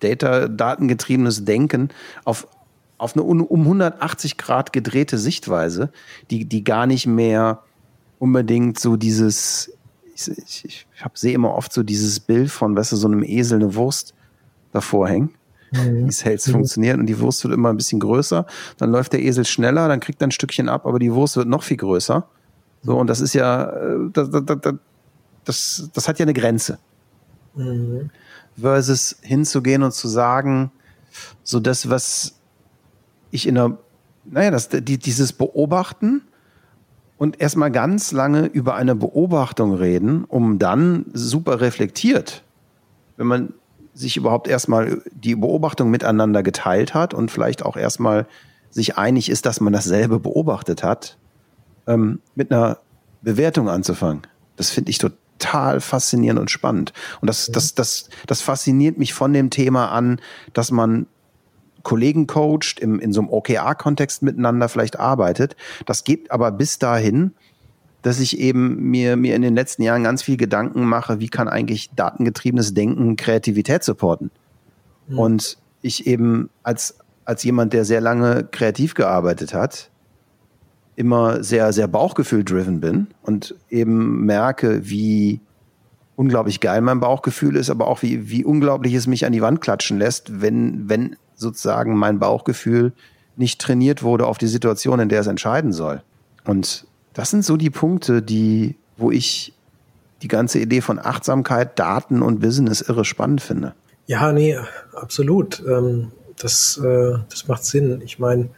Data, 0.00 0.48
datengetriebenes 0.48 1.44
Denken 1.44 1.90
auf 2.24 2.48
auf 2.96 3.14
eine 3.16 3.22
um 3.22 3.62
180 3.62 4.36
Grad 4.36 4.74
gedrehte 4.74 5.16
Sichtweise, 5.16 5.90
die, 6.30 6.44
die 6.44 6.64
gar 6.64 6.86
nicht 6.86 7.06
mehr 7.06 7.62
unbedingt 8.18 8.78
so 8.78 8.96
dieses, 8.96 9.72
ich, 10.14 10.28
ich, 10.64 10.64
ich 10.64 10.86
sehe 11.14 11.32
immer 11.32 11.54
oft 11.54 11.72
so 11.72 11.82
dieses 11.82 12.20
Bild 12.20 12.50
von, 12.50 12.76
weißt 12.76 12.92
du, 12.92 12.96
so 12.96 13.08
einem 13.08 13.22
Esel 13.22 13.56
eine 13.56 13.74
Wurst 13.74 14.14
davor 14.72 15.08
hängen. 15.08 15.30
Wie 15.72 16.10
Sales 16.10 16.46
mhm. 16.48 16.52
funktioniert 16.52 16.98
und 16.98 17.06
die 17.06 17.18
Wurst 17.20 17.42
wird 17.42 17.54
immer 17.54 17.70
ein 17.70 17.76
bisschen 17.76 18.00
größer, 18.00 18.44
dann 18.76 18.90
läuft 18.90 19.12
der 19.12 19.22
Esel 19.22 19.46
schneller, 19.46 19.88
dann 19.88 20.00
kriegt 20.00 20.20
er 20.20 20.26
ein 20.26 20.32
Stückchen 20.32 20.68
ab, 20.68 20.84
aber 20.84 20.98
die 20.98 21.14
Wurst 21.14 21.36
wird 21.36 21.48
noch 21.48 21.62
viel 21.62 21.76
größer. 21.78 22.28
So, 22.82 22.96
und 22.96 23.06
das 23.08 23.20
ist 23.20 23.34
ja, 23.34 23.70
äh, 23.70 24.10
das, 24.12 24.30
das, 24.30 24.74
das, 25.44 25.90
das 25.92 26.08
hat 26.08 26.18
ja 26.18 26.24
eine 26.24 26.32
Grenze. 26.32 26.78
Mhm. 27.54 28.10
Versus 28.56 29.16
hinzugehen 29.22 29.82
und 29.82 29.92
zu 29.92 30.08
sagen, 30.08 30.70
so 31.42 31.60
das, 31.60 31.90
was 31.90 32.34
ich 33.30 33.46
in 33.46 33.54
der, 33.54 33.78
naja, 34.24 34.50
das, 34.50 34.68
die, 34.68 34.98
dieses 34.98 35.32
Beobachten 35.32 36.22
und 37.18 37.40
erstmal 37.40 37.70
ganz 37.70 38.12
lange 38.12 38.46
über 38.46 38.74
eine 38.74 38.94
Beobachtung 38.94 39.74
reden, 39.74 40.24
um 40.24 40.58
dann 40.58 41.06
super 41.12 41.60
reflektiert, 41.60 42.42
wenn 43.16 43.26
man 43.26 43.52
sich 43.92 44.16
überhaupt 44.16 44.48
erstmal 44.48 45.02
die 45.12 45.34
Beobachtung 45.34 45.90
miteinander 45.90 46.42
geteilt 46.42 46.94
hat 46.94 47.12
und 47.12 47.30
vielleicht 47.30 47.64
auch 47.64 47.76
erstmal 47.76 48.26
sich 48.70 48.96
einig 48.96 49.28
ist, 49.28 49.46
dass 49.46 49.60
man 49.60 49.72
dasselbe 49.72 50.20
beobachtet 50.20 50.82
hat, 50.82 51.18
ähm, 51.90 52.20
mit 52.34 52.52
einer 52.52 52.78
Bewertung 53.22 53.68
anzufangen. 53.68 54.22
Das 54.56 54.70
finde 54.70 54.90
ich 54.90 54.98
total 54.98 55.80
faszinierend 55.80 56.40
und 56.40 56.50
spannend. 56.50 56.92
Und 57.20 57.28
das, 57.28 57.50
das, 57.50 57.74
das, 57.74 58.08
das 58.26 58.40
fasziniert 58.40 58.98
mich 58.98 59.12
von 59.12 59.32
dem 59.32 59.50
Thema 59.50 59.90
an, 59.90 60.20
dass 60.52 60.70
man 60.70 61.06
Kollegen 61.82 62.26
coacht, 62.26 62.78
im, 62.78 63.00
in 63.00 63.12
so 63.12 63.20
einem 63.20 63.30
OKR-Kontext 63.30 64.22
miteinander 64.22 64.68
vielleicht 64.68 64.98
arbeitet. 64.98 65.56
Das 65.86 66.04
geht 66.04 66.30
aber 66.30 66.52
bis 66.52 66.78
dahin, 66.78 67.32
dass 68.02 68.20
ich 68.20 68.38
eben 68.38 68.90
mir, 68.90 69.16
mir 69.16 69.34
in 69.34 69.42
den 69.42 69.54
letzten 69.54 69.82
Jahren 69.82 70.04
ganz 70.04 70.22
viel 70.22 70.36
Gedanken 70.36 70.84
mache, 70.84 71.20
wie 71.20 71.28
kann 71.28 71.48
eigentlich 71.48 71.90
datengetriebenes 71.96 72.74
Denken 72.74 73.16
Kreativität 73.16 73.82
supporten. 73.82 74.30
Mhm. 75.08 75.18
Und 75.18 75.58
ich 75.82 76.06
eben 76.06 76.50
als, 76.62 76.98
als 77.24 77.42
jemand, 77.42 77.72
der 77.72 77.84
sehr 77.84 78.00
lange 78.00 78.44
kreativ 78.44 78.94
gearbeitet 78.94 79.54
hat, 79.54 79.89
immer 81.00 81.42
sehr, 81.42 81.72
sehr 81.72 81.88
Bauchgefühl-driven 81.88 82.80
bin 82.80 83.06
und 83.22 83.54
eben 83.70 84.26
merke, 84.26 84.88
wie 84.88 85.40
unglaublich 86.14 86.60
geil 86.60 86.82
mein 86.82 87.00
Bauchgefühl 87.00 87.56
ist, 87.56 87.70
aber 87.70 87.88
auch 87.88 88.02
wie, 88.02 88.28
wie 88.28 88.44
unglaublich 88.44 88.92
es 88.92 89.06
mich 89.06 89.24
an 89.24 89.32
die 89.32 89.40
Wand 89.40 89.62
klatschen 89.62 89.98
lässt, 89.98 90.42
wenn, 90.42 90.90
wenn 90.90 91.16
sozusagen 91.34 91.96
mein 91.96 92.18
Bauchgefühl 92.18 92.92
nicht 93.36 93.62
trainiert 93.62 94.02
wurde 94.02 94.26
auf 94.26 94.36
die 94.36 94.46
Situation, 94.46 95.00
in 95.00 95.08
der 95.08 95.20
es 95.20 95.26
entscheiden 95.26 95.72
soll. 95.72 96.02
Und 96.44 96.86
das 97.14 97.30
sind 97.30 97.46
so 97.46 97.56
die 97.56 97.70
Punkte, 97.70 98.20
die, 98.20 98.76
wo 98.98 99.10
ich 99.10 99.54
die 100.20 100.28
ganze 100.28 100.58
Idee 100.58 100.82
von 100.82 100.98
Achtsamkeit, 100.98 101.78
Daten 101.78 102.20
und 102.20 102.40
Business 102.40 102.82
irre 102.82 103.06
spannend 103.06 103.40
finde. 103.40 103.74
Ja, 104.06 104.32
nee, 104.32 104.58
absolut. 104.92 105.62
Ähm, 105.66 106.12
das, 106.38 106.78
äh, 106.84 107.16
das 107.30 107.48
macht 107.48 107.64
Sinn. 107.64 108.02
Ich 108.04 108.18
meine, 108.18 108.50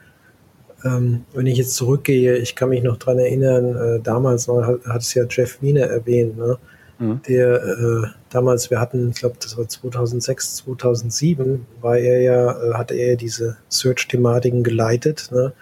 ähm, 0.84 1.24
wenn 1.32 1.46
ich 1.46 1.58
jetzt 1.58 1.74
zurückgehe, 1.74 2.36
ich 2.36 2.54
kann 2.54 2.70
mich 2.70 2.82
noch 2.82 2.96
dran 2.96 3.18
erinnern, 3.18 3.76
äh, 3.76 4.00
damals 4.00 4.48
hat, 4.48 4.84
hat 4.86 5.02
es 5.02 5.14
ja 5.14 5.24
Jeff 5.28 5.60
Wiener 5.62 5.86
erwähnt, 5.86 6.36
ne? 6.36 6.58
Mhm. 6.98 7.20
der 7.26 7.62
äh, 7.62 8.06
damals, 8.30 8.70
wir 8.70 8.78
hatten, 8.78 9.10
ich 9.10 9.16
glaube, 9.16 9.36
das 9.40 9.56
war 9.56 9.66
2006, 9.66 10.56
2007, 10.56 11.66
war 11.80 11.96
er 11.96 12.20
ja, 12.20 12.50
äh, 12.50 12.74
hatte 12.74 12.94
er 12.94 13.10
ja 13.10 13.16
diese 13.16 13.56
Search-Thematiken 13.68 14.62
geleitet, 14.62 15.30
ne? 15.32 15.52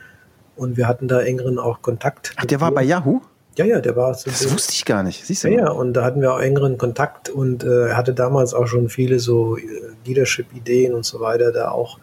Und 0.56 0.76
wir 0.76 0.86
hatten 0.86 1.08
da 1.08 1.22
engeren 1.22 1.58
auch 1.58 1.80
Kontakt. 1.80 2.34
Ach, 2.36 2.44
der 2.44 2.60
war 2.60 2.72
bei 2.72 2.82
Yahoo? 2.82 3.22
Ja, 3.56 3.64
ja, 3.64 3.80
der 3.80 3.96
war. 3.96 4.12
So 4.14 4.30
das 4.30 4.52
wusste 4.52 4.74
ich 4.74 4.84
gar 4.84 5.02
nicht. 5.02 5.24
Siehst 5.24 5.44
du? 5.44 5.48
Ja, 5.48 5.60
ja, 5.60 5.70
und 5.70 5.94
da 5.94 6.04
hatten 6.04 6.20
wir 6.20 6.34
auch 6.34 6.40
engeren 6.40 6.76
Kontakt 6.76 7.30
und 7.30 7.64
äh, 7.64 7.88
er 7.88 7.96
hatte 7.96 8.12
damals 8.12 8.52
auch 8.52 8.66
schon 8.66 8.88
viele 8.88 9.18
so 9.18 9.56
äh, 9.56 9.62
Leadership-Ideen 10.04 10.94
und 10.94 11.04
so 11.04 11.20
weiter 11.20 11.52
da 11.52 11.70
auch 11.70 11.98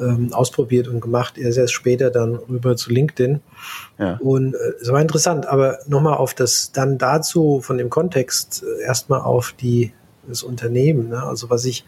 ähm, 0.00 0.32
ausprobiert 0.32 0.88
und 0.88 1.00
gemacht. 1.00 1.38
Er 1.38 1.48
ist 1.50 1.56
erst 1.56 1.72
später 1.72 2.10
dann 2.10 2.36
rüber 2.36 2.76
zu 2.76 2.90
LinkedIn. 2.90 3.40
Ja. 3.98 4.18
Und 4.20 4.54
äh, 4.54 4.58
es 4.80 4.90
war 4.90 5.00
interessant, 5.00 5.46
aber 5.46 5.78
nochmal 5.86 6.14
auf 6.14 6.34
das 6.34 6.72
dann 6.72 6.98
dazu 6.98 7.60
von 7.62 7.78
dem 7.78 7.90
Kontext 7.90 8.62
äh, 8.62 8.82
erstmal 8.84 9.20
auf 9.20 9.52
die 9.52 9.92
das 10.26 10.42
Unternehmen. 10.42 11.08
Ne? 11.08 11.22
Also 11.22 11.50
was 11.50 11.64
ich 11.64 11.84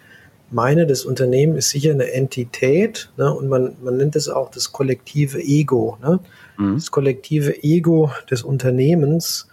meine, 0.50 0.86
das 0.86 1.04
Unternehmen 1.04 1.56
ist 1.56 1.70
sicher 1.70 1.92
eine 1.92 2.12
Entität 2.12 3.10
ne? 3.16 3.32
und 3.32 3.48
man, 3.48 3.76
man 3.82 3.96
nennt 3.96 4.16
es 4.16 4.28
auch 4.28 4.50
das 4.50 4.72
kollektive 4.72 5.38
Ego. 5.40 5.96
Ne? 6.02 6.20
Mhm. 6.58 6.74
Das 6.74 6.90
kollektive 6.90 7.62
Ego 7.62 8.10
des 8.30 8.42
Unternehmens 8.42 9.49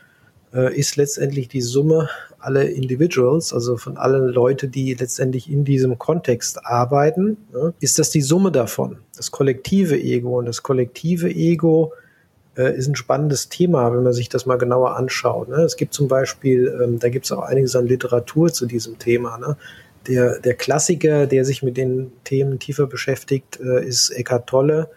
ist 0.51 0.95
letztendlich 0.95 1.49
die 1.49 1.61
Summe 1.61 2.09
alle 2.39 2.63
Individuals, 2.63 3.53
also 3.53 3.75
von 3.75 3.97
allen 3.97 4.29
Leuten, 4.29 4.71
die 4.71 4.93
letztendlich 4.93 5.51
in 5.51 5.65
diesem 5.65 5.99
Kontext 5.99 6.65
arbeiten, 6.65 7.37
ist 7.81 7.99
das 7.99 8.11
die 8.11 8.21
Summe 8.21 8.51
davon, 8.51 8.97
das 9.15 9.31
kollektive 9.31 9.99
Ego. 9.99 10.39
Und 10.39 10.45
das 10.45 10.63
kollektive 10.63 11.29
Ego 11.29 11.91
äh, 12.57 12.75
ist 12.75 12.87
ein 12.87 12.95
spannendes 12.95 13.49
Thema, 13.49 13.93
wenn 13.93 14.03
man 14.03 14.13
sich 14.13 14.29
das 14.29 14.45
mal 14.45 14.57
genauer 14.57 14.95
anschaut. 14.95 15.49
Ne? 15.49 15.57
Es 15.57 15.77
gibt 15.77 15.93
zum 15.93 16.07
Beispiel, 16.07 16.75
ähm, 16.81 16.99
da 16.99 17.09
gibt 17.09 17.25
es 17.25 17.31
auch 17.31 17.43
einiges 17.43 17.75
an 17.75 17.87
Literatur 17.87 18.51
zu 18.51 18.65
diesem 18.65 18.97
Thema. 18.97 19.37
Ne? 19.37 19.57
Der, 20.07 20.39
der 20.39 20.55
Klassiker, 20.55 21.27
der 21.27 21.45
sich 21.45 21.63
mit 21.63 21.77
den 21.77 22.11
Themen 22.23 22.59
tiefer 22.59 22.87
beschäftigt, 22.87 23.59
äh, 23.59 23.85
ist 23.85 24.09
Eckhart 24.09 24.47
Tolle. 24.47 24.89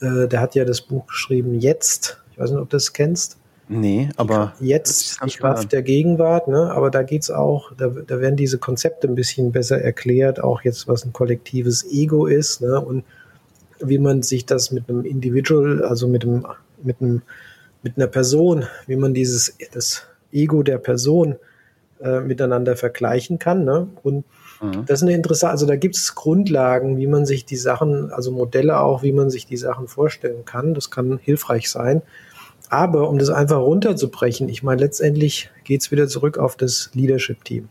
Äh, 0.00 0.26
der 0.26 0.40
hat 0.40 0.54
ja 0.54 0.64
das 0.64 0.80
Buch 0.80 1.06
geschrieben 1.06 1.60
Jetzt. 1.60 2.20
Ich 2.32 2.38
weiß 2.38 2.50
nicht, 2.50 2.60
ob 2.60 2.68
du 2.68 2.76
das 2.76 2.92
kennst. 2.92 3.38
Nee, 3.68 4.08
aber 4.16 4.54
jetzt 4.60 5.18
die 5.24 5.36
Kraft 5.36 5.72
der 5.72 5.82
Gegenwart, 5.82 6.48
ne? 6.48 6.70
aber 6.70 6.90
da 6.90 7.02
geht's 7.02 7.30
auch, 7.30 7.72
da, 7.76 7.88
da 7.88 8.20
werden 8.20 8.36
diese 8.36 8.58
Konzepte 8.58 9.06
ein 9.08 9.14
bisschen 9.14 9.52
besser 9.52 9.80
erklärt, 9.80 10.42
auch 10.42 10.62
jetzt, 10.62 10.88
was 10.88 11.04
ein 11.04 11.12
kollektives 11.12 11.84
Ego 11.90 12.26
ist 12.26 12.62
ne? 12.62 12.80
und 12.80 13.04
wie 13.80 13.98
man 13.98 14.22
sich 14.22 14.46
das 14.46 14.70
mit 14.70 14.88
einem 14.88 15.04
Individual, 15.04 15.84
also 15.84 16.08
mit 16.08 16.24
einem 16.24 16.46
mit, 16.82 17.00
einem, 17.00 17.22
mit 17.82 17.96
einer 17.96 18.06
Person, 18.06 18.66
wie 18.86 18.96
man 18.96 19.14
dieses, 19.14 19.56
das 19.72 20.04
Ego 20.32 20.62
der 20.62 20.78
Person 20.78 21.36
äh, 22.00 22.20
miteinander 22.20 22.76
vergleichen 22.76 23.38
kann. 23.38 23.64
Ne? 23.64 23.88
Und 24.02 24.24
mhm. 24.60 24.84
das 24.86 25.00
ist 25.00 25.02
eine 25.02 25.14
interessante, 25.14 25.52
also 25.52 25.66
da 25.66 25.76
gibt 25.76 25.96
es 25.96 26.14
Grundlagen, 26.14 26.96
wie 26.98 27.06
man 27.06 27.26
sich 27.26 27.44
die 27.44 27.56
Sachen, 27.56 28.12
also 28.12 28.30
Modelle 28.30 28.80
auch, 28.80 29.02
wie 29.02 29.12
man 29.12 29.30
sich 29.30 29.46
die 29.46 29.56
Sachen 29.56 29.88
vorstellen 29.88 30.44
kann. 30.44 30.74
Das 30.74 30.90
kann 30.90 31.18
hilfreich 31.18 31.70
sein. 31.70 32.02
Aber 32.68 33.08
um 33.08 33.18
das 33.18 33.30
einfach 33.30 33.60
runterzubrechen, 33.60 34.48
ich 34.48 34.62
meine, 34.62 34.82
letztendlich 34.82 35.50
geht 35.64 35.80
es 35.80 35.90
wieder 35.90 36.08
zurück 36.08 36.38
auf 36.38 36.56
das 36.56 36.90
Leadership-Team. 36.94 37.68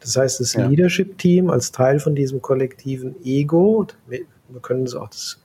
Das 0.00 0.16
heißt, 0.16 0.40
das 0.40 0.52
ja. 0.52 0.66
Leadership-Team 0.66 1.50
als 1.50 1.72
Teil 1.72 1.98
von 1.98 2.14
diesem 2.14 2.40
kollektiven 2.40 3.16
Ego, 3.24 3.86
wir 4.06 4.20
können 4.62 4.84
es 4.84 4.94
auch 4.94 5.08
das 5.08 5.40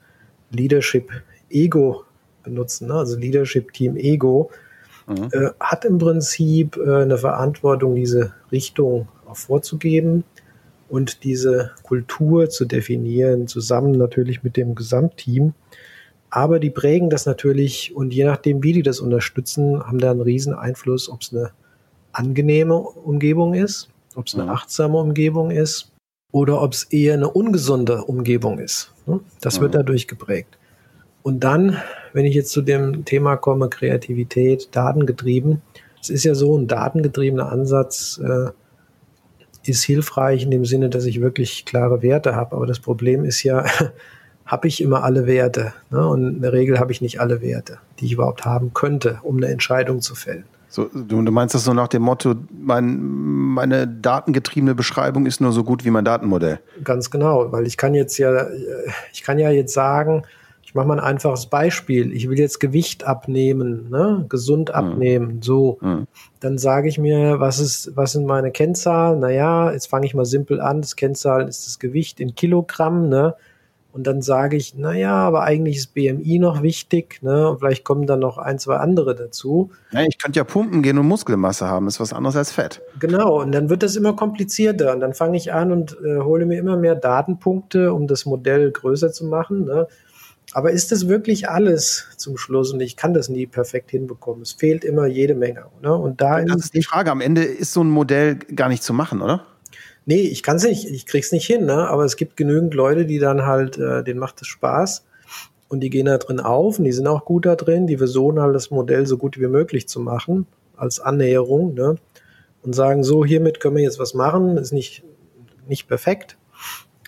Leadership-Ego 0.50 2.04
benutzen, 2.44 2.88
ne? 2.88 2.94
also 2.94 3.16
Leadership 3.16 3.72
Team 3.72 3.96
Ego, 3.96 4.50
mhm. 5.08 5.28
äh, 5.32 5.50
hat 5.58 5.84
im 5.84 5.98
Prinzip 5.98 6.76
äh, 6.76 7.02
eine 7.02 7.18
Verantwortung, 7.18 7.96
diese 7.96 8.32
Richtung 8.52 9.08
auch 9.26 9.36
vorzugeben 9.36 10.22
und 10.88 11.24
diese 11.24 11.72
Kultur 11.82 12.50
zu 12.50 12.64
definieren, 12.66 13.48
zusammen 13.48 13.92
natürlich 13.92 14.44
mit 14.44 14.56
dem 14.56 14.74
Gesamtteam. 14.74 15.54
Aber 16.30 16.58
die 16.58 16.70
prägen 16.70 17.10
das 17.10 17.26
natürlich 17.26 17.94
und 17.94 18.12
je 18.12 18.24
nachdem, 18.24 18.62
wie 18.62 18.72
die 18.72 18.82
das 18.82 19.00
unterstützen, 19.00 19.82
haben 19.84 19.98
da 19.98 20.10
einen 20.10 20.20
riesen 20.20 20.54
Einfluss, 20.54 21.08
ob 21.08 21.22
es 21.22 21.32
eine 21.32 21.50
angenehme 22.12 22.76
Umgebung 22.76 23.54
ist, 23.54 23.88
ob 24.14 24.26
es 24.26 24.34
eine 24.34 24.44
mhm. 24.44 24.50
achtsame 24.50 24.98
Umgebung 24.98 25.50
ist 25.50 25.92
oder 26.32 26.60
ob 26.60 26.72
es 26.72 26.84
eher 26.84 27.14
eine 27.14 27.30
ungesunde 27.30 28.04
Umgebung 28.04 28.58
ist. 28.58 28.92
Ne? 29.06 29.20
Das 29.40 29.60
wird 29.60 29.72
mhm. 29.72 29.78
dadurch 29.78 30.08
geprägt. 30.08 30.58
Und 31.22 31.40
dann, 31.42 31.78
wenn 32.12 32.26
ich 32.26 32.34
jetzt 32.34 32.50
zu 32.50 32.60
dem 32.60 33.04
Thema 33.04 33.36
komme, 33.36 33.68
Kreativität, 33.68 34.68
datengetrieben, 34.72 35.62
es 36.00 36.10
ist 36.10 36.24
ja 36.24 36.34
so, 36.34 36.56
ein 36.58 36.66
datengetriebener 36.66 37.50
Ansatz 37.50 38.20
äh, 38.22 38.50
ist 39.64 39.84
hilfreich 39.84 40.42
in 40.42 40.50
dem 40.50 40.66
Sinne, 40.66 40.90
dass 40.90 41.06
ich 41.06 41.22
wirklich 41.22 41.64
klare 41.64 42.02
Werte 42.02 42.34
habe. 42.36 42.56
Aber 42.56 42.66
das 42.66 42.78
Problem 42.78 43.24
ist 43.24 43.42
ja, 43.42 43.64
habe 44.46 44.68
ich 44.68 44.80
immer 44.80 45.04
alle 45.04 45.26
Werte. 45.26 45.72
Ne? 45.90 46.06
Und 46.06 46.36
in 46.36 46.42
der 46.42 46.52
Regel 46.52 46.78
habe 46.78 46.92
ich 46.92 47.00
nicht 47.00 47.20
alle 47.20 47.40
Werte, 47.40 47.78
die 47.98 48.06
ich 48.06 48.12
überhaupt 48.12 48.44
haben 48.44 48.74
könnte, 48.74 49.20
um 49.22 49.36
eine 49.36 49.48
Entscheidung 49.48 50.00
zu 50.00 50.14
fällen. 50.14 50.44
So, 50.68 50.90
du, 50.92 51.22
du 51.22 51.30
meinst 51.30 51.54
das 51.54 51.62
so 51.64 51.72
nach 51.72 51.86
dem 51.86 52.02
Motto, 52.02 52.34
mein, 52.50 53.00
meine 53.00 53.86
datengetriebene 53.86 54.74
Beschreibung 54.74 55.24
ist 55.24 55.40
nur 55.40 55.52
so 55.52 55.62
gut 55.62 55.84
wie 55.84 55.90
mein 55.90 56.04
Datenmodell? 56.04 56.58
Ganz 56.82 57.10
genau, 57.10 57.52
weil 57.52 57.66
ich 57.68 57.76
kann 57.76 57.94
jetzt 57.94 58.18
ja, 58.18 58.48
ich 59.12 59.22
kann 59.22 59.38
ja 59.38 59.50
jetzt 59.50 59.72
sagen, 59.72 60.24
ich 60.74 60.74
mache 60.74 60.88
mal 60.88 60.98
ein 60.98 61.04
einfaches 61.04 61.46
Beispiel. 61.46 62.12
Ich 62.12 62.28
will 62.28 62.36
jetzt 62.36 62.58
Gewicht 62.58 63.04
abnehmen, 63.04 63.88
ne? 63.90 64.26
gesund 64.28 64.70
mhm. 64.70 64.74
abnehmen, 64.74 65.40
so. 65.40 65.78
Mhm. 65.80 66.08
Dann 66.40 66.58
sage 66.58 66.88
ich 66.88 66.98
mir, 66.98 67.38
was 67.38 67.60
ist, 67.60 67.92
was 67.94 68.10
sind 68.10 68.26
meine 68.26 68.50
Kennzahlen? 68.50 69.20
Naja, 69.20 69.70
jetzt 69.70 69.86
fange 69.86 70.06
ich 70.06 70.14
mal 70.14 70.26
simpel 70.26 70.60
an. 70.60 70.80
Das 70.80 70.96
Kennzahlen 70.96 71.46
ist 71.46 71.68
das 71.68 71.78
Gewicht 71.78 72.18
in 72.18 72.34
Kilogramm, 72.34 73.08
ne? 73.08 73.36
Und 73.94 74.08
dann 74.08 74.22
sage 74.22 74.56
ich, 74.56 74.74
naja, 74.74 75.14
aber 75.14 75.44
eigentlich 75.44 75.76
ist 75.76 75.94
BMI 75.94 76.40
noch 76.40 76.64
wichtig, 76.64 77.22
ne? 77.22 77.48
Und 77.48 77.60
vielleicht 77.60 77.84
kommen 77.84 78.08
dann 78.08 78.18
noch 78.18 78.38
ein, 78.38 78.58
zwei 78.58 78.78
andere 78.78 79.14
dazu. 79.14 79.70
Ja, 79.92 80.02
ich 80.02 80.18
könnte 80.18 80.40
ja 80.40 80.42
pumpen 80.42 80.82
gehen 80.82 80.98
und 80.98 81.06
Muskelmasse 81.06 81.68
haben, 81.68 81.84
das 81.84 81.94
ist 81.94 82.00
was 82.00 82.12
anderes 82.12 82.34
als 82.34 82.50
Fett. 82.50 82.82
Genau, 82.98 83.40
und 83.40 83.52
dann 83.52 83.70
wird 83.70 83.84
das 83.84 83.94
immer 83.94 84.16
komplizierter. 84.16 84.92
Und 84.92 84.98
dann 84.98 85.14
fange 85.14 85.36
ich 85.36 85.52
an 85.52 85.70
und 85.70 85.96
äh, 86.04 86.18
hole 86.18 86.44
mir 86.44 86.58
immer 86.58 86.76
mehr 86.76 86.96
Datenpunkte, 86.96 87.92
um 87.94 88.08
das 88.08 88.26
Modell 88.26 88.72
größer 88.72 89.12
zu 89.12 89.26
machen. 89.26 89.66
Ne? 89.66 89.86
Aber 90.54 90.72
ist 90.72 90.90
das 90.90 91.06
wirklich 91.06 91.48
alles 91.48 92.08
zum 92.16 92.36
Schluss? 92.36 92.72
Und 92.72 92.80
ich 92.80 92.96
kann 92.96 93.14
das 93.14 93.28
nie 93.28 93.46
perfekt 93.46 93.92
hinbekommen. 93.92 94.42
Es 94.42 94.54
fehlt 94.54 94.82
immer 94.82 95.06
jede 95.06 95.36
Menge. 95.36 95.66
Ne? 95.82 95.94
Und 95.94 96.20
da 96.20 96.42
das 96.42 96.64
ist 96.64 96.74
die 96.74 96.82
Frage. 96.82 97.12
Am 97.12 97.20
Ende 97.20 97.44
ist 97.44 97.72
so 97.72 97.84
ein 97.84 97.90
Modell 97.90 98.34
gar 98.34 98.68
nicht 98.68 98.82
zu 98.82 98.92
machen, 98.92 99.22
oder? 99.22 99.46
Nee, 100.06 100.20
ich 100.20 100.42
kann 100.42 100.56
es 100.56 100.64
nicht. 100.64 100.90
Ich 100.90 101.06
krieg's 101.06 101.32
nicht 101.32 101.46
hin. 101.46 101.64
Ne? 101.64 101.88
Aber 101.88 102.04
es 102.04 102.16
gibt 102.16 102.36
genügend 102.36 102.74
Leute, 102.74 103.06
die 103.06 103.18
dann 103.18 103.46
halt, 103.46 103.78
äh, 103.78 104.02
denen 104.04 104.20
macht 104.20 104.40
es 104.42 104.48
Spaß. 104.48 105.04
Und 105.68 105.80
die 105.80 105.90
gehen 105.90 106.06
da 106.06 106.18
drin 106.18 106.40
auf 106.40 106.78
und 106.78 106.84
die 106.84 106.92
sind 106.92 107.06
auch 107.06 107.24
gut 107.24 107.46
da 107.46 107.56
drin. 107.56 107.86
Die 107.86 107.96
versuchen 107.96 108.40
halt 108.40 108.54
das 108.54 108.70
Modell 108.70 109.06
so 109.06 109.16
gut 109.16 109.40
wie 109.40 109.46
möglich 109.46 109.88
zu 109.88 109.98
machen 110.00 110.46
als 110.76 111.00
Annäherung. 111.00 111.74
Ne? 111.74 111.96
Und 112.62 112.74
sagen 112.74 113.02
so, 113.02 113.24
hiermit 113.24 113.60
können 113.60 113.76
wir 113.76 113.82
jetzt 113.82 113.98
was 113.98 114.14
machen. 114.14 114.56
Ist 114.58 114.72
nicht, 114.72 115.02
nicht 115.66 115.88
perfekt, 115.88 116.36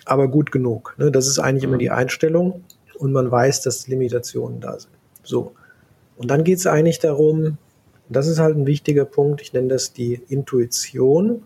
aber 0.05 0.27
gut 0.27 0.51
genug. 0.51 0.95
Ne? 0.97 1.11
Das 1.11 1.27
ist 1.27 1.39
eigentlich 1.39 1.63
mhm. 1.63 1.69
immer 1.69 1.77
die 1.77 1.91
Einstellung 1.91 2.63
und 2.97 3.11
man 3.11 3.29
weiß, 3.29 3.61
dass 3.61 3.87
Limitationen 3.87 4.59
da 4.59 4.79
sind. 4.79 4.93
So. 5.23 5.53
Und 6.17 6.31
dann 6.31 6.43
geht 6.43 6.57
es 6.57 6.67
eigentlich 6.67 6.99
darum, 6.99 7.57
das 8.09 8.27
ist 8.27 8.39
halt 8.39 8.57
ein 8.57 8.65
wichtiger 8.65 9.05
Punkt, 9.05 9.41
ich 9.41 9.53
nenne 9.53 9.67
das 9.67 9.93
die 9.93 10.21
Intuition, 10.29 11.43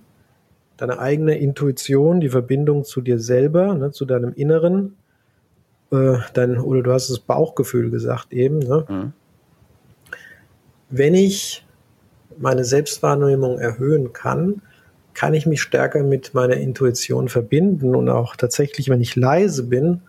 deine 0.81 0.97
eigene 0.97 1.37
Intuition, 1.37 2.21
die 2.21 2.29
Verbindung 2.29 2.83
zu 2.83 3.01
dir 3.01 3.19
selber, 3.19 3.75
ne, 3.75 3.91
zu 3.91 4.03
deinem 4.05 4.33
Inneren, 4.33 4.95
äh, 5.91 6.17
dein, 6.33 6.57
oder 6.57 6.81
du 6.81 6.91
hast 6.91 7.11
das 7.11 7.19
Bauchgefühl 7.19 7.91
gesagt 7.91 8.33
eben. 8.33 8.57
Ne? 8.57 8.85
Mhm. 8.89 9.13
Wenn 10.89 11.13
ich 11.13 11.63
meine 12.39 12.65
Selbstwahrnehmung 12.65 13.59
erhöhen 13.59 14.11
kann, 14.11 14.63
kann 15.13 15.35
ich 15.35 15.45
mich 15.45 15.61
stärker 15.61 16.01
mit 16.01 16.33
meiner 16.33 16.55
Intuition 16.55 17.29
verbinden 17.29 17.93
und 17.93 18.09
auch 18.09 18.35
tatsächlich, 18.35 18.89
wenn 18.89 19.01
ich 19.01 19.15
leise 19.15 19.63
bin, 19.63 20.01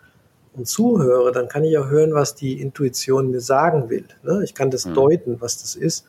und 0.55 0.67
zuhöre, 0.67 1.33
dann 1.33 1.49
kann 1.49 1.65
ich 1.65 1.77
auch 1.79 1.89
hören, 1.89 2.13
was 2.13 2.35
die 2.35 2.61
Intuition 2.61 3.31
mir 3.31 3.41
sagen 3.41 3.89
will. 3.89 4.05
Ne? 4.23 4.43
Ich 4.45 4.55
kann 4.55 4.71
das 4.71 4.85
mhm. 4.85 4.95
deuten, 4.95 5.41
was 5.41 5.63
das 5.63 5.75
ist. 5.77 6.07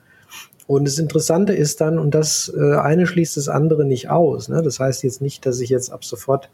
Und 0.67 0.85
das 0.87 0.97
Interessante 0.97 1.53
ist 1.53 1.81
dann, 1.81 1.99
und 1.99 2.15
das 2.15 2.53
äh, 2.55 2.75
eine 2.75 3.05
schließt 3.05 3.37
das 3.37 3.49
andere 3.49 3.85
nicht 3.85 4.09
aus. 4.09 4.49
Ne? 4.49 4.61
Das 4.61 4.79
heißt 4.79 5.03
jetzt 5.03 5.21
nicht, 5.21 5.45
dass 5.45 5.59
ich 5.59 5.69
jetzt 5.69 5.91
ab 5.91 6.05
sofort 6.05 6.49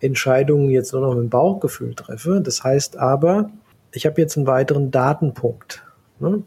Entscheidungen 0.00 0.70
jetzt 0.70 0.92
nur 0.92 1.02
noch 1.02 1.14
mit 1.14 1.24
dem 1.24 1.30
Bauchgefühl 1.30 1.94
treffe. 1.94 2.40
Das 2.42 2.64
heißt 2.64 2.96
aber, 2.96 3.50
ich 3.92 4.06
habe 4.06 4.20
jetzt 4.20 4.36
einen 4.36 4.46
weiteren 4.46 4.90
Datenpunkt. 4.90 5.84
Ne? 6.18 6.42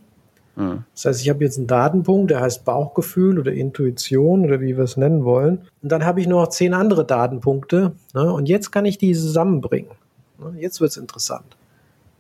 Mhm. 0.56 0.84
Das 0.94 1.06
heißt, 1.06 1.22
ich 1.22 1.30
habe 1.30 1.44
jetzt 1.44 1.58
einen 1.58 1.68
Datenpunkt, 1.68 2.32
der 2.32 2.42
heißt 2.42 2.66
Bauchgefühl 2.66 3.40
oder 3.40 3.54
Intuition 3.54 4.46
oder 4.46 4.60
wie 4.60 4.76
wir 4.76 4.84
es 4.84 4.98
nennen 4.98 5.24
wollen. 5.24 5.68
Und 5.84 5.92
dann 5.92 6.06
habe 6.06 6.22
ich 6.22 6.28
nur 6.28 6.42
noch 6.42 6.50
zehn 6.50 6.74
andere 6.74 7.06
Datenpunkte. 7.06 7.94
Ne? 8.14 8.34
Und 8.34 8.50
jetzt 8.50 8.72
kann 8.72 8.86
ich 8.86 8.98
die 8.98 9.14
zusammenbringen. 9.14 9.92
Ne, 10.40 10.56
jetzt 10.60 10.82
wird 10.82 10.92
es 10.92 10.98
interessant. 10.98 11.58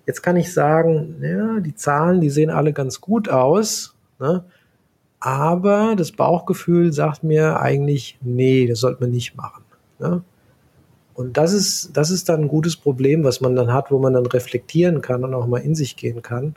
Jetzt 0.06 0.22
kann 0.22 0.38
ich 0.38 0.54
sagen, 0.54 1.16
ja, 1.22 1.60
die 1.60 1.76
Zahlen, 1.76 2.22
die 2.22 2.30
sehen 2.30 2.52
alle 2.52 2.74
ganz 2.74 3.02
gut 3.02 3.28
aus, 3.28 3.96
ne? 4.20 4.46
Aber 5.26 5.95
das 5.95 6.11
Bauchgefühl 6.11 6.93
sagt 6.93 7.23
mir 7.23 7.59
eigentlich, 7.59 8.19
nee, 8.21 8.67
das 8.67 8.82
sollte 8.82 9.01
man 9.01 9.09
nicht 9.09 9.36
machen. 9.36 9.63
Ne? 9.97 10.21
Und 11.15 11.38
das 11.38 11.51
ist, 11.51 11.97
das 11.97 12.11
ist 12.11 12.30
dann 12.30 12.41
ein 12.41 12.47
gutes 12.47 12.76
Problem, 12.76 13.23
was 13.23 13.41
man 13.41 13.55
dann 13.55 13.73
hat, 13.73 13.89
wo 13.89 13.97
man 13.97 14.13
dann 14.13 14.28
reflektieren 14.28 15.01
kann 15.01 15.23
und 15.23 15.34
auch 15.34 15.47
mal 15.47 15.61
in 15.61 15.73
sich 15.73 15.95
gehen 15.95 16.21
kann 16.21 16.53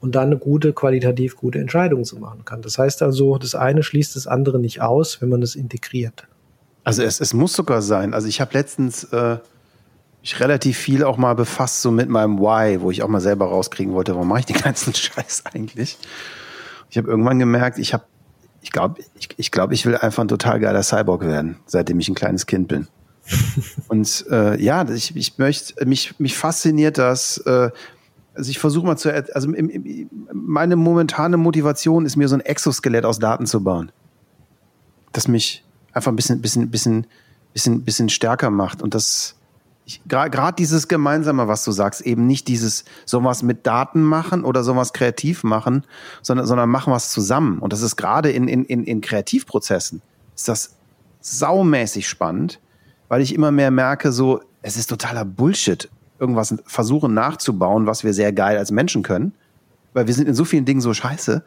und 0.00 0.14
dann 0.14 0.28
eine 0.28 0.38
gute, 0.38 0.72
qualitativ 0.72 1.36
gute 1.36 1.58
Entscheidung 1.58 2.04
zu 2.04 2.16
machen 2.16 2.46
kann. 2.46 2.62
Das 2.62 2.78
heißt 2.78 3.02
also, 3.02 3.36
das 3.36 3.54
eine 3.54 3.82
schließt 3.82 4.16
das 4.16 4.26
andere 4.26 4.58
nicht 4.58 4.80
aus, 4.80 5.20
wenn 5.20 5.28
man 5.28 5.42
es 5.42 5.54
integriert. 5.54 6.26
Also 6.84 7.02
es, 7.02 7.20
es 7.20 7.34
muss 7.34 7.52
sogar 7.52 7.82
sein. 7.82 8.14
Also 8.14 8.26
ich 8.26 8.40
habe 8.40 8.54
letztens 8.54 9.04
äh, 9.04 9.36
mich 10.22 10.40
relativ 10.40 10.78
viel 10.78 11.04
auch 11.04 11.18
mal 11.18 11.34
befasst, 11.34 11.82
so 11.82 11.90
mit 11.90 12.08
meinem 12.08 12.38
Why, 12.38 12.80
wo 12.80 12.90
ich 12.90 13.02
auch 13.02 13.08
mal 13.08 13.20
selber 13.20 13.48
rauskriegen 13.48 13.92
wollte, 13.92 14.14
warum 14.14 14.28
mache 14.28 14.40
ich 14.40 14.46
den 14.46 14.56
ganzen 14.56 14.94
Scheiß 14.94 15.42
eigentlich? 15.52 15.98
Ich 16.90 16.98
habe 16.98 17.08
irgendwann 17.08 17.38
gemerkt, 17.38 17.78
ich 17.78 17.92
habe, 17.92 18.04
ich 18.62 18.72
glaube, 18.72 19.02
ich, 19.18 19.28
ich, 19.36 19.50
glaub, 19.50 19.72
ich 19.72 19.86
will 19.86 19.96
einfach 19.96 20.24
ein 20.24 20.28
total 20.28 20.60
geiler 20.60 20.82
Cyborg 20.82 21.22
werden, 21.22 21.56
seitdem 21.66 22.00
ich 22.00 22.08
ein 22.08 22.14
kleines 22.14 22.46
Kind 22.46 22.68
bin. 22.68 22.88
Und 23.88 24.24
äh, 24.30 24.60
ja, 24.60 24.88
ich, 24.88 25.14
ich 25.14 25.38
möchte, 25.38 25.84
mich, 25.86 26.18
mich 26.18 26.36
fasziniert 26.36 26.98
das, 26.98 27.38
äh, 27.38 27.70
also 28.34 28.50
ich 28.50 28.58
versuche 28.58 28.86
mal 28.86 28.96
zu, 28.96 29.12
also 29.34 29.52
im, 29.52 29.68
im, 29.68 30.10
meine 30.32 30.76
momentane 30.76 31.36
Motivation 31.36 32.06
ist 32.06 32.16
mir 32.16 32.28
so 32.28 32.36
ein 32.36 32.40
Exoskelett 32.40 33.04
aus 33.04 33.18
Daten 33.18 33.46
zu 33.46 33.62
bauen, 33.62 33.90
das 35.12 35.28
mich 35.28 35.64
einfach 35.92 36.12
ein 36.12 36.16
bisschen, 36.16 36.40
bisschen, 36.40 36.70
bisschen, 36.70 37.06
bisschen, 37.52 37.82
bisschen 37.82 38.08
stärker 38.08 38.50
macht 38.50 38.80
und 38.80 38.94
das 38.94 39.37
Gerade 40.06 40.56
dieses 40.56 40.88
Gemeinsame, 40.88 41.48
was 41.48 41.64
du 41.64 41.72
sagst, 41.72 42.02
eben 42.02 42.26
nicht 42.26 42.48
dieses 42.48 42.84
sowas 43.06 43.42
mit 43.42 43.66
Daten 43.66 44.02
machen 44.02 44.44
oder 44.44 44.62
sowas 44.62 44.92
kreativ 44.92 45.44
machen, 45.44 45.84
sondern, 46.22 46.46
sondern 46.46 46.68
machen 46.68 46.92
was 46.92 47.10
zusammen. 47.10 47.58
Und 47.58 47.72
das 47.72 47.80
ist 47.80 47.96
gerade 47.96 48.30
in, 48.30 48.48
in, 48.48 48.64
in, 48.64 48.84
in 48.84 49.00
Kreativprozessen, 49.00 50.02
ist 50.34 50.48
das 50.48 50.76
saumäßig 51.20 52.08
spannend, 52.08 52.60
weil 53.08 53.22
ich 53.22 53.34
immer 53.34 53.50
mehr 53.50 53.70
merke, 53.70 54.12
so, 54.12 54.42
es 54.62 54.76
ist 54.76 54.88
totaler 54.88 55.24
Bullshit, 55.24 55.88
irgendwas 56.18 56.54
versuchen 56.66 57.14
nachzubauen, 57.14 57.86
was 57.86 58.04
wir 58.04 58.12
sehr 58.12 58.32
geil 58.32 58.58
als 58.58 58.70
Menschen 58.70 59.02
können, 59.02 59.32
weil 59.94 60.06
wir 60.06 60.14
sind 60.14 60.28
in 60.28 60.34
so 60.34 60.44
vielen 60.44 60.64
Dingen 60.64 60.80
so 60.80 60.92
scheiße, 60.92 61.42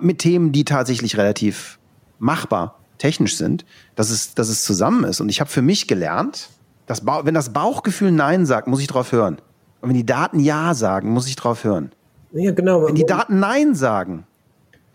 mit 0.00 0.18
Themen, 0.18 0.52
die 0.52 0.64
tatsächlich 0.64 1.18
relativ 1.18 1.78
machbar 2.18 2.78
technisch 2.98 3.36
sind, 3.36 3.64
dass 3.96 4.10
es, 4.10 4.34
dass 4.34 4.48
es 4.48 4.64
zusammen 4.64 5.04
ist. 5.04 5.20
Und 5.20 5.28
ich 5.28 5.40
habe 5.40 5.50
für 5.50 5.60
mich 5.60 5.88
gelernt, 5.88 6.48
dass 6.92 7.06
wenn 7.24 7.34
das 7.34 7.52
Bauchgefühl 7.52 8.12
Nein 8.12 8.44
sagt, 8.44 8.68
muss 8.68 8.80
ich 8.80 8.86
drauf 8.86 9.12
hören. 9.12 9.38
Und 9.80 9.88
wenn 9.88 9.96
die 9.96 10.06
Daten 10.06 10.38
Ja 10.38 10.74
sagen, 10.74 11.10
muss 11.10 11.26
ich 11.26 11.36
drauf 11.36 11.64
hören. 11.64 11.92
Ja, 12.32 12.52
genau. 12.52 12.86
Wenn 12.86 12.94
die 12.94 13.06
Daten 13.06 13.40
Nein 13.40 13.74
sagen, 13.74 14.24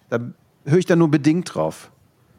dann 0.09 0.33
höre 0.65 0.77
ich 0.77 0.85
da 0.85 0.95
nur 0.95 1.09
bedingt 1.09 1.53
drauf. 1.53 1.91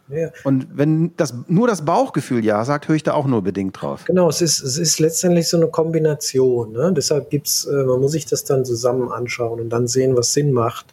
Ja. 0.09 0.31
Und 0.45 0.69
wenn 0.73 1.15
das 1.17 1.35
nur 1.49 1.69
das 1.69 1.85
Bauchgefühl 1.85 2.43
ja 2.45 2.65
sagt, 2.65 2.89
höre 2.89 2.97
ich 2.97 3.03
da 3.03 3.13
auch 3.13 3.27
nur 3.27 3.43
bedingt 3.43 3.81
drauf. 3.81 4.05
Genau, 4.07 4.29
es 4.29 4.41
ist, 4.41 4.63
es 4.63 4.79
ist 4.79 5.01
letztendlich 5.01 5.49
so 5.49 5.59
eine 5.59 5.69
Kombination. 5.69 6.73
Ne? 6.73 6.93
Deshalb 6.97 7.29
gibt's, 7.29 7.67
äh, 7.67 7.85
man 7.85 8.01
muss 8.01 8.13
sich 8.13 8.25
das 8.25 8.45
dann 8.45 8.65
zusammen 8.65 9.13
anschauen 9.13 9.61
und 9.61 9.69
dann 9.69 9.87
sehen, 9.87 10.17
was 10.17 10.33
Sinn 10.33 10.53
macht. 10.53 10.87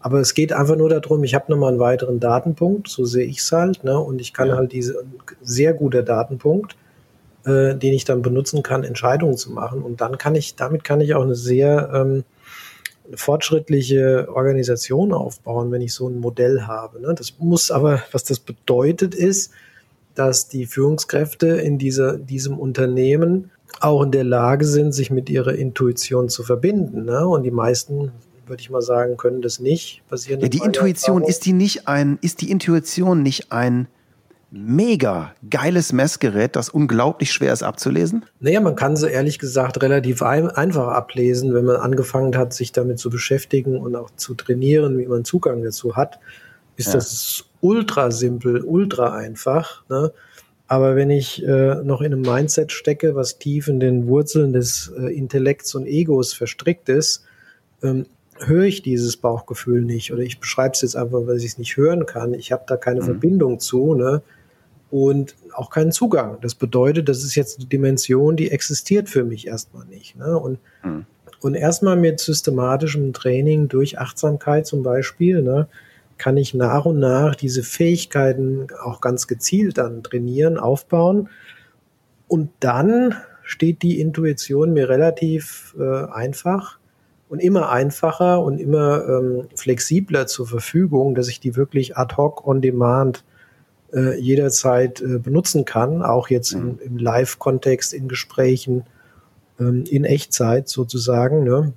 Aber 0.00 0.20
es 0.20 0.34
geht 0.34 0.52
einfach 0.52 0.76
nur 0.76 0.88
darum, 0.88 1.22
ich 1.24 1.34
habe 1.34 1.50
nochmal 1.52 1.70
einen 1.70 1.80
weiteren 1.80 2.20
Datenpunkt, 2.20 2.88
so 2.88 3.04
sehe 3.04 3.26
ich 3.26 3.38
es 3.38 3.52
halt, 3.52 3.84
ne? 3.84 3.98
Und 3.98 4.20
ich 4.20 4.32
kann 4.32 4.48
ja. 4.48 4.56
halt 4.56 4.72
diese 4.72 5.04
sehr 5.42 5.74
guter 5.74 6.02
Datenpunkt, 6.02 6.76
äh, 7.48 7.74
den 7.74 7.94
ich 7.94 8.04
dann 8.04 8.22
benutzen 8.22 8.62
kann, 8.62 8.84
Entscheidungen 8.84 9.36
zu 9.36 9.50
machen. 9.50 9.82
Und 9.82 10.00
dann 10.00 10.18
kann 10.18 10.34
ich, 10.34 10.54
damit 10.54 10.84
kann 10.84 11.00
ich 11.00 11.14
auch 11.14 11.22
eine 11.22 11.34
sehr 11.34 11.90
ähm, 11.94 12.24
fortschrittliche 13.14 14.28
Organisation 14.32 15.12
aufbauen, 15.12 15.70
wenn 15.72 15.80
ich 15.80 15.94
so 15.94 16.08
ein 16.08 16.20
Modell 16.20 16.62
habe. 16.62 17.00
Ne? 17.00 17.14
Das 17.16 17.38
muss 17.38 17.70
aber, 17.70 18.02
was 18.12 18.24
das 18.24 18.38
bedeutet, 18.38 19.14
ist, 19.14 19.52
dass 20.14 20.48
die 20.48 20.66
Führungskräfte 20.66 21.46
in 21.48 21.78
dieser, 21.78 22.18
diesem 22.18 22.58
Unternehmen 22.58 23.50
auch 23.80 24.02
in 24.02 24.10
der 24.10 24.24
Lage 24.24 24.64
sind, 24.64 24.92
sich 24.92 25.10
mit 25.10 25.30
ihrer 25.30 25.54
Intuition 25.54 26.28
zu 26.28 26.42
verbinden. 26.42 27.04
Ne? 27.04 27.26
Und 27.26 27.44
die 27.44 27.50
meisten 27.50 28.12
würde 28.46 28.60
ich 28.60 28.70
mal 28.70 28.82
sagen, 28.82 29.16
können 29.16 29.42
das 29.42 29.60
nicht. 29.60 30.02
Basieren 30.08 30.40
ja, 30.40 30.48
die 30.48 30.58
Intuition, 30.58 31.22
ist 31.22 31.44
die 31.44 31.52
nicht 31.52 31.86
ein, 31.86 32.18
ist 32.22 32.40
die 32.40 32.50
Intuition 32.50 33.22
nicht 33.22 33.52
ein 33.52 33.88
mega 34.50 35.34
geiles 35.50 35.92
Messgerät, 35.92 36.56
das 36.56 36.70
unglaublich 36.70 37.32
schwer 37.32 37.52
ist 37.52 37.62
abzulesen? 37.62 38.24
Naja, 38.40 38.60
man 38.60 38.76
kann 38.76 38.96
sie 38.96 39.10
ehrlich 39.10 39.38
gesagt 39.38 39.82
relativ 39.82 40.22
ein, 40.22 40.48
einfach 40.48 40.88
ablesen, 40.88 41.54
wenn 41.54 41.64
man 41.64 41.76
angefangen 41.76 42.36
hat, 42.36 42.54
sich 42.54 42.72
damit 42.72 42.98
zu 42.98 43.10
beschäftigen 43.10 43.76
und 43.78 43.94
auch 43.94 44.10
zu 44.16 44.34
trainieren, 44.34 44.98
wie 44.98 45.06
man 45.06 45.24
Zugang 45.24 45.62
dazu 45.62 45.96
hat, 45.96 46.18
ist 46.76 46.88
ja. 46.88 46.94
das 46.94 47.44
ultra 47.60 48.10
simpel, 48.10 48.62
ultra 48.62 49.14
einfach. 49.14 49.84
Ne? 49.88 50.12
Aber 50.66 50.96
wenn 50.96 51.10
ich 51.10 51.44
äh, 51.44 51.76
noch 51.82 52.00
in 52.00 52.12
einem 52.12 52.22
Mindset 52.22 52.72
stecke, 52.72 53.14
was 53.14 53.38
tief 53.38 53.68
in 53.68 53.80
den 53.80 54.06
Wurzeln 54.06 54.52
des 54.52 54.92
äh, 54.98 55.14
Intellekts 55.14 55.74
und 55.74 55.86
Egos 55.86 56.32
verstrickt 56.32 56.88
ist, 56.88 57.24
ähm, 57.82 58.06
höre 58.38 58.64
ich 58.64 58.82
dieses 58.82 59.16
Bauchgefühl 59.16 59.82
nicht 59.82 60.12
oder 60.12 60.22
ich 60.22 60.40
beschreibe 60.40 60.72
es 60.72 60.82
jetzt 60.82 60.96
einfach, 60.96 61.26
weil 61.26 61.38
ich 61.38 61.44
es 61.44 61.58
nicht 61.58 61.76
hören 61.76 62.06
kann. 62.06 62.34
Ich 62.34 62.52
habe 62.52 62.64
da 62.66 62.76
keine 62.76 63.00
mhm. 63.00 63.06
Verbindung 63.06 63.60
zu 63.60 63.94
ne? 63.94 64.22
Und 64.90 65.36
auch 65.54 65.70
keinen 65.70 65.92
Zugang. 65.92 66.38
Das 66.40 66.54
bedeutet, 66.54 67.08
das 67.08 67.22
ist 67.22 67.34
jetzt 67.34 67.58
eine 67.58 67.68
Dimension, 67.68 68.36
die 68.36 68.50
existiert 68.50 69.08
für 69.08 69.24
mich 69.24 69.46
erstmal 69.46 69.84
nicht. 69.86 70.16
Ne? 70.16 70.38
Und, 70.38 70.58
mhm. 70.82 71.04
und 71.40 71.54
erstmal 71.54 71.96
mit 71.96 72.20
systematischem 72.20 73.12
Training 73.12 73.68
durch 73.68 73.98
Achtsamkeit 73.98 74.66
zum 74.66 74.82
Beispiel, 74.82 75.42
ne, 75.42 75.68
kann 76.16 76.36
ich 76.36 76.54
nach 76.54 76.84
und 76.84 76.98
nach 76.98 77.36
diese 77.36 77.62
Fähigkeiten 77.62 78.66
auch 78.82 79.00
ganz 79.00 79.26
gezielt 79.26 79.78
dann 79.78 80.02
trainieren, 80.02 80.58
aufbauen. 80.58 81.28
Und 82.26 82.50
dann 82.60 83.14
steht 83.42 83.82
die 83.82 84.00
Intuition 84.00 84.72
mir 84.72 84.88
relativ 84.88 85.76
äh, 85.78 86.06
einfach 86.10 86.78
und 87.28 87.40
immer 87.40 87.70
einfacher 87.70 88.42
und 88.42 88.58
immer 88.58 89.06
ähm, 89.06 89.48
flexibler 89.54 90.26
zur 90.26 90.46
Verfügung, 90.46 91.14
dass 91.14 91.28
ich 91.28 91.40
die 91.40 91.56
wirklich 91.56 91.96
ad 91.96 92.16
hoc 92.16 92.46
on 92.46 92.60
demand 92.62 93.18
äh, 93.18 93.37
jederzeit 94.18 95.00
äh, 95.00 95.18
benutzen 95.18 95.64
kann, 95.64 96.02
auch 96.02 96.28
jetzt 96.28 96.54
mhm. 96.54 96.60
im, 96.60 96.78
im 96.80 96.98
Live-Kontext, 96.98 97.94
in 97.94 98.08
Gesprächen, 98.08 98.84
ähm, 99.58 99.84
in 99.88 100.04
Echtzeit 100.04 100.68
sozusagen. 100.68 101.44
Ne? 101.44 101.72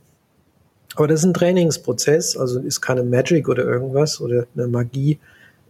Aber 0.96 1.08
das 1.08 1.22
ist 1.22 1.26
ein 1.26 1.34
Trainingsprozess, 1.34 2.36
also 2.36 2.60
ist 2.60 2.82
keine 2.82 3.04
Magic 3.04 3.48
oder 3.48 3.64
irgendwas 3.64 4.20
oder 4.20 4.46
eine 4.56 4.68
Magie. 4.68 5.20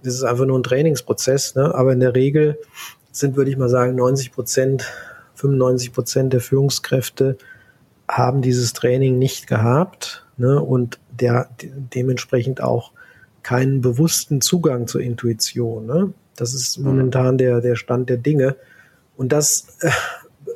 Das 0.03 0.15
ist 0.15 0.23
einfach 0.23 0.45
nur 0.45 0.57
ein 0.57 0.63
Trainingsprozess. 0.63 1.55
Ne? 1.55 1.73
Aber 1.75 1.93
in 1.93 1.99
der 1.99 2.15
Regel 2.15 2.57
sind, 3.11 3.35
würde 3.35 3.51
ich 3.51 3.57
mal 3.57 3.69
sagen, 3.69 3.95
90 3.95 4.31
Prozent, 4.31 4.85
95 5.35 5.93
Prozent 5.93 6.33
der 6.33 6.41
Führungskräfte 6.41 7.37
haben 8.07 8.41
dieses 8.41 8.73
Training 8.73 9.19
nicht 9.19 9.47
gehabt 9.47 10.25
ne, 10.37 10.61
und 10.61 10.99
der 11.11 11.49
dementsprechend 11.61 12.61
auch 12.61 12.91
keinen 13.43 13.81
bewussten 13.81 14.41
Zugang 14.41 14.87
zur 14.87 15.01
Intuition. 15.01 15.85
Ne? 15.85 16.13
Das 16.41 16.55
ist 16.55 16.79
momentan 16.79 17.37
der, 17.37 17.61
der 17.61 17.75
Stand 17.75 18.09
der 18.09 18.17
Dinge. 18.17 18.55
Und 19.15 19.31
das 19.31 19.77
äh, 19.81 19.91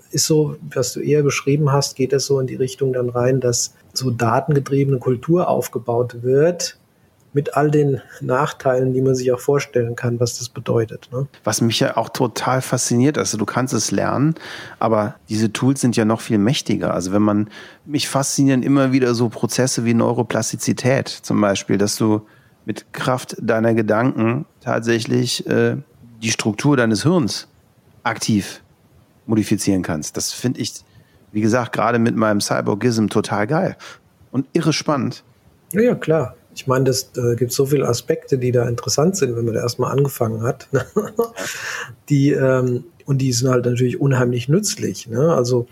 ist 0.10 0.26
so, 0.26 0.56
was 0.74 0.94
du 0.94 1.00
eher 1.00 1.22
beschrieben 1.22 1.72
hast, 1.72 1.96
geht 1.96 2.12
das 2.12 2.26
so 2.26 2.40
in 2.40 2.48
die 2.48 2.56
Richtung 2.56 2.92
dann 2.92 3.10
rein, 3.10 3.40
dass 3.40 3.76
so 3.94 4.10
datengetriebene 4.10 4.98
Kultur 4.98 5.48
aufgebaut 5.48 6.24
wird, 6.24 6.80
mit 7.34 7.56
all 7.56 7.70
den 7.70 8.02
Nachteilen, 8.20 8.94
die 8.94 9.02
man 9.02 9.14
sich 9.14 9.32
auch 9.32 9.40
vorstellen 9.40 9.96
kann, 9.96 10.20
was 10.20 10.40
das 10.40 10.50
bedeutet. 10.50 11.10
Ne? 11.12 11.28
Was 11.44 11.62
mich 11.62 11.80
ja 11.82 11.98
auch 11.98 12.10
total 12.10 12.62
fasziniert, 12.62 13.20
also 13.20 13.38
du 13.38 13.46
kannst 13.46 13.74
es 13.74 13.92
lernen, 13.92 14.34
aber 14.80 15.16
diese 15.30 15.54
Tools 15.54 15.82
sind 15.82 15.96
ja 15.96 16.06
noch 16.06 16.22
viel 16.22 16.40
mächtiger. 16.40 16.96
Also 16.96 17.12
wenn 17.12 17.22
man, 17.22 17.50
mich 17.86 18.10
faszinieren 18.10 18.64
immer 18.64 18.92
wieder 18.92 19.14
so 19.14 19.30
Prozesse 19.30 19.86
wie 19.86 19.94
Neuroplastizität 19.94 21.10
zum 21.10 21.40
Beispiel, 21.42 21.78
dass 21.78 21.96
du 21.96 22.26
mit 22.66 22.94
Kraft 22.94 23.36
deiner 23.40 23.74
Gedanken 23.74 24.46
tatsächlich 24.62 25.46
äh, 25.48 25.78
die 26.22 26.32
Struktur 26.32 26.78
deines 26.78 27.04
Hirns 27.04 27.48
aktiv 28.04 28.62
modifizieren 29.26 29.82
kannst. 29.82 30.18
Das 30.18 30.34
finde 30.34 30.60
ich, 30.60 30.74
wie 31.32 31.42
gesagt, 31.42 31.74
gerade 31.74 32.00
mit 32.00 32.16
meinem 32.16 32.42
Cyborgism 32.42 33.08
total 33.08 33.48
geil 33.48 33.78
und 34.32 34.48
irre 34.54 34.74
spannend. 34.74 35.24
Ja, 35.72 35.82
ja 35.82 35.96
klar. 35.96 36.36
Ich 36.54 36.68
meine, 36.68 36.86
das 36.86 37.12
äh, 37.18 37.36
gibt 37.36 37.52
so 37.52 37.66
viele 37.66 37.86
Aspekte, 37.86 38.38
die 38.38 38.52
da 38.52 38.68
interessant 38.68 39.18
sind, 39.18 39.36
wenn 39.36 39.44
man 39.44 39.56
da 39.56 39.62
erstmal 39.62 39.92
angefangen 39.92 40.42
hat. 40.44 40.70
die, 42.10 42.32
ähm, 42.32 42.86
und 43.06 43.18
die 43.18 43.34
sind 43.34 43.50
halt 43.50 43.66
natürlich 43.66 44.00
unheimlich 44.00 44.48
nützlich. 44.48 45.08
Ne? 45.08 45.34
Also 45.34 45.68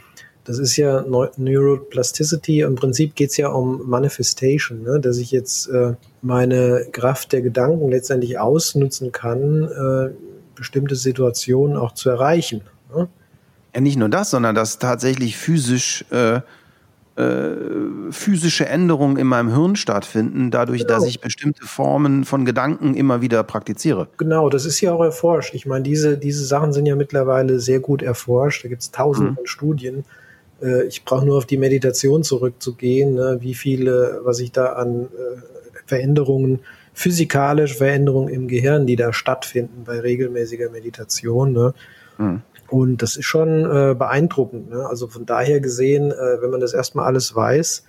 das 0.46 0.60
ist 0.60 0.76
ja 0.76 1.02
Neuroplasticity. 1.02 2.62
Im 2.62 2.76
Prinzip 2.76 3.16
geht 3.16 3.32
es 3.32 3.38
ja 3.38 3.50
um 3.50 3.90
Manifestation, 3.90 4.84
ne? 4.84 5.00
dass 5.00 5.18
ich 5.18 5.32
jetzt 5.32 5.68
äh, 5.68 5.94
meine 6.22 6.86
Kraft 6.92 7.32
der 7.32 7.42
Gedanken 7.42 7.90
letztendlich 7.90 8.40
ausnutzen 8.40 9.12
kann, 9.12 9.64
äh, 9.64 10.10
bestimmte 10.56 10.96
Situationen 10.96 11.78
auch 11.78 11.94
zu 11.94 12.10
erreichen. 12.10 12.62
Ne? 12.94 13.08
Ja, 13.74 13.82
nicht 13.82 13.98
nur 13.98 14.10
das, 14.10 14.32
sondern 14.32 14.54
dass 14.54 14.80
tatsächlich 14.80 15.38
physisch 15.38 16.06
äh, 16.12 16.42
äh, 17.16 17.56
physische 18.10 18.66
Änderungen 18.66 19.18
in 19.18 19.28
meinem 19.28 19.54
Hirn 19.54 19.76
stattfinden, 19.76 20.50
dadurch, 20.50 20.82
genau. 20.82 20.96
dass 20.96 21.06
ich 21.06 21.22
bestimmte 21.22 21.64
Formen 21.66 22.26
von 22.26 22.44
Gedanken 22.44 22.96
immer 22.96 23.22
wieder 23.22 23.44
praktiziere. 23.44 24.08
Genau, 24.18 24.50
das 24.50 24.66
ist 24.66 24.82
ja 24.82 24.94
auch 24.94 25.04
erforscht. 25.04 25.54
Ich 25.54 25.68
meine, 25.68 25.84
diese, 25.84 26.18
diese 26.18 26.44
Sachen 26.44 26.74
sind 26.74 26.88
ja 26.88 26.96
mittlerweile 26.96 27.60
sehr 27.60 27.80
gut 27.80 28.02
erforscht. 28.02 28.64
Da 28.64 28.70
gibt 28.70 28.82
es 28.82 28.90
tausende 28.90 29.32
mhm. 29.32 29.36
von 29.36 29.46
Studien. 29.46 30.06
Äh, 30.64 30.86
ich 30.86 31.04
brauche 31.04 31.26
nur 31.26 31.38
auf 31.38 31.46
die 31.46 31.58
Meditation 31.58 32.24
zurückzugehen, 32.24 33.16
ne? 33.16 33.38
wie 33.42 33.54
viele, 33.54 34.22
was 34.24 34.40
ich 34.40 34.52
da 34.52 34.74
an 34.74 35.04
äh, 35.06 35.08
Veränderungen, 35.86 36.60
physikalische 36.94 37.76
Veränderungen 37.76 38.30
im 38.30 38.48
Gehirn, 38.48 38.86
die 38.86 38.96
da 38.96 39.14
stattfinden 39.14 39.84
bei 39.86 40.00
regelmäßiger 40.00 40.70
Meditation. 40.70 41.52
Ne? 41.52 41.74
Mhm. 42.18 42.42
Und 42.70 43.02
das 43.02 43.18
ist 43.18 43.26
schon 43.26 43.66
äh, 43.66 43.94
beeindruckend. 43.94 44.70
Ne? 44.70 44.86
Also 44.88 45.08
von 45.08 45.26
daher 45.26 45.60
gesehen, 45.60 46.12
äh, 46.12 46.42
wenn 46.42 46.50
man 46.50 46.60
das 46.60 46.74
erstmal 46.74 47.06
alles 47.06 47.36
weiß, 47.36 47.84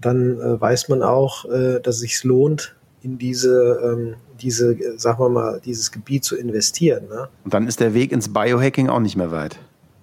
dann 0.00 0.40
äh, 0.40 0.60
weiß 0.60 0.88
man 0.88 1.02
auch, 1.02 1.44
äh, 1.44 1.80
dass 1.80 1.96
es 1.96 2.00
sich 2.00 2.24
lohnt, 2.24 2.74
in 3.02 3.18
diese, 3.18 3.80
ähm, 3.84 4.14
diese, 4.40 4.76
sagen 4.98 5.20
wir 5.20 5.28
mal, 5.28 5.60
dieses 5.64 5.92
Gebiet 5.92 6.24
zu 6.24 6.36
investieren. 6.36 7.04
Ne? 7.08 7.28
Und 7.44 7.54
dann 7.54 7.68
ist 7.68 7.80
der 7.80 7.94
Weg 7.94 8.12
ins 8.12 8.32
Biohacking 8.32 8.88
auch 8.88 9.00
nicht 9.00 9.16
mehr 9.16 9.30
weit. 9.30 9.58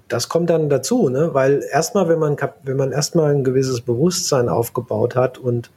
Das 0.07 0.29
kommt 0.29 0.49
dann 0.49 0.69
dazu, 0.69 1.09
ne? 1.09 1.33
weil 1.33 1.63
erstmal, 1.71 2.07
wenn 2.07 2.19
man, 2.19 2.37
wenn 2.63 2.77
man 2.77 2.91
erstmal 2.91 3.33
ein 3.33 3.43
gewisses 3.43 3.81
Bewusstsein 3.81 4.49
aufgebaut 4.49 5.15
hat 5.15 5.37
und 5.37 5.71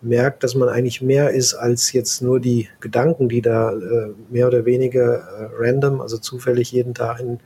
merkt, 0.00 0.44
dass 0.44 0.54
man 0.54 0.68
eigentlich 0.68 1.02
mehr 1.02 1.30
ist 1.30 1.54
als 1.54 1.92
jetzt 1.92 2.22
nur 2.22 2.40
die 2.40 2.68
Gedanken, 2.80 3.28
die 3.28 3.42
da 3.42 3.72
äh, 3.72 4.12
mehr 4.30 4.46
oder 4.46 4.64
weniger 4.64 5.16
äh, 5.16 5.48
random, 5.58 6.00
also 6.00 6.18
zufällig 6.18 6.72
jeden 6.72 6.94
Tag 6.94 7.20
in 7.20 7.40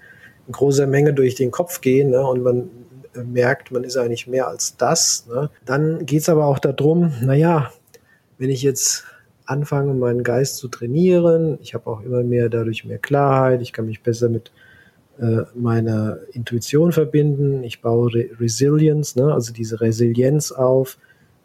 in 0.51 0.53
großer 0.53 0.89
Menge 0.89 1.14
durch 1.14 1.37
den 1.37 1.53
Kopf 1.53 1.81
gehen 1.81 2.11
ne, 2.11 2.26
und 2.26 2.43
man 2.43 2.70
merkt, 3.14 3.70
man 3.70 3.85
ist 3.85 3.97
eigentlich 3.97 4.26
mehr 4.26 4.49
als 4.49 4.76
das. 4.76 5.26
Ne. 5.28 5.49
Dann 5.64 6.07
geht 6.07 6.22
es 6.22 6.28
aber 6.28 6.47
auch 6.47 6.59
darum, 6.59 7.12
naja, 7.22 7.70
wenn 8.39 8.51
ich 8.51 8.62
jetzt 8.62 9.05
anfange, 9.47 9.95
meinen 9.95 10.24
Geist 10.24 10.57
zu 10.57 10.66
trainieren, 10.66 11.59
ich 11.62 11.74
habe 11.74 11.89
auch 11.89 12.03
immer 12.03 12.24
mehr 12.24 12.49
dadurch 12.49 12.85
mehr 12.85 12.99
Klarheit, 12.99 13.62
ich 13.62 13.72
kann 13.72 13.87
mich 13.87 14.03
besser 14.03 14.28
mit 14.28 14.51
äh, 15.21 15.45
meiner 15.55 16.18
Intuition 16.33 16.93
verbinden, 16.93 17.62
ich 17.62 17.83
baue 17.83 18.14
Re 18.14 18.31
Resilience, 18.41 19.16
ne, 19.16 19.35
also 19.35 19.53
diese 19.53 19.81
Resilienz 19.81 20.51
auf, 20.51 20.97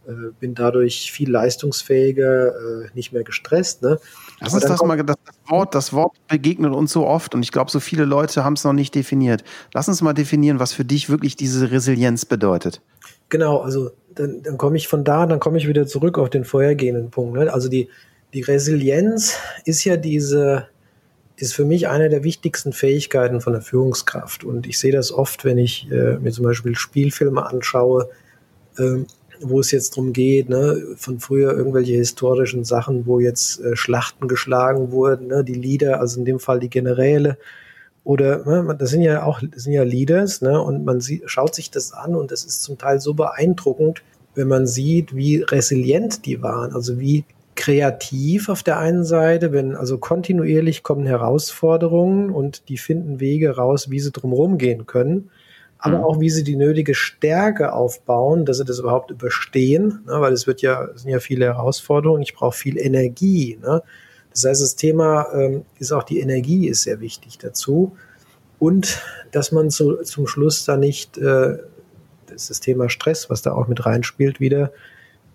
äh, 0.07 0.11
bin 0.39 0.55
dadurch 0.55 1.11
viel 1.11 1.29
leistungsfähiger, 1.29 2.47
äh, 2.47 2.87
nicht 2.93 3.11
mehr 3.11 3.23
gestresst. 3.23 3.81
Ne? 3.81 3.99
Das 4.39 4.53
ist 4.53 4.69
das 4.69 4.81
mal, 4.81 4.95
das 5.03 5.17
Wort, 5.49 5.75
das 5.75 5.91
Wort 5.91 6.15
begegnet 6.29 6.73
uns 6.73 6.93
so 6.93 7.05
oft 7.05 7.35
und 7.35 7.43
ich 7.43 7.51
glaube, 7.51 7.69
so 7.69 7.81
viele 7.81 8.05
Leute 8.05 8.45
haben 8.45 8.53
es 8.53 8.63
noch 8.63 8.71
nicht 8.71 8.95
definiert. 8.95 9.43
Lass 9.73 9.89
uns 9.89 10.01
mal 10.01 10.13
definieren, 10.13 10.59
was 10.59 10.71
für 10.71 10.85
dich 10.85 11.09
wirklich 11.09 11.35
diese 11.35 11.71
Resilienz 11.71 12.23
bedeutet. 12.25 12.81
Genau, 13.27 13.57
also 13.59 13.91
dann, 14.13 14.41
dann 14.41 14.57
komme 14.57 14.77
ich 14.77 14.87
von 14.87 15.03
da, 15.03 15.25
dann 15.25 15.41
komme 15.41 15.57
ich 15.57 15.67
wieder 15.67 15.85
zurück 15.85 16.17
auf 16.17 16.29
den 16.29 16.45
vorhergehenden 16.45 17.09
Punkt. 17.09 17.37
Ne? 17.37 17.51
Also 17.51 17.67
die, 17.67 17.89
die 18.33 18.41
Resilienz 18.41 19.35
ist 19.65 19.83
ja 19.83 19.97
diese, 19.97 20.67
ist 21.37 21.53
für 21.53 21.65
mich 21.65 21.87
eine 21.87 22.09
der 22.09 22.23
wichtigsten 22.23 22.73
Fähigkeiten 22.73 23.41
von 23.41 23.53
der 23.53 23.61
Führungskraft. 23.61 24.43
Und 24.43 24.67
ich 24.67 24.79
sehe 24.79 24.91
das 24.91 25.11
oft, 25.11 25.43
wenn 25.43 25.57
ich 25.57 25.89
äh, 25.91 26.17
mir 26.17 26.31
zum 26.31 26.45
Beispiel 26.45 26.75
Spielfilme 26.75 27.45
anschaue, 27.45 28.09
äh, 28.77 29.03
wo 29.41 29.59
es 29.59 29.71
jetzt 29.71 29.95
drum 29.95 30.13
geht, 30.13 30.49
ne, 30.49 30.81
von 30.95 31.19
früher 31.19 31.53
irgendwelche 31.53 31.93
historischen 31.93 32.63
Sachen, 32.63 33.05
wo 33.05 33.19
jetzt 33.19 33.59
äh, 33.59 33.75
Schlachten 33.75 34.27
geschlagen 34.27 34.91
wurden, 34.91 35.27
ne, 35.27 35.43
die 35.43 35.53
Lieder, 35.53 35.99
also 35.99 36.19
in 36.19 36.25
dem 36.25 36.39
Fall 36.39 36.59
die 36.59 36.69
Generäle, 36.69 37.37
oder 38.03 38.45
ne, 38.45 38.75
das 38.77 38.91
sind 38.91 39.01
ja 39.01 39.23
auch 39.23 39.41
das 39.41 39.63
sind 39.63 39.73
ja 39.73 39.83
Leaders, 39.83 40.41
ne, 40.41 40.61
und 40.61 40.85
man 40.85 41.01
sieht, 41.01 41.23
schaut 41.29 41.55
sich 41.55 41.69
das 41.69 41.91
an 41.91 42.15
und 42.15 42.31
das 42.31 42.45
ist 42.45 42.63
zum 42.63 42.77
Teil 42.77 43.01
so 43.01 43.13
beeindruckend, 43.13 44.03
wenn 44.35 44.47
man 44.47 44.67
sieht, 44.67 45.15
wie 45.15 45.41
resilient 45.41 46.25
die 46.25 46.41
waren, 46.41 46.73
also 46.73 46.99
wie 46.99 47.25
kreativ 47.55 48.49
auf 48.49 48.63
der 48.63 48.79
einen 48.79 49.05
Seite, 49.05 49.51
wenn 49.51 49.75
also 49.75 49.97
kontinuierlich 49.97 50.83
kommen 50.83 51.05
Herausforderungen 51.05 52.29
und 52.29 52.67
die 52.69 52.77
finden 52.77 53.19
Wege 53.19 53.55
raus, 53.55 53.89
wie 53.89 53.99
sie 53.99 54.11
drumherum 54.11 54.57
gehen 54.57 54.85
können, 54.85 55.29
aber 55.77 55.99
mhm. 55.99 56.03
auch 56.03 56.19
wie 56.19 56.29
sie 56.29 56.43
die 56.43 56.55
nötige 56.55 56.95
Stärke 56.95 57.73
aufbauen, 57.73 58.45
dass 58.45 58.57
sie 58.57 58.65
das 58.65 58.79
überhaupt 58.79 59.11
überstehen, 59.11 60.01
ne, 60.05 60.19
weil 60.19 60.33
es 60.33 60.47
wird 60.47 60.61
ja 60.61 60.85
es 60.93 61.03
sind 61.03 61.11
ja 61.11 61.19
viele 61.19 61.45
Herausforderungen. 61.45 62.21
Ich 62.21 62.33
brauche 62.33 62.55
viel 62.55 62.77
Energie. 62.77 63.57
Ne? 63.61 63.81
Das 64.31 64.43
heißt, 64.45 64.61
das 64.61 64.75
Thema 64.75 65.27
ähm, 65.33 65.65
ist 65.79 65.91
auch 65.91 66.03
die 66.03 66.19
Energie 66.19 66.67
ist 66.67 66.83
sehr 66.83 66.99
wichtig 66.99 67.37
dazu 67.37 67.95
und 68.59 69.01
dass 69.31 69.51
man 69.51 69.69
zu, 69.69 70.01
zum 70.03 70.27
Schluss 70.27 70.65
da 70.65 70.75
nicht 70.75 71.17
äh, 71.17 71.57
das 72.27 72.41
ist 72.43 72.49
das 72.49 72.59
Thema 72.59 72.89
Stress, 72.89 73.29
was 73.29 73.41
da 73.41 73.53
auch 73.53 73.67
mit 73.67 73.85
reinspielt 73.85 74.39
wieder 74.39 74.71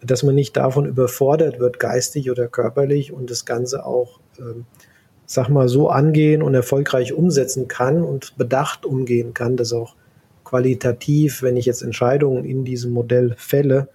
dass 0.03 0.23
man 0.23 0.35
nicht 0.35 0.57
davon 0.57 0.87
überfordert 0.87 1.59
wird, 1.59 1.79
geistig 1.79 2.31
oder 2.31 2.49
körperlich 2.49 3.13
und 3.13 3.31
das 3.31 3.45
Ganze 3.45 3.85
auch, 3.85 4.21
ähm, 4.39 4.65
sag 5.27 5.49
mal, 5.49 5.69
so 5.69 5.91
angehen 5.91 6.43
und 6.43 6.55
erfolgreich 6.55 7.13
umsetzen 7.13 7.69
kann 7.69 8.03
und 8.03 8.37
bedacht 8.37 8.85
umgehen 8.85 9.35
kann, 9.35 9.57
dass 9.57 9.73
auch 9.73 9.95
qualitativ, 10.45 11.43
wenn 11.43 11.57
ich 11.57 11.67
jetzt 11.67 11.83
Entscheidungen 11.83 12.45
in 12.45 12.65
diesem 12.65 12.93
Modell 12.93 13.35
fälle, 13.37 13.89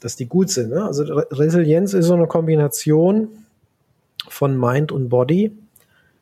dass 0.00 0.14
die 0.14 0.26
gut 0.26 0.50
sind. 0.50 0.70
Ne? 0.70 0.84
Also 0.84 1.02
Resilienz 1.02 1.94
ist 1.94 2.06
so 2.06 2.14
eine 2.14 2.26
Kombination 2.26 3.28
von 4.28 4.58
Mind 4.58 4.92
und 4.92 5.08
Body, 5.08 5.52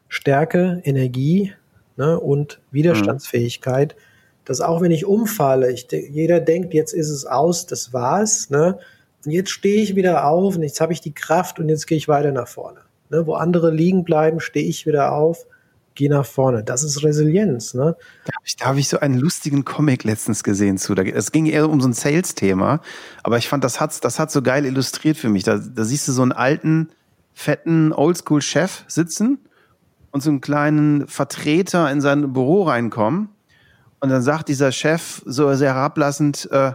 Stärke, 0.09 0.81
Energie 0.85 1.53
ne, 1.97 2.19
und 2.19 2.61
Widerstandsfähigkeit. 2.71 3.95
Mhm. 3.95 4.01
Dass 4.45 4.61
auch 4.61 4.81
wenn 4.81 4.91
ich 4.91 5.07
umfalle, 5.07 5.73
ich, 5.73 5.89
jeder 5.91 6.39
denkt, 6.39 6.75
jetzt 6.75 6.93
ist 6.93 7.11
es 7.11 7.25
aus, 7.25 7.67
das 7.67 7.93
war's, 7.93 8.51
ne? 8.51 8.79
Jetzt 9.27 9.51
stehe 9.51 9.83
ich 9.83 9.97
wieder 9.97 10.27
auf 10.27 10.57
und 10.57 10.63
jetzt 10.63 10.81
habe 10.81 10.93
ich 10.93 11.01
die 11.01 11.15
Kraft 11.15 11.59
und 11.59 11.69
jetzt 11.69 11.87
gehe 11.87 11.99
ich 11.99 12.09
weiter 12.09 12.33
nach 12.33 12.49
vorne. 12.49 12.81
Ne, 13.11 13.27
wo 13.27 13.35
andere 13.35 13.71
liegen 13.71 14.05
bleiben, 14.05 14.41
stehe 14.41 14.67
ich 14.67 14.87
wieder 14.87 15.13
auf, 15.13 15.47
gehe 15.95 16.11
nach 16.11 16.27
vorne. 16.27 16.65
Das 16.65 16.83
ist 16.83 17.03
Resilienz. 17.03 17.75
Ne? 17.75 17.97
Da 18.25 18.33
habe 18.35 18.45
ich, 18.45 18.57
hab 18.61 18.77
ich 18.77 18.89
so 18.89 18.99
einen 19.01 19.19
lustigen 19.19 19.65
Comic 19.65 20.05
letztens 20.05 20.43
gesehen 20.43 20.79
zu. 20.79 20.95
Es 20.95 21.33
ging 21.33 21.47
eher 21.47 21.69
um 21.69 21.81
so 21.81 21.89
ein 21.89 21.93
Sales-Thema, 21.93 22.81
aber 23.23 23.39
ich 23.39 23.49
fand, 23.49 23.65
das 23.65 23.81
hat 23.81 24.05
das 24.05 24.19
hat 24.19 24.31
so 24.31 24.43
geil 24.43 24.65
illustriert 24.65 25.17
für 25.17 25.29
mich. 25.29 25.45
Da, 25.45 25.59
da 25.59 25.85
siehst 25.85 26.09
du 26.09 26.13
so 26.13 26.23
einen 26.23 26.33
alten, 26.33 26.91
fetten 27.35 27.93
Oldschool-Chef 27.93 28.85
sitzen 28.89 29.39
und 30.11 30.23
so 30.23 30.31
einen 30.31 30.41
kleinen 30.41 31.07
Vertreter 31.09 31.91
in 31.91 32.01
sein 32.01 32.33
Büro 32.33 32.63
reinkommen. 32.63 33.29
Und 34.01 34.11
dann 34.11 34.23
sagt 34.23 34.49
dieser 34.49 34.71
Chef 34.71 35.23
so 35.25 35.53
sehr 35.55 35.75
herablassend, 35.75 36.49
äh, 36.51 36.73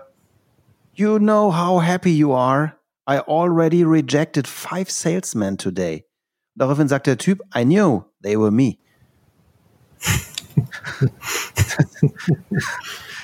You 1.00 1.18
know 1.18 1.50
how 1.50 1.80
happy 1.80 2.12
you 2.12 2.34
are. 2.34 2.76
I 3.08 3.20
already 3.20 3.86
rejected 3.86 4.46
five 4.46 4.92
salesmen 4.92 5.56
today. 5.56 6.04
Daraufhin 6.58 6.90
sagt 6.90 7.08
der 7.08 7.18
Typ, 7.18 7.40
I 7.56 7.64
knew 7.64 8.04
they 8.22 8.36
were 8.36 8.52
me. 8.52 8.80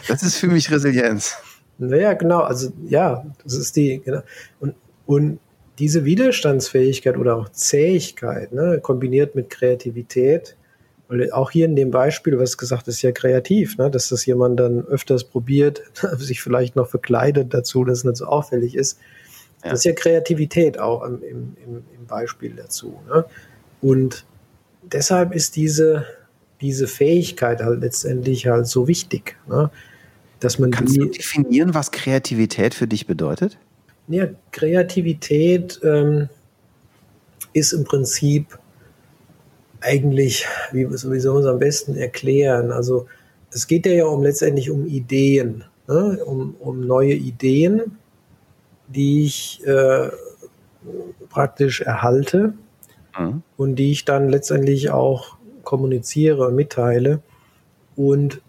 das 0.07 0.23
ist 0.23 0.37
für 0.37 0.47
mich 0.47 0.71
Resilienz. 0.71 1.35
Naja, 1.77 2.13
genau. 2.13 2.43
Also 2.43 2.71
ja, 2.87 3.25
das 3.43 3.55
ist 3.55 3.75
die, 3.75 4.01
genau. 4.01 4.21
Und, 4.61 4.75
und 5.05 5.39
diese 5.77 6.05
Widerstandsfähigkeit 6.05 7.17
oder 7.17 7.35
auch 7.35 7.49
Zähigkeit, 7.49 8.53
ne, 8.53 8.79
kombiniert 8.81 9.35
mit 9.35 9.49
Kreativität, 9.49 10.55
weil 11.07 11.31
auch 11.31 11.51
hier 11.51 11.65
in 11.65 11.75
dem 11.75 11.91
Beispiel, 11.91 12.39
was 12.39 12.57
gesagt 12.57 12.87
ist, 12.87 13.01
ja 13.01 13.11
kreativ, 13.11 13.77
ne? 13.77 13.91
dass 13.91 14.09
das 14.09 14.25
jemand 14.25 14.59
dann 14.59 14.85
öfters 14.85 15.23
probiert, 15.23 15.83
sich 16.17 16.41
vielleicht 16.41 16.75
noch 16.75 16.87
verkleidet 16.87 17.53
dazu, 17.53 17.83
dass 17.83 17.99
es 17.99 18.03
nicht 18.03 18.17
so 18.17 18.25
auffällig 18.25 18.75
ist. 18.75 18.99
Ja. 19.63 19.71
Das 19.71 19.79
ist 19.79 19.85
ja 19.85 19.93
Kreativität 19.93 20.79
auch 20.79 21.03
im, 21.03 21.21
im, 21.23 21.55
im 21.65 22.05
Beispiel 22.07 22.53
dazu. 22.55 22.99
Ne? 23.07 23.25
Und 23.81 24.25
deshalb 24.83 25.33
ist 25.33 25.55
diese, 25.55 26.05
diese 26.61 26.87
Fähigkeit 26.87 27.61
halt 27.61 27.81
letztendlich 27.81 28.47
halt 28.47 28.67
so 28.67 28.87
wichtig, 28.87 29.37
ne? 29.47 29.69
dass 30.39 30.59
man 30.59 30.71
Kannst 30.71 30.95
die, 30.95 30.99
du 30.99 31.05
definieren, 31.05 31.73
was 31.73 31.91
Kreativität 31.91 32.73
für 32.73 32.87
dich 32.87 33.07
bedeutet? 33.07 33.57
Ja, 34.07 34.27
Kreativität 34.51 35.79
ähm, 35.83 36.29
ist 37.53 37.73
im 37.73 37.83
Prinzip 37.83 38.59
eigentlich, 39.85 40.45
wie, 40.71 40.89
wie 40.89 41.19
soll 41.19 41.33
man 41.33 41.43
es 41.43 41.47
am 41.47 41.59
besten 41.59 41.95
erklären? 41.95 42.71
Also 42.71 43.07
es 43.51 43.67
geht 43.67 43.85
ja 43.85 44.05
um 44.05 44.23
letztendlich 44.23 44.71
um 44.71 44.85
Ideen, 44.85 45.63
ne? 45.87 46.19
um, 46.25 46.55
um 46.59 46.81
neue 46.81 47.13
Ideen, 47.13 47.97
die 48.87 49.25
ich 49.25 49.65
äh, 49.65 50.09
praktisch 51.29 51.81
erhalte 51.81 52.53
mhm. 53.17 53.43
und 53.57 53.75
die 53.75 53.91
ich 53.91 54.05
dann 54.05 54.29
letztendlich 54.29 54.89
auch 54.89 55.37
kommuniziere 55.63 56.51
mitteile. 56.51 57.21
Und 57.95 58.41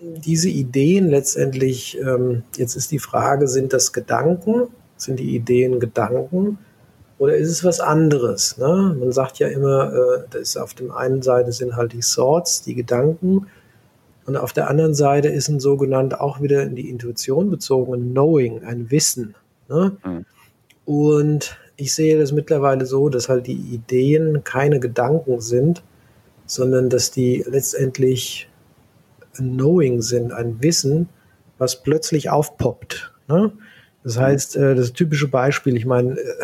diese 0.00 0.48
Ideen 0.48 1.08
letztendlich, 1.08 1.98
ähm, 1.98 2.42
jetzt 2.56 2.76
ist 2.76 2.90
die 2.90 2.98
Frage, 2.98 3.48
sind 3.48 3.72
das 3.72 3.92
Gedanken? 3.92 4.68
Sind 4.96 5.18
die 5.20 5.34
Ideen 5.34 5.80
Gedanken? 5.80 6.58
Oder 7.18 7.36
ist 7.36 7.48
es 7.48 7.64
was 7.64 7.80
anderes? 7.80 8.58
Ne? 8.58 8.96
Man 8.98 9.12
sagt 9.12 9.38
ja 9.38 9.48
immer, 9.48 9.92
äh, 9.92 10.24
das 10.30 10.42
ist 10.42 10.56
auf 10.56 10.74
der 10.74 10.94
einen 10.96 11.22
Seite 11.22 11.52
sind 11.52 11.76
halt 11.76 11.92
die 11.92 12.00
Thoughts, 12.00 12.62
die 12.62 12.74
Gedanken, 12.74 13.46
und 14.26 14.36
auf 14.36 14.52
der 14.52 14.68
anderen 14.68 14.94
Seite 14.94 15.28
ist 15.28 15.48
ein 15.48 15.60
sogenannter 15.60 16.20
auch 16.20 16.40
wieder 16.40 16.64
in 16.64 16.74
die 16.74 16.90
Intuition 16.90 17.48
bezogen 17.48 18.10
Knowing, 18.10 18.64
ein 18.64 18.90
Wissen. 18.90 19.36
Ne? 19.68 19.96
Mhm. 20.04 20.26
Und 20.84 21.56
ich 21.76 21.94
sehe 21.94 22.18
das 22.18 22.32
mittlerweile 22.32 22.86
so, 22.86 23.08
dass 23.08 23.28
halt 23.28 23.46
die 23.46 23.54
Ideen 23.54 24.42
keine 24.42 24.80
Gedanken 24.80 25.40
sind, 25.40 25.84
sondern 26.44 26.90
dass 26.90 27.12
die 27.12 27.44
letztendlich 27.48 28.48
ein 29.38 29.56
Knowing 29.56 30.02
sind, 30.02 30.32
ein 30.32 30.60
Wissen, 30.60 31.08
was 31.58 31.82
plötzlich 31.82 32.28
aufpoppt. 32.28 33.12
Ne? 33.28 33.52
Das 34.02 34.18
heißt, 34.18 34.56
äh, 34.56 34.74
das 34.74 34.92
typische 34.92 35.28
Beispiel, 35.28 35.76
ich 35.76 35.86
meine, 35.86 36.18
äh, 36.18 36.34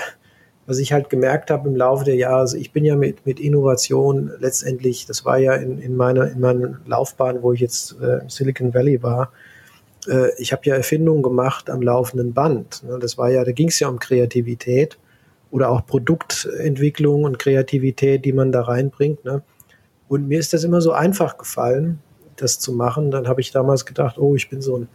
was 0.66 0.78
ich 0.78 0.92
halt 0.92 1.10
gemerkt 1.10 1.50
habe 1.50 1.68
im 1.68 1.76
Laufe 1.76 2.04
der 2.04 2.14
Jahre, 2.14 2.40
also 2.40 2.56
ich 2.56 2.72
bin 2.72 2.84
ja 2.84 2.96
mit, 2.96 3.26
mit 3.26 3.40
Innovation 3.40 4.30
letztendlich, 4.38 5.06
das 5.06 5.24
war 5.24 5.38
ja 5.38 5.54
in, 5.54 5.78
in 5.78 5.96
meiner 5.96 6.30
in 6.30 6.40
meiner 6.40 6.80
Laufbahn, 6.86 7.42
wo 7.42 7.52
ich 7.52 7.60
jetzt 7.60 7.96
äh, 8.00 8.20
im 8.20 8.28
Silicon 8.28 8.72
Valley 8.72 9.02
war, 9.02 9.32
äh, 10.08 10.30
ich 10.38 10.52
habe 10.52 10.62
ja 10.64 10.74
Erfindungen 10.74 11.22
gemacht 11.22 11.70
am 11.70 11.82
laufenden 11.82 12.32
Band. 12.32 12.82
Ne? 12.84 12.98
Das 12.98 13.18
war 13.18 13.30
ja, 13.30 13.44
da 13.44 13.52
ging 13.52 13.68
es 13.68 13.80
ja 13.80 13.88
um 13.88 13.98
Kreativität 13.98 14.98
oder 15.50 15.70
auch 15.70 15.86
Produktentwicklung 15.86 17.24
und 17.24 17.38
Kreativität, 17.38 18.24
die 18.24 18.32
man 18.32 18.52
da 18.52 18.62
reinbringt. 18.62 19.24
Ne? 19.24 19.42
Und 20.08 20.28
mir 20.28 20.38
ist 20.38 20.52
das 20.52 20.64
immer 20.64 20.80
so 20.80 20.92
einfach 20.92 21.38
gefallen, 21.38 22.00
das 22.36 22.58
zu 22.58 22.72
machen. 22.72 23.10
Dann 23.10 23.28
habe 23.28 23.40
ich 23.40 23.50
damals 23.50 23.84
gedacht, 23.84 24.18
oh, 24.18 24.34
ich 24.34 24.48
bin 24.48 24.62
so 24.62 24.78
ein 24.78 24.88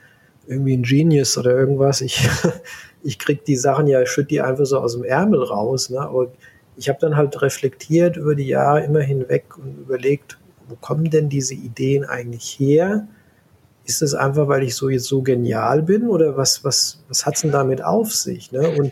irgendwie 0.48 0.76
ein 0.76 0.84
Genius 0.84 1.38
oder 1.38 1.52
irgendwas. 1.52 2.02
Ich, 2.02 2.28
ich 3.04 3.20
krieg 3.20 3.45
die 3.45 3.56
Sachen 3.56 3.88
ja, 3.88 4.02
ich 4.02 4.10
schütte 4.10 4.30
die 4.30 4.41
einfach 4.41 4.66
so 4.66 4.80
aus 4.80 4.93
dem 4.93 5.04
Ärmel 5.04 5.43
raus. 5.43 5.89
Ne? 5.89 6.00
Aber 6.00 6.32
ich 6.76 6.89
habe 6.89 7.00
dann 7.00 7.16
halt 7.16 7.41
reflektiert 7.41 8.18
über 8.18 8.36
die 8.36 8.48
Jahre 8.48 8.84
immer 8.84 9.02
hinweg 9.02 9.58
und 9.58 9.78
überlegt, 9.78 10.38
wo 10.68 10.76
kommen 10.76 11.10
denn 11.10 11.30
diese 11.30 11.54
Ideen 11.54 12.06
eigentlich 12.06 12.60
her? 12.60 13.08
Ist 13.86 14.02
es 14.02 14.14
einfach, 14.14 14.48
weil 14.48 14.64
ich 14.64 14.76
so 14.76 14.89
jetzt 14.89 15.06
so 15.06 15.22
genial 15.22 15.82
bin 15.82 16.10
oder 16.10 16.36
was, 16.36 16.64
was, 16.64 17.04
was 17.08 17.26
hat's 17.26 17.41
denn 17.41 17.52
damit 17.52 17.84
auf 17.84 18.14
sich? 18.14 18.52
Ne? 18.52 18.70
Und 18.70 18.91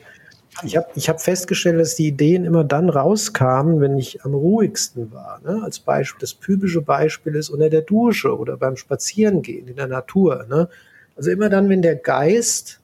ich 0.63 0.77
habe 0.77 0.87
ich 0.95 1.09
hab 1.09 1.21
festgestellt, 1.21 1.79
dass 1.79 1.95
die 1.95 2.07
Ideen 2.07 2.45
immer 2.45 2.63
dann 2.63 2.89
rauskamen, 2.89 3.81
wenn 3.81 3.97
ich 3.97 4.23
am 4.23 4.33
ruhigsten 4.33 5.11
war. 5.11 5.41
Ne? 5.43 5.61
Als 5.63 5.79
Beispiel, 5.79 6.21
das 6.21 6.39
typische 6.39 6.81
Beispiel 6.81 7.35
ist 7.35 7.49
unter 7.49 7.69
der 7.69 7.81
Dusche 7.81 8.37
oder 8.37 8.55
beim 8.55 8.77
Spazierengehen 8.77 9.67
in 9.67 9.75
der 9.75 9.87
Natur. 9.87 10.45
Ne? 10.47 10.69
Also 11.15 11.31
immer 11.31 11.49
dann, 11.49 11.69
wenn 11.69 11.81
der 11.81 11.95
Geist 11.95 12.81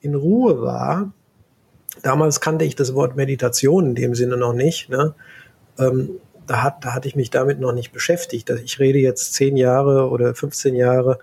in 0.00 0.14
Ruhe 0.14 0.60
war, 0.60 1.12
damals 2.02 2.40
kannte 2.40 2.64
ich 2.64 2.76
das 2.76 2.94
Wort 2.94 3.16
Meditation 3.16 3.86
in 3.86 3.94
dem 3.94 4.14
Sinne 4.14 4.36
noch 4.36 4.52
nicht, 4.52 4.88
ne? 4.88 5.14
Ähm, 5.78 6.20
da, 6.46 6.62
hat, 6.62 6.84
da 6.84 6.94
hatte 6.94 7.08
ich 7.08 7.16
mich 7.16 7.30
damit 7.30 7.60
noch 7.60 7.72
nicht 7.72 7.92
beschäftigt. 7.92 8.50
Ich 8.50 8.78
rede 8.78 8.98
jetzt 8.98 9.34
zehn 9.34 9.56
Jahre 9.56 10.10
oder 10.10 10.34
15 10.34 10.74
Jahre, 10.74 11.18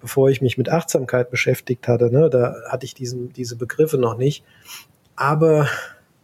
bevor 0.00 0.30
ich 0.30 0.40
mich 0.40 0.56
mit 0.56 0.68
Achtsamkeit 0.68 1.30
beschäftigt 1.30 1.88
hatte. 1.88 2.10
Ne? 2.10 2.30
Da 2.30 2.54
hatte 2.68 2.86
ich 2.86 2.94
diesen, 2.94 3.32
diese 3.32 3.56
Begriffe 3.56 3.98
noch 3.98 4.16
nicht. 4.16 4.44
Aber 5.16 5.68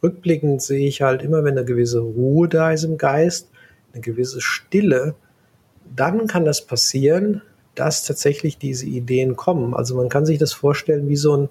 rückblickend 0.02 0.62
sehe 0.62 0.86
ich 0.86 1.02
halt 1.02 1.22
immer, 1.22 1.44
wenn 1.44 1.58
eine 1.58 1.66
gewisse 1.66 2.00
Ruhe 2.00 2.48
da 2.48 2.70
ist 2.70 2.84
im 2.84 2.96
Geist, 2.96 3.50
eine 3.92 4.00
gewisse 4.00 4.40
Stille, 4.40 5.14
dann 5.94 6.26
kann 6.26 6.44
das 6.44 6.64
passieren, 6.64 7.42
dass 7.76 8.04
tatsächlich 8.04 8.58
diese 8.58 8.86
Ideen 8.86 9.36
kommen. 9.36 9.74
Also 9.74 9.94
man 9.94 10.08
kann 10.08 10.26
sich 10.26 10.38
das 10.38 10.52
vorstellen 10.52 11.08
wie 11.08 11.16
so 11.16 11.36
ein 11.36 11.48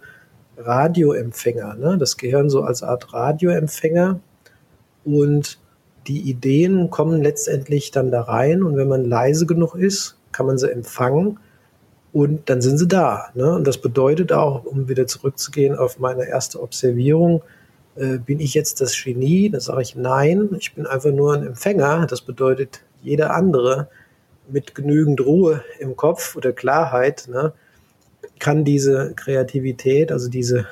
Radioempfänger, 0.58 1.76
ne? 1.76 1.98
das 1.98 2.18
Gehirn 2.18 2.50
so 2.50 2.62
als 2.62 2.84
Art 2.84 3.14
Radioempfänger 3.14 4.20
und 5.04 5.60
die 6.08 6.30
Ideen 6.30 6.90
kommen 6.90 7.22
letztendlich 7.22 7.92
dann 7.92 8.12
da 8.12 8.22
rein 8.22 8.64
und 8.64 8.78
wenn 8.78 8.88
man 8.88 9.06
leise 9.06 9.46
genug 9.46 9.76
ist, 9.76 10.18
kann 10.32 10.46
man 10.46 10.58
sie 10.58 10.72
empfangen 10.72 11.40
und 12.14 12.50
dann 12.50 12.62
sind 12.62 12.78
sie 12.78 12.88
da. 12.88 13.28
Ne? 13.34 13.54
Und 13.54 13.68
das 13.68 13.78
bedeutet 13.78 14.32
auch, 14.32 14.64
um 14.64 14.88
wieder 14.88 15.08
zurückzugehen 15.08 15.76
auf 15.76 16.00
meine 16.00 16.28
erste 16.28 16.62
Observierung, 16.62 17.42
äh, 17.96 18.18
bin 18.18 18.40
ich 18.40 18.54
jetzt 18.54 18.82
das 18.82 18.96
Genie? 19.02 19.50
Da 19.50 19.60
sage 19.60 19.82
ich 19.82 19.96
nein, 19.96 20.50
ich 20.60 20.74
bin 20.76 20.86
einfach 20.86 21.12
nur 21.12 21.34
ein 21.34 21.46
Empfänger. 21.46 22.08
Das 22.08 22.22
bedeutet, 22.22 22.82
jeder 23.02 23.34
andere 23.34 23.90
mit 24.50 24.76
genügend 24.76 25.22
Ruhe 25.22 25.64
im 25.80 25.96
Kopf 25.96 26.36
oder 26.36 26.52
Klarheit 26.54 27.28
ne, 27.30 27.54
kann 28.40 28.64
diese 28.64 29.14
Kreativität, 29.16 30.12
also 30.12 30.30
diese, 30.30 30.66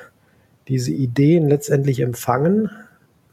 diese 0.68 0.92
Ideen 0.92 1.48
letztendlich 1.48 2.00
empfangen, 2.00 2.70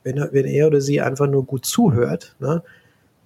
wenn 0.04 0.18
er, 0.18 0.34
wenn 0.34 0.46
er 0.46 0.68
oder 0.68 0.82
sie 0.82 1.02
einfach 1.02 1.28
nur 1.28 1.46
gut 1.46 1.66
zuhört. 1.66 2.36
Ne? 2.40 2.64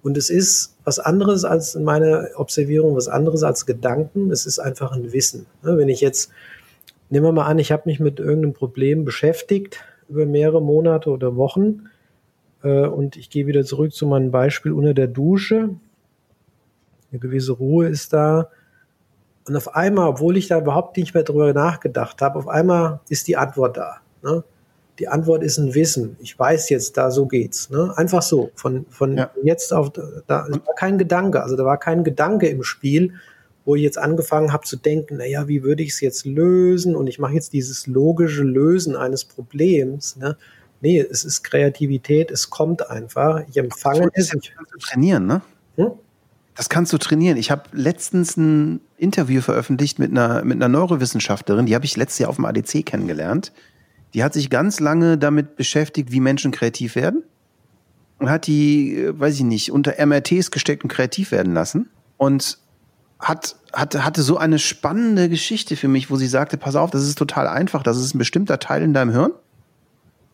Und 0.02 0.16
es 0.16 0.30
ist 0.30 0.76
was 0.84 0.98
anderes 0.98 1.44
als 1.44 1.74
in 1.74 1.84
meiner 1.84 2.28
Observierung, 2.36 2.94
was 2.94 3.08
anderes 3.08 3.42
als 3.42 3.66
Gedanken. 3.66 4.30
Es 4.30 4.46
ist 4.46 4.58
einfach 4.58 4.92
ein 4.92 5.12
Wissen. 5.12 5.46
Wenn 5.62 5.88
ich 5.88 6.00
jetzt, 6.00 6.30
nehmen 7.10 7.26
wir 7.26 7.32
mal 7.32 7.46
an, 7.46 7.58
ich 7.58 7.72
habe 7.72 7.82
mich 7.86 7.98
mit 7.98 8.20
irgendeinem 8.20 8.52
Problem 8.52 9.04
beschäftigt 9.04 9.84
über 10.08 10.26
mehrere 10.26 10.62
Monate 10.62 11.10
oder 11.10 11.34
Wochen 11.34 11.88
äh, 12.62 12.86
und 12.86 13.16
ich 13.16 13.30
gehe 13.30 13.46
wieder 13.46 13.64
zurück 13.64 13.92
zu 13.92 14.06
meinem 14.06 14.30
Beispiel 14.30 14.72
unter 14.72 14.94
der 14.94 15.08
Dusche. 15.08 15.70
Eine 17.10 17.20
gewisse 17.20 17.52
Ruhe 17.52 17.88
ist 17.88 18.12
da. 18.12 18.48
Und 19.46 19.56
auf 19.56 19.76
einmal, 19.76 20.08
obwohl 20.08 20.36
ich 20.36 20.48
da 20.48 20.58
überhaupt 20.58 20.96
nicht 20.96 21.14
mehr 21.14 21.22
drüber 21.22 21.52
nachgedacht 21.52 22.20
habe, 22.20 22.38
auf 22.38 22.48
einmal 22.48 23.00
ist 23.08 23.28
die 23.28 23.36
Antwort 23.36 23.76
da. 23.76 23.98
Ne? 24.22 24.42
Die 24.98 25.08
Antwort 25.08 25.42
ist 25.44 25.58
ein 25.58 25.74
Wissen. 25.74 26.16
Ich 26.20 26.38
weiß 26.38 26.68
jetzt, 26.70 26.96
da 26.96 27.10
so 27.10 27.26
geht's. 27.26 27.70
Ne? 27.70 27.92
Einfach 27.96 28.22
so. 28.22 28.50
Von, 28.54 28.86
von 28.88 29.16
ja. 29.16 29.30
jetzt 29.42 29.72
auf, 29.72 29.90
da, 29.90 30.48
war 30.48 30.74
kein 30.76 30.98
Gedanke. 30.98 31.42
Also 31.42 31.56
da 31.56 31.64
war 31.64 31.78
kein 31.78 32.02
Gedanke 32.02 32.48
im 32.48 32.62
Spiel, 32.62 33.14
wo 33.64 33.76
ich 33.76 33.82
jetzt 33.82 33.98
angefangen 33.98 34.52
habe 34.52 34.64
zu 34.64 34.76
denken, 34.76 35.18
naja, 35.18 35.48
wie 35.48 35.62
würde 35.62 35.82
ich 35.82 35.90
es 35.90 36.00
jetzt 36.00 36.24
lösen? 36.24 36.96
Und 36.96 37.06
ich 37.08 37.18
mache 37.18 37.34
jetzt 37.34 37.52
dieses 37.52 37.86
logische 37.86 38.42
Lösen 38.42 38.96
eines 38.96 39.24
Problems. 39.24 40.16
Ne? 40.16 40.36
Nee, 40.80 41.00
es 41.00 41.24
ist 41.24 41.42
Kreativität, 41.42 42.30
es 42.30 42.50
kommt 42.50 42.90
einfach. 42.90 43.42
Ich 43.48 43.56
empfange 43.56 44.08
es. 44.14 44.30
Du 44.30 44.38
trainieren, 44.80 45.26
ne? 45.26 45.42
Hm? 45.76 45.92
Das 46.56 46.70
kannst 46.70 46.92
du 46.92 46.98
trainieren. 46.98 47.36
Ich 47.36 47.50
habe 47.50 47.64
letztens 47.72 48.36
ein 48.36 48.80
Interview 48.96 49.42
veröffentlicht 49.42 49.98
mit 49.98 50.10
einer, 50.10 50.42
mit 50.42 50.56
einer 50.56 50.68
Neurowissenschaftlerin, 50.68 51.66
die 51.66 51.74
habe 51.74 51.84
ich 51.84 51.96
letztes 51.96 52.18
Jahr 52.18 52.30
auf 52.30 52.36
dem 52.36 52.46
ADC 52.46 52.84
kennengelernt. 52.84 53.52
Die 54.14 54.24
hat 54.24 54.32
sich 54.32 54.48
ganz 54.48 54.80
lange 54.80 55.18
damit 55.18 55.56
beschäftigt, 55.56 56.10
wie 56.12 56.20
Menschen 56.20 56.52
kreativ 56.52 56.96
werden. 56.96 57.22
Und 58.18 58.30
hat 58.30 58.46
die, 58.46 58.96
äh, 58.96 59.18
weiß 59.18 59.34
ich 59.34 59.42
nicht, 59.42 59.70
unter 59.70 59.94
MRTs 60.04 60.50
gesteckt 60.50 60.82
und 60.82 60.88
kreativ 60.88 61.30
werden 61.30 61.52
lassen. 61.52 61.90
Und 62.16 62.58
hat, 63.18 63.56
hat, 63.74 64.02
hatte 64.02 64.22
so 64.22 64.38
eine 64.38 64.58
spannende 64.58 65.28
Geschichte 65.28 65.76
für 65.76 65.88
mich, 65.88 66.10
wo 66.10 66.16
sie 66.16 66.26
sagte, 66.26 66.56
pass 66.56 66.76
auf, 66.76 66.90
das 66.90 67.02
ist 67.02 67.18
total 67.18 67.46
einfach, 67.46 67.82
das 67.82 67.98
ist 67.98 68.14
ein 68.14 68.18
bestimmter 68.18 68.58
Teil 68.58 68.82
in 68.82 68.94
deinem 68.94 69.10
Hirn. 69.10 69.32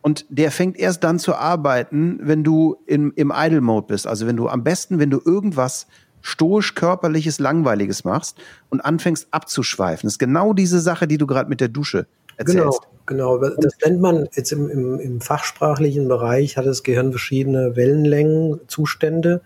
Und 0.01 0.27
der 0.29 0.53
fängt 0.53 0.77
erst 0.77 1.03
dann 1.03 1.19
zu 1.19 1.35
arbeiten, 1.35 2.19
wenn 2.23 2.45
du 2.45 2.77
im, 2.87 3.13
im 3.17 3.33
Idle-Mode 3.35 3.87
bist. 3.89 4.07
Also 4.07 4.27
wenn 4.27 4.37
du 4.37 4.49
am 4.49 4.63
besten, 4.63 4.99
wenn 4.99 5.11
du 5.11 5.21
irgendwas 5.25 5.87
stoisch, 6.23 6.75
körperliches, 6.75 7.39
langweiliges 7.39 8.05
machst 8.05 8.39
und 8.71 8.81
anfängst 8.81 9.29
abzuschweifen. 9.31 10.07
Das 10.07 10.15
ist 10.15 10.19
genau 10.19 10.53
diese 10.53 10.81
Sache, 10.81 11.07
die 11.07 11.19
du 11.19 11.27
gerade 11.27 11.49
mit 11.49 11.61
der 11.61 11.69
Dusche 11.69 12.07
erzählst. 12.37 12.81
Genau, 13.07 13.39
genau. 13.39 13.55
Das 13.57 13.75
nennt 13.85 14.01
man 14.01 14.29
jetzt 14.33 14.53
im, 14.53 14.71
im, 14.71 15.01
im 15.01 15.21
fachsprachlichen 15.21 16.09
Bereich, 16.09 16.57
hat 16.57 16.67
das 16.67 16.83
Gehirn 16.83 17.11
verschiedene 17.11 17.77
Wellenlängen, 17.77 18.61
Zustände. 18.69 19.43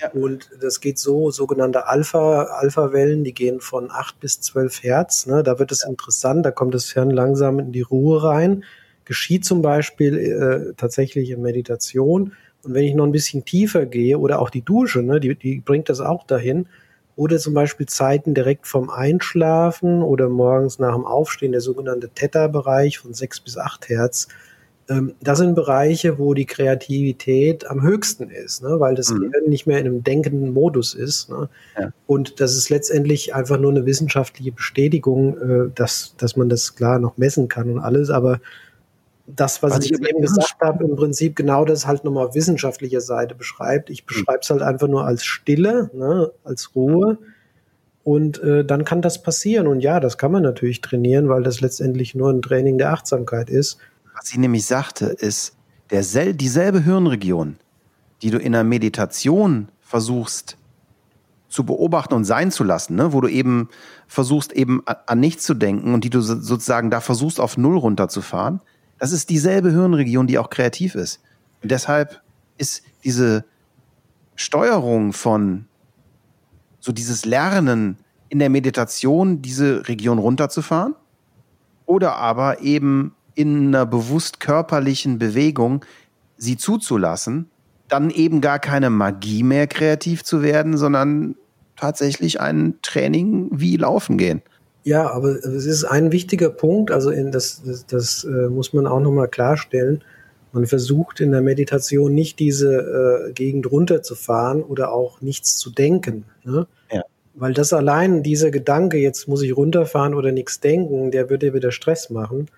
Ja. 0.00 0.10
Und 0.12 0.50
das 0.60 0.80
geht 0.80 0.98
so, 0.98 1.30
sogenannte 1.30 1.88
Alpha, 1.88 2.44
Alpha-Wellen, 2.44 3.24
die 3.24 3.34
gehen 3.34 3.60
von 3.60 3.90
8 3.90 4.20
bis 4.20 4.40
12 4.40 4.82
Hertz. 4.84 5.26
Ne? 5.26 5.42
Da 5.42 5.58
wird 5.58 5.72
es 5.72 5.82
ja. 5.82 5.88
interessant, 5.88 6.46
da 6.46 6.50
kommt 6.52 6.74
das 6.74 6.92
Hirn 6.92 7.10
langsam 7.10 7.58
in 7.58 7.72
die 7.72 7.82
Ruhe 7.82 8.22
rein. 8.22 8.64
Geschieht 9.04 9.44
zum 9.44 9.62
Beispiel 9.62 10.18
äh, 10.18 10.74
tatsächlich 10.76 11.30
in 11.30 11.42
Meditation. 11.42 12.32
Und 12.64 12.74
wenn 12.74 12.84
ich 12.84 12.94
noch 12.94 13.04
ein 13.04 13.12
bisschen 13.12 13.44
tiefer 13.44 13.86
gehe 13.86 14.18
oder 14.18 14.40
auch 14.40 14.50
die 14.50 14.62
Dusche, 14.62 15.02
ne, 15.02 15.20
die, 15.20 15.34
die 15.34 15.60
bringt 15.60 15.88
das 15.88 16.00
auch 16.00 16.24
dahin, 16.24 16.66
oder 17.18 17.38
zum 17.38 17.52
Beispiel 17.52 17.86
Zeiten 17.86 18.32
direkt 18.32 18.68
vom 18.68 18.90
Einschlafen 18.90 20.02
oder 20.02 20.28
morgens 20.28 20.78
nach 20.78 20.94
dem 20.94 21.04
Aufstehen, 21.04 21.50
der 21.50 21.60
sogenannte 21.60 22.10
Theta-Bereich 22.10 23.00
von 23.00 23.12
6 23.12 23.40
bis 23.40 23.58
8 23.58 23.88
Hertz. 23.88 24.28
Ähm, 24.88 25.14
das 25.20 25.38
sind 25.38 25.56
Bereiche, 25.56 26.18
wo 26.20 26.32
die 26.32 26.46
Kreativität 26.46 27.68
am 27.68 27.82
höchsten 27.82 28.30
ist, 28.30 28.62
ne? 28.62 28.78
weil 28.78 28.94
das 28.94 29.10
mhm. 29.10 29.32
nicht 29.48 29.66
mehr 29.66 29.80
in 29.80 29.86
einem 29.86 30.04
denkenden 30.04 30.52
Modus 30.52 30.94
ist. 30.94 31.28
Ne? 31.28 31.48
Ja. 31.76 31.92
Und 32.06 32.40
das 32.40 32.54
ist 32.54 32.70
letztendlich 32.70 33.34
einfach 33.34 33.58
nur 33.58 33.72
eine 33.72 33.84
wissenschaftliche 33.84 34.52
Bestätigung, 34.52 35.38
äh, 35.38 35.70
dass, 35.74 36.14
dass 36.18 36.36
man 36.36 36.48
das 36.48 36.76
klar 36.76 37.00
noch 37.00 37.16
messen 37.16 37.48
kann 37.48 37.68
und 37.68 37.80
alles, 37.80 38.10
aber 38.10 38.40
das, 39.28 39.62
was, 39.62 39.72
was 39.72 39.84
ich, 39.84 39.92
ich 39.92 40.08
eben 40.08 40.22
gesagt 40.22 40.56
habe, 40.60 40.84
im 40.84 40.96
Prinzip 40.96 41.36
genau 41.36 41.64
das 41.64 41.86
halt 41.86 42.04
nochmal 42.04 42.26
auf 42.26 42.34
wissenschaftlicher 42.34 43.00
Seite 43.00 43.34
beschreibt. 43.34 43.90
Ich 43.90 44.00
hm. 44.00 44.06
beschreibe 44.06 44.40
es 44.42 44.50
halt 44.50 44.62
einfach 44.62 44.88
nur 44.88 45.04
als 45.04 45.24
Stille, 45.24 45.90
ne, 45.92 46.32
als 46.44 46.74
Ruhe. 46.74 47.18
Und 48.04 48.42
äh, 48.42 48.64
dann 48.64 48.84
kann 48.84 49.02
das 49.02 49.22
passieren. 49.22 49.66
Und 49.66 49.80
ja, 49.80 50.00
das 50.00 50.16
kann 50.16 50.32
man 50.32 50.42
natürlich 50.42 50.80
trainieren, 50.80 51.28
weil 51.28 51.42
das 51.42 51.60
letztendlich 51.60 52.14
nur 52.14 52.30
ein 52.30 52.40
Training 52.40 52.78
der 52.78 52.92
Achtsamkeit 52.92 53.50
ist. 53.50 53.78
Was 54.16 54.28
sie 54.28 54.38
nämlich 54.38 54.64
sagte, 54.64 55.06
ist, 55.06 55.56
der 55.90 56.32
dieselbe 56.32 56.82
Hirnregion, 56.82 57.56
die 58.22 58.30
du 58.30 58.38
in 58.38 58.52
der 58.52 58.64
Meditation 58.64 59.68
versuchst 59.80 60.56
zu 61.48 61.64
beobachten 61.64 62.14
und 62.14 62.24
sein 62.24 62.50
zu 62.50 62.64
lassen, 62.64 62.96
ne? 62.96 63.12
wo 63.12 63.20
du 63.20 63.28
eben 63.28 63.68
versuchst, 64.06 64.52
eben 64.52 64.82
an 64.86 65.20
nichts 65.20 65.44
zu 65.44 65.54
denken 65.54 65.94
und 65.94 66.04
die 66.04 66.10
du 66.10 66.20
sozusagen 66.20 66.90
da 66.90 67.00
versuchst, 67.00 67.40
auf 67.40 67.56
Null 67.56 67.78
runterzufahren, 67.78 68.60
das 68.98 69.12
ist 69.12 69.30
dieselbe 69.30 69.70
Hirnregion, 69.70 70.26
die 70.26 70.38
auch 70.38 70.50
kreativ 70.50 70.94
ist. 70.94 71.20
Und 71.62 71.70
deshalb 71.70 72.22
ist 72.56 72.82
diese 73.04 73.44
Steuerung 74.34 75.12
von 75.12 75.66
so 76.80 76.92
dieses 76.92 77.24
Lernen 77.24 77.98
in 78.28 78.38
der 78.38 78.50
Meditation, 78.50 79.42
diese 79.42 79.88
Region 79.88 80.18
runterzufahren 80.18 80.94
oder 81.86 82.16
aber 82.16 82.60
eben 82.60 83.14
in 83.34 83.68
einer 83.68 83.86
bewusst 83.86 84.40
körperlichen 84.40 85.18
Bewegung 85.18 85.84
sie 86.36 86.56
zuzulassen, 86.56 87.50
dann 87.88 88.10
eben 88.10 88.40
gar 88.40 88.58
keine 88.58 88.90
Magie 88.90 89.42
mehr 89.42 89.66
kreativ 89.66 90.22
zu 90.24 90.42
werden, 90.42 90.76
sondern 90.76 91.36
tatsächlich 91.76 92.40
ein 92.40 92.74
Training 92.82 93.48
wie 93.52 93.76
Laufen 93.76 94.18
gehen. 94.18 94.42
Ja, 94.84 95.10
aber 95.10 95.30
es 95.44 95.66
ist 95.66 95.84
ein 95.84 96.12
wichtiger 96.12 96.50
Punkt, 96.50 96.90
also 96.90 97.10
in 97.10 97.30
das, 97.32 97.62
das, 97.64 97.86
das 97.86 98.24
äh, 98.24 98.48
muss 98.48 98.72
man 98.72 98.86
auch 98.86 99.00
nochmal 99.00 99.28
klarstellen. 99.28 100.02
Man 100.52 100.66
versucht 100.66 101.20
in 101.20 101.32
der 101.32 101.42
Meditation 101.42 102.14
nicht 102.14 102.38
diese 102.38 103.28
äh, 103.28 103.32
Gegend 103.32 103.70
runterzufahren 103.70 104.62
oder 104.62 104.92
auch 104.92 105.20
nichts 105.20 105.58
zu 105.58 105.70
denken. 105.70 106.24
Ne? 106.44 106.66
Ja. 106.90 107.02
Weil 107.34 107.52
das 107.52 107.72
allein, 107.72 108.22
dieser 108.22 108.50
Gedanke, 108.50 108.96
jetzt 108.96 109.28
muss 109.28 109.42
ich 109.42 109.54
runterfahren 109.56 110.14
oder 110.14 110.32
nichts 110.32 110.60
denken, 110.60 111.10
der 111.10 111.28
würde 111.28 111.46
dir 111.46 111.54
wieder 111.54 111.70
Stress 111.70 112.08
machen. 112.08 112.48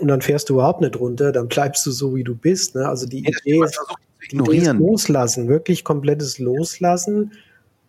Und 0.00 0.08
dann 0.08 0.20
fährst 0.20 0.50
du 0.50 0.54
überhaupt 0.54 0.80
nicht 0.80 0.98
runter, 0.98 1.32
dann 1.32 1.48
bleibst 1.48 1.86
du 1.86 1.92
so, 1.92 2.14
wie 2.14 2.24
du 2.24 2.34
bist. 2.34 2.74
Ne? 2.74 2.86
Also 2.86 3.06
die 3.06 3.22
ja, 3.22 3.30
Idee 3.30 3.64
ist, 3.64 3.80
ignorieren. 4.20 4.78
Loslassen, 4.78 5.48
wirklich 5.48 5.84
komplettes 5.84 6.38
Loslassen 6.38 7.32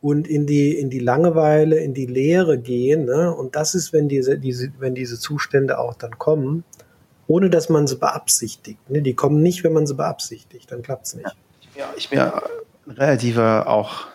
und 0.02 0.28
in 0.28 0.46
die, 0.46 0.78
in 0.78 0.89
die 0.89 1.00
Langeweile, 1.00 1.78
in 1.80 1.93
die 1.93 2.06
Leere 2.06 2.58
gehen. 2.58 3.06
Ne? 3.06 3.34
Und 3.34 3.56
das 3.56 3.76
ist, 3.76 3.93
wenn 3.93 4.08
diese, 4.08 4.38
diese, 4.38 4.72
wenn 4.80 4.96
diese 4.96 5.20
Zustände 5.20 5.80
auch 5.80 5.96
dann 5.96 6.18
kommen, 6.18 6.64
ohne 7.28 7.50
dass 7.50 7.70
man 7.70 7.88
sie 7.88 7.98
beabsichtigt. 7.98 8.89
Ne? 8.89 9.02
Die 9.02 9.16
kommen 9.16 9.41
nicht, 9.41 9.64
wenn 9.64 9.74
man 9.74 9.88
sie 9.88 9.96
beabsichtigt, 9.96 10.72
dann 10.72 10.82
klappt 10.82 11.08
es 11.08 11.16
nicht. 11.16 11.36
Ja, 11.76 11.91
ich 11.98 12.10
bin 12.10 12.20
ja 12.20 12.41
ein 12.86 12.91
relativer 12.91 13.68
auch 13.68 14.08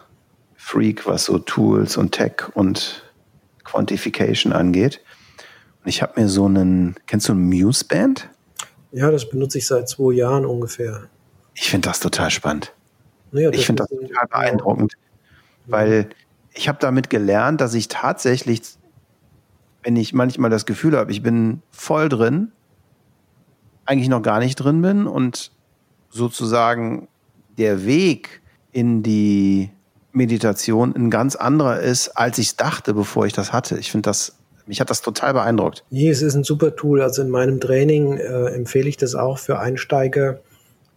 Freak, 0.56 1.06
was 1.06 1.24
so 1.24 1.38
Tools 1.38 1.96
und 1.96 2.12
Tech 2.12 2.54
und 2.54 3.02
Quantification 3.64 4.52
angeht. 4.52 5.00
Und 5.82 5.88
ich 5.88 6.02
habe 6.02 6.20
mir 6.20 6.28
so 6.28 6.44
einen, 6.44 6.96
kennst 7.06 7.28
du 7.28 7.32
ein 7.32 7.48
Muse-Band? 7.48 8.28
Ja, 8.92 9.10
das 9.10 9.28
benutze 9.28 9.58
ich 9.58 9.66
seit 9.66 9.88
zwei 9.88 10.14
Jahren 10.14 10.44
ungefähr. 10.44 11.08
Ich 11.54 11.70
finde 11.70 11.88
das 11.88 12.00
total 12.00 12.30
spannend. 12.30 12.72
Naja, 13.32 13.50
ich 13.50 13.66
finde 13.66 13.84
das 13.84 13.90
total 13.90 14.26
beeindruckend, 14.28 14.92
ja. 14.92 15.09
Weil 15.66 16.10
ich 16.52 16.68
habe 16.68 16.78
damit 16.80 17.10
gelernt, 17.10 17.60
dass 17.60 17.74
ich 17.74 17.88
tatsächlich, 17.88 18.62
wenn 19.82 19.96
ich 19.96 20.12
manchmal 20.12 20.50
das 20.50 20.66
Gefühl 20.66 20.96
habe, 20.96 21.12
ich 21.12 21.22
bin 21.22 21.62
voll 21.70 22.08
drin, 22.08 22.52
eigentlich 23.86 24.08
noch 24.08 24.22
gar 24.22 24.40
nicht 24.40 24.56
drin 24.56 24.82
bin 24.82 25.06
und 25.06 25.52
sozusagen 26.10 27.08
der 27.58 27.84
Weg 27.84 28.42
in 28.72 29.02
die 29.02 29.70
Meditation 30.12 30.94
ein 30.94 31.10
ganz 31.10 31.36
anderer 31.36 31.80
ist, 31.80 32.08
als 32.10 32.38
ich 32.38 32.56
dachte, 32.56 32.94
bevor 32.94 33.26
ich 33.26 33.32
das 33.32 33.52
hatte. 33.52 33.78
Ich 33.78 33.90
finde 33.90 34.08
das, 34.08 34.36
mich 34.66 34.80
hat 34.80 34.90
das 34.90 35.02
total 35.02 35.32
beeindruckt. 35.34 35.84
Nee, 35.90 36.08
es 36.08 36.22
ist 36.22 36.34
ein 36.34 36.44
super 36.44 36.74
Tool. 36.74 37.00
Also 37.00 37.22
in 37.22 37.30
meinem 37.30 37.60
Training 37.60 38.16
äh, 38.16 38.46
empfehle 38.54 38.88
ich 38.88 38.96
das 38.96 39.14
auch 39.14 39.38
für 39.38 39.58
Einsteiger, 39.58 40.40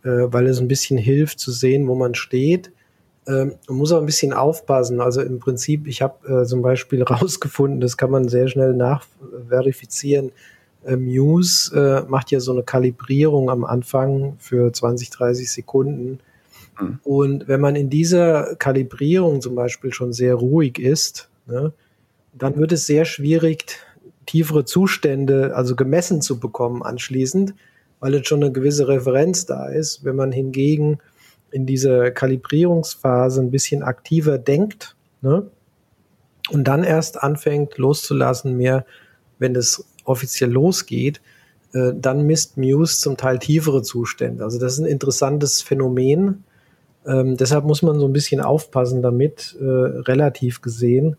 äh, 0.03 0.09
weil 0.09 0.47
es 0.47 0.59
ein 0.59 0.67
bisschen 0.67 0.97
hilft 0.97 1.39
zu 1.39 1.51
sehen, 1.51 1.87
wo 1.87 1.95
man 1.95 2.15
steht. 2.15 2.71
Ähm, 3.27 3.55
man 3.67 3.77
muss 3.77 3.91
auch 3.91 3.99
ein 3.99 4.05
bisschen 4.05 4.33
aufpassen. 4.33 5.01
Also 5.01 5.21
im 5.21 5.39
Prinzip, 5.39 5.87
ich 5.87 6.01
habe 6.01 6.41
äh, 6.41 6.45
zum 6.45 6.61
Beispiel 6.61 7.03
rausgefunden, 7.03 7.79
das 7.79 7.97
kann 7.97 8.11
man 8.11 8.27
sehr 8.27 8.47
schnell 8.47 8.73
nachverifizieren. 8.73 10.31
Äh, 10.85 10.97
Muse 10.97 12.03
äh, 12.05 12.09
macht 12.09 12.31
ja 12.31 12.39
so 12.39 12.51
eine 12.51 12.63
Kalibrierung 12.63 13.49
am 13.49 13.63
Anfang 13.63 14.35
für 14.39 14.71
20, 14.71 15.09
30 15.09 15.51
Sekunden 15.51 16.19
Mhm. 16.79 16.99
Und 17.03 17.47
wenn 17.47 17.61
man 17.61 17.75
in 17.75 17.89
dieser 17.89 18.55
Kalibrierung 18.55 19.41
zum 19.41 19.55
Beispiel 19.55 19.93
schon 19.93 20.13
sehr 20.13 20.35
ruhig 20.35 20.79
ist, 20.79 21.29
ne, 21.45 21.73
dann 22.33 22.57
wird 22.57 22.71
es 22.71 22.85
sehr 22.85 23.05
schwierig, 23.05 23.65
tiefere 24.25 24.65
Zustände, 24.65 25.55
also 25.55 25.75
gemessen 25.75 26.21
zu 26.21 26.39
bekommen 26.39 26.81
anschließend, 26.81 27.53
weil 27.99 28.15
jetzt 28.15 28.27
schon 28.27 28.43
eine 28.43 28.51
gewisse 28.51 28.87
Referenz 28.87 29.45
da 29.45 29.67
ist. 29.67 30.03
Wenn 30.03 30.15
man 30.15 30.31
hingegen 30.31 30.99
in 31.53 31.65
dieser 31.65 32.11
Kalibrierungsphase 32.11 33.41
ein 33.41 33.51
bisschen 33.51 33.83
aktiver 33.83 34.37
denkt 34.37 34.95
ne, 35.21 35.47
und 36.49 36.67
dann 36.67 36.83
erst 36.83 37.21
anfängt 37.21 37.77
loszulassen, 37.77 38.57
mehr, 38.57 38.85
wenn 39.39 39.53
das 39.53 39.85
offiziell 40.03 40.51
losgeht, 40.51 41.21
äh, 41.73 41.93
dann 41.95 42.25
misst 42.25 42.57
Muse 42.57 42.99
zum 42.99 43.17
Teil 43.17 43.39
tiefere 43.39 43.81
Zustände. 43.83 44.43
Also 44.43 44.59
das 44.59 44.73
ist 44.73 44.79
ein 44.79 44.85
interessantes 44.85 45.61
Phänomen, 45.61 46.43
ähm, 47.05 47.37
deshalb 47.37 47.65
muss 47.65 47.81
man 47.81 47.99
so 47.99 48.07
ein 48.07 48.13
bisschen 48.13 48.41
aufpassen 48.41 49.01
damit, 49.01 49.57
äh, 49.59 49.63
relativ 49.63 50.61
gesehen, 50.61 51.17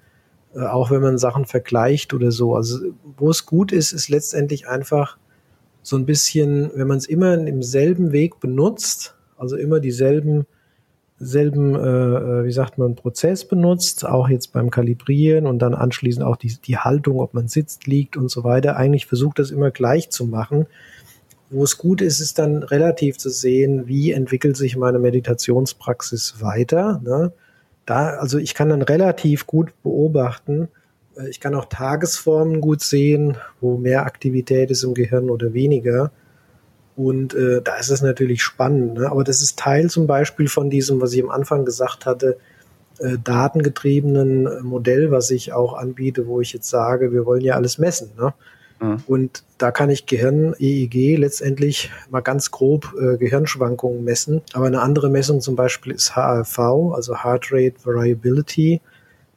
äh, 0.54 0.60
auch 0.60 0.90
wenn 0.90 1.02
man 1.02 1.18
Sachen 1.18 1.44
vergleicht 1.44 2.14
oder 2.14 2.30
so. 2.30 2.54
Also 2.54 2.78
wo 3.16 3.30
es 3.30 3.46
gut 3.46 3.72
ist, 3.72 3.92
ist 3.92 4.08
letztendlich 4.08 4.66
einfach 4.66 5.18
so 5.82 5.96
ein 5.96 6.06
bisschen, 6.06 6.70
wenn 6.74 6.88
man 6.88 6.98
es 6.98 7.06
immer 7.06 7.34
im 7.34 7.62
selben 7.62 8.12
Weg 8.12 8.40
benutzt, 8.40 9.13
also 9.36 9.56
immer 9.56 9.80
dieselben 9.80 10.46
selben, 11.18 11.76
äh, 11.76 11.78
äh, 11.78 12.44
wie 12.44 12.52
sagt 12.52 12.76
man, 12.76 12.96
Prozess 12.96 13.44
benutzt, 13.44 14.04
auch 14.04 14.28
jetzt 14.28 14.52
beim 14.52 14.70
Kalibrieren 14.70 15.46
und 15.46 15.60
dann 15.60 15.72
anschließend 15.72 16.24
auch 16.24 16.36
die, 16.36 16.56
die 16.56 16.76
Haltung, 16.76 17.20
ob 17.20 17.34
man 17.34 17.46
sitzt, 17.46 17.86
liegt 17.86 18.16
und 18.16 18.30
so 18.30 18.42
weiter. 18.42 18.76
Eigentlich 18.76 19.06
versucht 19.06 19.38
das 19.38 19.50
immer 19.50 19.70
gleich 19.70 20.10
zu 20.10 20.26
machen 20.26 20.66
wo 21.54 21.64
es 21.64 21.78
gut 21.78 22.00
ist, 22.00 22.20
ist 22.20 22.38
dann 22.38 22.62
relativ 22.62 23.16
zu 23.16 23.30
sehen, 23.30 23.86
wie 23.86 24.12
entwickelt 24.12 24.56
sich 24.56 24.76
meine 24.76 24.98
Meditationspraxis 24.98 26.40
weiter. 26.40 27.00
Ne? 27.04 27.32
Da, 27.86 28.10
also 28.16 28.38
ich 28.38 28.54
kann 28.54 28.70
dann 28.70 28.82
relativ 28.82 29.46
gut 29.46 29.72
beobachten. 29.82 30.68
Äh, 31.16 31.28
ich 31.28 31.40
kann 31.40 31.54
auch 31.54 31.66
Tagesformen 31.66 32.60
gut 32.60 32.82
sehen, 32.82 33.36
wo 33.60 33.76
mehr 33.76 34.04
Aktivität 34.04 34.70
ist 34.70 34.82
im 34.82 34.94
Gehirn 34.94 35.30
oder 35.30 35.54
weniger. 35.54 36.10
Und 36.96 37.34
äh, 37.34 37.60
da 37.62 37.76
ist 37.76 37.90
es 37.90 38.02
natürlich 38.02 38.42
spannend. 38.42 38.94
Ne? 38.94 39.10
Aber 39.10 39.24
das 39.24 39.42
ist 39.42 39.58
Teil 39.58 39.90
zum 39.90 40.06
Beispiel 40.06 40.48
von 40.48 40.70
diesem, 40.70 41.00
was 41.00 41.12
ich 41.12 41.22
am 41.22 41.30
Anfang 41.30 41.64
gesagt 41.64 42.06
hatte, 42.06 42.38
äh, 42.98 43.18
datengetriebenen 43.22 44.46
äh, 44.46 44.60
Modell, 44.60 45.10
was 45.10 45.30
ich 45.30 45.52
auch 45.52 45.74
anbiete, 45.74 46.28
wo 46.28 46.40
ich 46.40 46.52
jetzt 46.52 46.68
sage, 46.68 47.12
wir 47.12 47.26
wollen 47.26 47.40
ja 47.40 47.54
alles 47.54 47.78
messen. 47.78 48.10
Ne? 48.16 48.32
Mhm. 48.80 49.02
Und 49.06 49.44
da 49.58 49.72
kann 49.72 49.90
ich 49.90 50.06
Gehirn, 50.06 50.54
EEG, 50.58 51.16
letztendlich 51.18 51.90
mal 52.10 52.20
ganz 52.20 52.52
grob 52.52 52.94
äh, 53.00 53.16
Gehirnschwankungen 53.16 54.04
messen. 54.04 54.42
Aber 54.52 54.66
eine 54.66 54.80
andere 54.80 55.10
Messung 55.10 55.40
zum 55.40 55.56
Beispiel 55.56 55.92
ist 55.94 56.14
HRV, 56.14 56.58
also 56.94 57.24
Heart 57.24 57.48
Rate 57.50 57.76
Variability. 57.84 58.80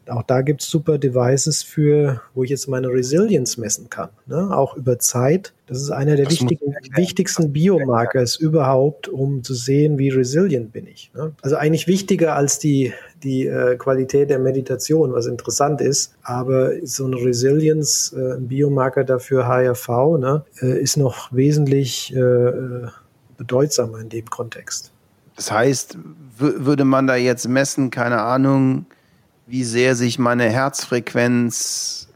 Auch 0.09 0.23
da 0.23 0.41
gibt 0.41 0.61
es 0.61 0.69
super 0.69 0.97
Devices 0.97 1.63
für, 1.63 2.21
wo 2.33 2.43
ich 2.43 2.49
jetzt 2.49 2.67
meine 2.67 2.89
Resilience 2.89 3.57
messen 3.57 3.89
kann, 3.89 4.09
ne? 4.25 4.55
auch 4.55 4.75
über 4.75 4.99
Zeit. 4.99 5.53
Das 5.67 5.81
ist 5.81 5.91
einer 5.91 6.15
der 6.15 6.29
wichtigen, 6.29 6.75
wichtigsten 6.95 7.51
Biomarkers 7.51 8.37
überhaupt, 8.37 9.09
um 9.09 9.43
zu 9.43 9.53
sehen, 9.53 9.97
wie 9.97 10.09
resilient 10.09 10.71
bin 10.71 10.87
ich. 10.87 11.11
Ne? 11.13 11.33
Also 11.41 11.57
eigentlich 11.57 11.87
wichtiger 11.87 12.35
als 12.35 12.59
die, 12.59 12.93
die 13.23 13.47
äh, 13.47 13.75
Qualität 13.75 14.29
der 14.29 14.39
Meditation, 14.39 15.13
was 15.13 15.25
interessant 15.25 15.81
ist. 15.81 16.15
Aber 16.23 16.71
so 16.83 17.05
eine 17.05 17.17
Resilience, 17.17 18.13
äh, 18.17 18.37
ein 18.37 18.47
Biomarker 18.47 19.03
dafür 19.03 19.47
HRV, 19.47 20.17
ne, 20.19 20.45
äh, 20.61 20.79
ist 20.81 20.97
noch 20.97 21.33
wesentlich 21.33 22.15
äh, 22.15 22.19
äh, 22.19 22.87
bedeutsamer 23.37 23.99
in 23.99 24.09
dem 24.09 24.29
Kontext. 24.29 24.91
Das 25.35 25.51
heißt, 25.51 25.97
würde 26.37 26.83
man 26.83 27.07
da 27.07 27.15
jetzt 27.15 27.47
messen, 27.47 27.91
keine 27.91 28.21
Ahnung, 28.21 28.85
wie 29.47 29.63
sehr 29.63 29.95
sich 29.95 30.19
meine 30.19 30.43
Herzfrequenz 30.43 32.09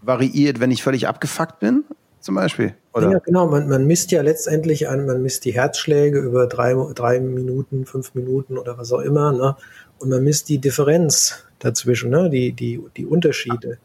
variiert, 0.00 0.60
wenn 0.60 0.70
ich 0.70 0.82
völlig 0.82 1.08
abgefuckt 1.08 1.58
bin, 1.58 1.84
zum 2.20 2.36
Beispiel? 2.36 2.74
Oder? 2.94 3.10
Ja, 3.10 3.18
genau. 3.18 3.48
Man, 3.48 3.68
man 3.68 3.86
misst 3.86 4.12
ja 4.12 4.22
letztendlich 4.22 4.88
an, 4.88 5.06
man 5.06 5.22
misst 5.22 5.44
die 5.44 5.52
Herzschläge 5.52 6.20
über 6.20 6.46
drei, 6.46 6.74
drei 6.94 7.20
Minuten, 7.20 7.84
fünf 7.84 8.14
Minuten 8.14 8.56
oder 8.56 8.78
was 8.78 8.92
auch 8.92 9.00
immer, 9.00 9.32
ne? 9.32 9.56
Und 9.98 10.10
man 10.10 10.22
misst 10.22 10.48
die 10.48 10.58
Differenz 10.58 11.44
dazwischen, 11.58 12.10
ne? 12.10 12.30
Die, 12.30 12.52
die, 12.52 12.80
die 12.96 13.06
Unterschiede. 13.06 13.78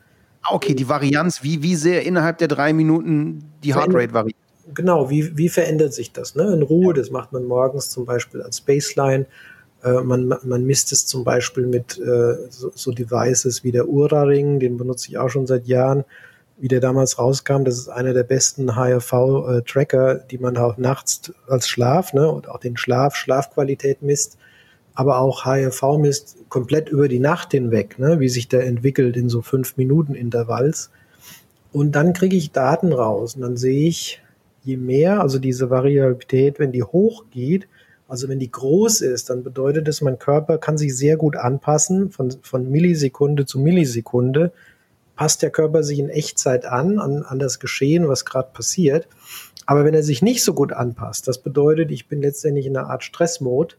Ah, 0.43 0.53
okay, 0.53 0.75
die 0.75 0.87
Varianz, 0.87 1.41
wie, 1.41 1.63
wie 1.63 1.75
sehr 1.75 2.05
innerhalb 2.05 2.37
der 2.37 2.47
drei 2.47 2.73
Minuten 2.73 3.43
die 3.63 3.73
Heartrate 3.73 4.13
variiert. 4.13 4.37
Genau, 4.73 5.09
wie, 5.09 5.35
wie 5.37 5.49
verändert 5.49 5.93
sich 5.93 6.11
das? 6.11 6.35
Ne? 6.35 6.53
In 6.53 6.61
Ruhe, 6.61 6.93
das 6.93 7.11
macht 7.11 7.33
man 7.33 7.45
morgens 7.45 7.89
zum 7.89 8.05
Beispiel 8.05 8.41
als 8.41 8.61
Baseline 8.61 9.25
äh, 9.83 10.01
man, 10.01 10.33
man 10.43 10.65
misst 10.65 10.91
es 10.91 11.05
zum 11.05 11.23
Beispiel 11.23 11.67
mit 11.67 11.99
äh, 11.99 12.35
so, 12.49 12.71
so 12.73 12.91
Devices 12.91 13.63
wie 13.63 13.71
der 13.71 13.87
Ura-Ring, 13.87 14.59
den 14.59 14.77
benutze 14.77 15.09
ich 15.09 15.17
auch 15.17 15.29
schon 15.29 15.47
seit 15.47 15.67
Jahren. 15.67 16.05
Wie 16.57 16.67
der 16.67 16.79
damals 16.79 17.17
rauskam, 17.17 17.63
das 17.63 17.77
ist 17.77 17.89
einer 17.89 18.13
der 18.13 18.23
besten 18.23 18.75
HRV-Tracker, 18.75 20.15
die 20.15 20.37
man 20.37 20.55
auch 20.55 20.77
nachts 20.77 21.33
als 21.47 21.67
Schlaf 21.67 22.13
ne, 22.13 22.29
und 22.29 22.47
auch 22.47 22.59
den 22.59 22.77
Schlaf, 22.77 23.15
Schlafqualität 23.15 24.01
misst, 24.01 24.37
aber 24.93 25.19
auch 25.19 25.45
HRV 25.45 25.97
misst 25.97 26.37
komplett 26.49 26.89
über 26.89 27.07
die 27.07 27.19
Nacht 27.19 27.51
hinweg, 27.51 27.97
ne, 27.97 28.19
wie 28.19 28.29
sich 28.29 28.47
der 28.47 28.65
entwickelt 28.65 29.17
in 29.17 29.29
so 29.29 29.41
fünf 29.41 29.77
Minuten 29.77 30.13
Intervalls. 30.13 30.91
Und 31.71 31.93
dann 31.93 32.13
kriege 32.13 32.37
ich 32.37 32.51
Daten 32.51 32.93
raus 32.93 33.35
und 33.35 33.41
dann 33.41 33.57
sehe 33.57 33.87
ich, 33.87 34.21
je 34.63 34.77
mehr, 34.77 35.21
also 35.21 35.39
diese 35.39 35.69
Variabilität, 35.69 36.59
wenn 36.59 36.71
die 36.71 36.83
hochgeht, 36.83 37.67
also 38.13 38.29
wenn 38.29 38.37
die 38.37 38.51
groß 38.51 39.01
ist, 39.01 39.31
dann 39.31 39.41
bedeutet 39.41 39.87
es, 39.87 40.01
mein 40.01 40.19
Körper 40.19 40.59
kann 40.59 40.77
sich 40.77 40.95
sehr 40.95 41.17
gut 41.17 41.35
anpassen 41.35 42.11
von, 42.11 42.29
von 42.43 42.69
Millisekunde 42.69 43.47
zu 43.47 43.57
Millisekunde. 43.57 44.51
Passt 45.15 45.41
der 45.41 45.49
Körper 45.49 45.81
sich 45.81 45.97
in 45.97 46.09
Echtzeit 46.09 46.65
an, 46.65 46.99
an, 46.99 47.23
an 47.23 47.39
das 47.39 47.57
Geschehen, 47.57 48.07
was 48.07 48.23
gerade 48.23 48.49
passiert. 48.53 49.07
Aber 49.65 49.83
wenn 49.83 49.95
er 49.95 50.03
sich 50.03 50.21
nicht 50.21 50.43
so 50.43 50.53
gut 50.53 50.73
anpasst, 50.73 51.27
das 51.27 51.39
bedeutet, 51.39 51.89
ich 51.89 52.07
bin 52.07 52.21
letztendlich 52.21 52.67
in 52.67 52.77
einer 52.77 52.91
Art 52.91 53.03
Stressmode, 53.03 53.77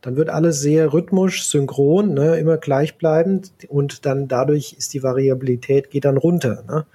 dann 0.00 0.16
wird 0.16 0.30
alles 0.30 0.58
sehr 0.58 0.92
rhythmisch, 0.92 1.46
synchron, 1.46 2.12
ne, 2.12 2.38
immer 2.38 2.56
gleichbleibend 2.56 3.52
und 3.68 4.04
dann 4.04 4.26
dadurch 4.26 4.74
ist 4.76 4.94
die 4.94 5.04
Variabilität 5.04 5.90
geht 5.90 6.06
dann 6.06 6.16
runter. 6.16 6.64
Ne? 6.66 6.86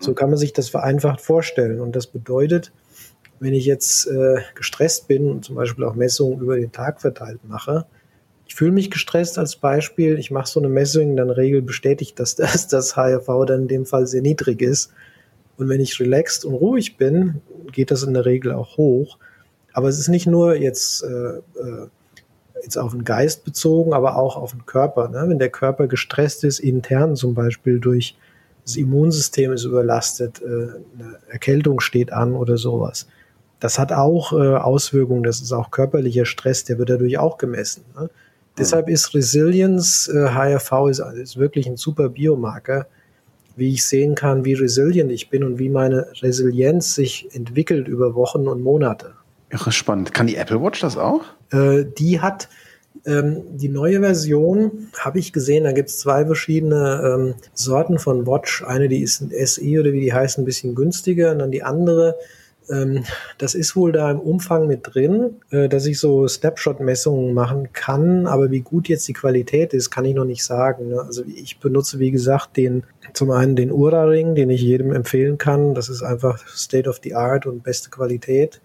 So 0.00 0.14
kann 0.14 0.30
man 0.30 0.38
sich 0.38 0.52
das 0.52 0.68
vereinfacht 0.68 1.20
vorstellen. 1.20 1.80
Und 1.80 1.94
das 1.94 2.08
bedeutet, 2.08 2.72
wenn 3.40 3.54
ich 3.54 3.64
jetzt 3.64 4.06
äh, 4.06 4.36
gestresst 4.54 5.08
bin 5.08 5.28
und 5.28 5.44
zum 5.44 5.56
Beispiel 5.56 5.84
auch 5.84 5.94
Messungen 5.94 6.40
über 6.40 6.56
den 6.56 6.72
Tag 6.72 7.00
verteilt 7.00 7.40
mache, 7.48 7.86
ich 8.46 8.54
fühle 8.54 8.72
mich 8.72 8.90
gestresst 8.90 9.38
als 9.38 9.56
Beispiel, 9.56 10.18
ich 10.18 10.30
mache 10.30 10.48
so 10.48 10.60
eine 10.60 10.68
Messung, 10.68 11.16
dann 11.16 11.30
regel 11.30 11.62
bestätigt, 11.62 12.18
dass 12.20 12.36
das, 12.36 12.68
das 12.68 12.96
HRV 12.96 13.26
dann 13.46 13.62
in 13.62 13.68
dem 13.68 13.86
Fall 13.86 14.06
sehr 14.06 14.22
niedrig 14.22 14.62
ist. 14.62 14.92
Und 15.56 15.68
wenn 15.68 15.80
ich 15.80 16.00
relaxed 16.00 16.44
und 16.44 16.54
ruhig 16.54 16.96
bin, 16.96 17.42
geht 17.72 17.90
das 17.90 18.02
in 18.02 18.14
der 18.14 18.24
Regel 18.24 18.52
auch 18.52 18.76
hoch. 18.76 19.18
Aber 19.72 19.88
es 19.88 19.98
ist 19.98 20.08
nicht 20.08 20.26
nur 20.26 20.56
jetzt 20.56 21.02
äh, 21.02 21.36
äh, 21.36 21.88
jetzt 22.62 22.76
auf 22.76 22.92
den 22.92 23.04
Geist 23.04 23.44
bezogen, 23.44 23.92
aber 23.92 24.16
auch 24.16 24.36
auf 24.36 24.52
den 24.52 24.66
Körper. 24.66 25.08
Ne? 25.08 25.24
Wenn 25.26 25.38
der 25.38 25.50
Körper 25.50 25.86
gestresst 25.86 26.44
ist, 26.44 26.58
intern 26.58 27.16
zum 27.16 27.34
Beispiel 27.34 27.78
durch 27.78 28.16
das 28.64 28.76
Immunsystem 28.76 29.52
ist 29.52 29.64
überlastet, 29.64 30.40
äh, 30.42 30.44
eine 30.44 31.18
Erkältung 31.28 31.80
steht 31.80 32.12
an 32.12 32.34
oder 32.34 32.56
sowas. 32.56 33.06
Das 33.60 33.78
hat 33.78 33.92
auch 33.92 34.32
äh, 34.32 34.56
Auswirkungen, 34.56 35.22
das 35.22 35.40
ist 35.40 35.52
auch 35.52 35.70
körperlicher 35.70 36.24
Stress, 36.24 36.64
der 36.64 36.78
wird 36.78 36.90
dadurch 36.90 37.18
auch 37.18 37.38
gemessen. 37.38 37.84
Ne? 37.94 38.04
Mhm. 38.04 38.08
Deshalb 38.58 38.88
ist 38.88 39.14
Resilience, 39.14 40.08
äh, 40.08 40.30
HRV 40.30 40.88
ist, 40.88 41.00
ist 41.00 41.36
wirklich 41.36 41.66
ein 41.66 41.76
super 41.76 42.08
Biomarker, 42.08 42.86
wie 43.56 43.74
ich 43.74 43.84
sehen 43.84 44.14
kann, 44.14 44.44
wie 44.44 44.54
resilient 44.54 45.12
ich 45.12 45.28
bin 45.28 45.44
und 45.44 45.58
wie 45.58 45.68
meine 45.68 46.06
Resilienz 46.22 46.94
sich 46.94 47.28
entwickelt 47.32 47.86
über 47.86 48.14
Wochen 48.14 48.48
und 48.48 48.62
Monate. 48.62 49.12
Irre 49.50 49.72
spannend. 49.72 50.14
Kann 50.14 50.26
die 50.26 50.36
Apple 50.36 50.62
Watch 50.62 50.80
das 50.80 50.96
auch? 50.96 51.22
Äh, 51.52 51.84
die 51.98 52.20
hat 52.20 52.48
ähm, 53.06 53.42
die 53.56 53.68
neue 53.68 54.00
Version, 54.00 54.88
habe 54.98 55.18
ich 55.18 55.32
gesehen, 55.32 55.64
da 55.64 55.72
gibt 55.72 55.88
es 55.88 55.98
zwei 55.98 56.24
verschiedene 56.26 57.02
ähm, 57.04 57.34
Sorten 57.54 57.98
von 57.98 58.26
Watch. 58.26 58.62
Eine, 58.62 58.88
die 58.88 59.02
ist 59.02 59.20
ein 59.20 59.30
SE 59.46 59.80
oder 59.80 59.92
wie 59.92 60.00
die 60.00 60.12
heißt, 60.12 60.38
ein 60.38 60.44
bisschen 60.44 60.74
günstiger 60.74 61.32
und 61.32 61.38
dann 61.38 61.50
die 61.50 61.62
andere, 61.62 62.16
das 63.38 63.54
ist 63.54 63.74
wohl 63.74 63.92
da 63.92 64.10
im 64.10 64.20
Umfang 64.20 64.66
mit 64.66 64.94
drin, 64.94 65.40
äh, 65.50 65.68
dass 65.68 65.86
ich 65.86 65.98
so 65.98 66.28
Snapshot-Messungen 66.28 67.34
machen 67.34 67.72
kann, 67.72 68.26
aber 68.26 68.50
wie 68.50 68.60
gut 68.60 68.88
jetzt 68.88 69.08
die 69.08 69.12
Qualität 69.12 69.74
ist, 69.74 69.90
kann 69.90 70.04
ich 70.04 70.14
noch 70.14 70.24
nicht 70.24 70.44
sagen. 70.44 70.88
Ne? 70.88 71.00
Also 71.00 71.24
ich 71.26 71.58
benutze, 71.58 71.98
wie 71.98 72.10
gesagt, 72.10 72.56
den 72.56 72.84
zum 73.12 73.30
einen 73.32 73.56
den 73.56 73.72
Ura-Ring, 73.72 74.34
den 74.34 74.50
ich 74.50 74.62
jedem 74.62 74.92
empfehlen 74.92 75.36
kann. 75.36 75.74
Das 75.74 75.88
ist 75.88 76.02
einfach 76.02 76.46
State 76.46 76.88
of 76.88 77.00
the 77.02 77.14
Art 77.14 77.46
und 77.46 77.64
beste 77.64 77.90
Qualität. 77.90 78.60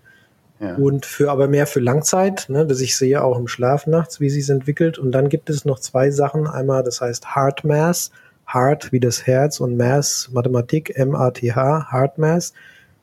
Ja. 0.59 0.75
Und 0.75 1.05
für 1.05 1.31
aber 1.31 1.47
mehr 1.47 1.67
für 1.67 1.79
Langzeit, 1.79 2.45
ne, 2.47 2.65
dass 2.65 2.79
ich 2.79 2.95
sehe 2.95 3.23
auch 3.23 3.37
im 3.37 3.47
Schlaf 3.47 3.87
nachts, 3.87 4.19
wie 4.19 4.29
sie 4.29 4.39
es 4.39 4.49
entwickelt. 4.49 4.97
Und 4.97 5.11
dann 5.11 5.29
gibt 5.29 5.49
es 5.49 5.65
noch 5.65 5.79
zwei 5.79 6.11
Sachen. 6.11 6.47
Einmal, 6.47 6.83
das 6.83 7.01
heißt 7.01 7.35
Heart 7.35 7.65
Mass, 7.65 8.11
Heart 8.53 8.91
wie 8.91 8.99
das 8.99 9.25
Herz 9.25 9.59
und 9.59 9.75
Mass, 9.75 10.29
Mathematik, 10.31 10.95
M-A-T-H, 10.95 11.91
Heart 11.91 12.17
Mass 12.19 12.53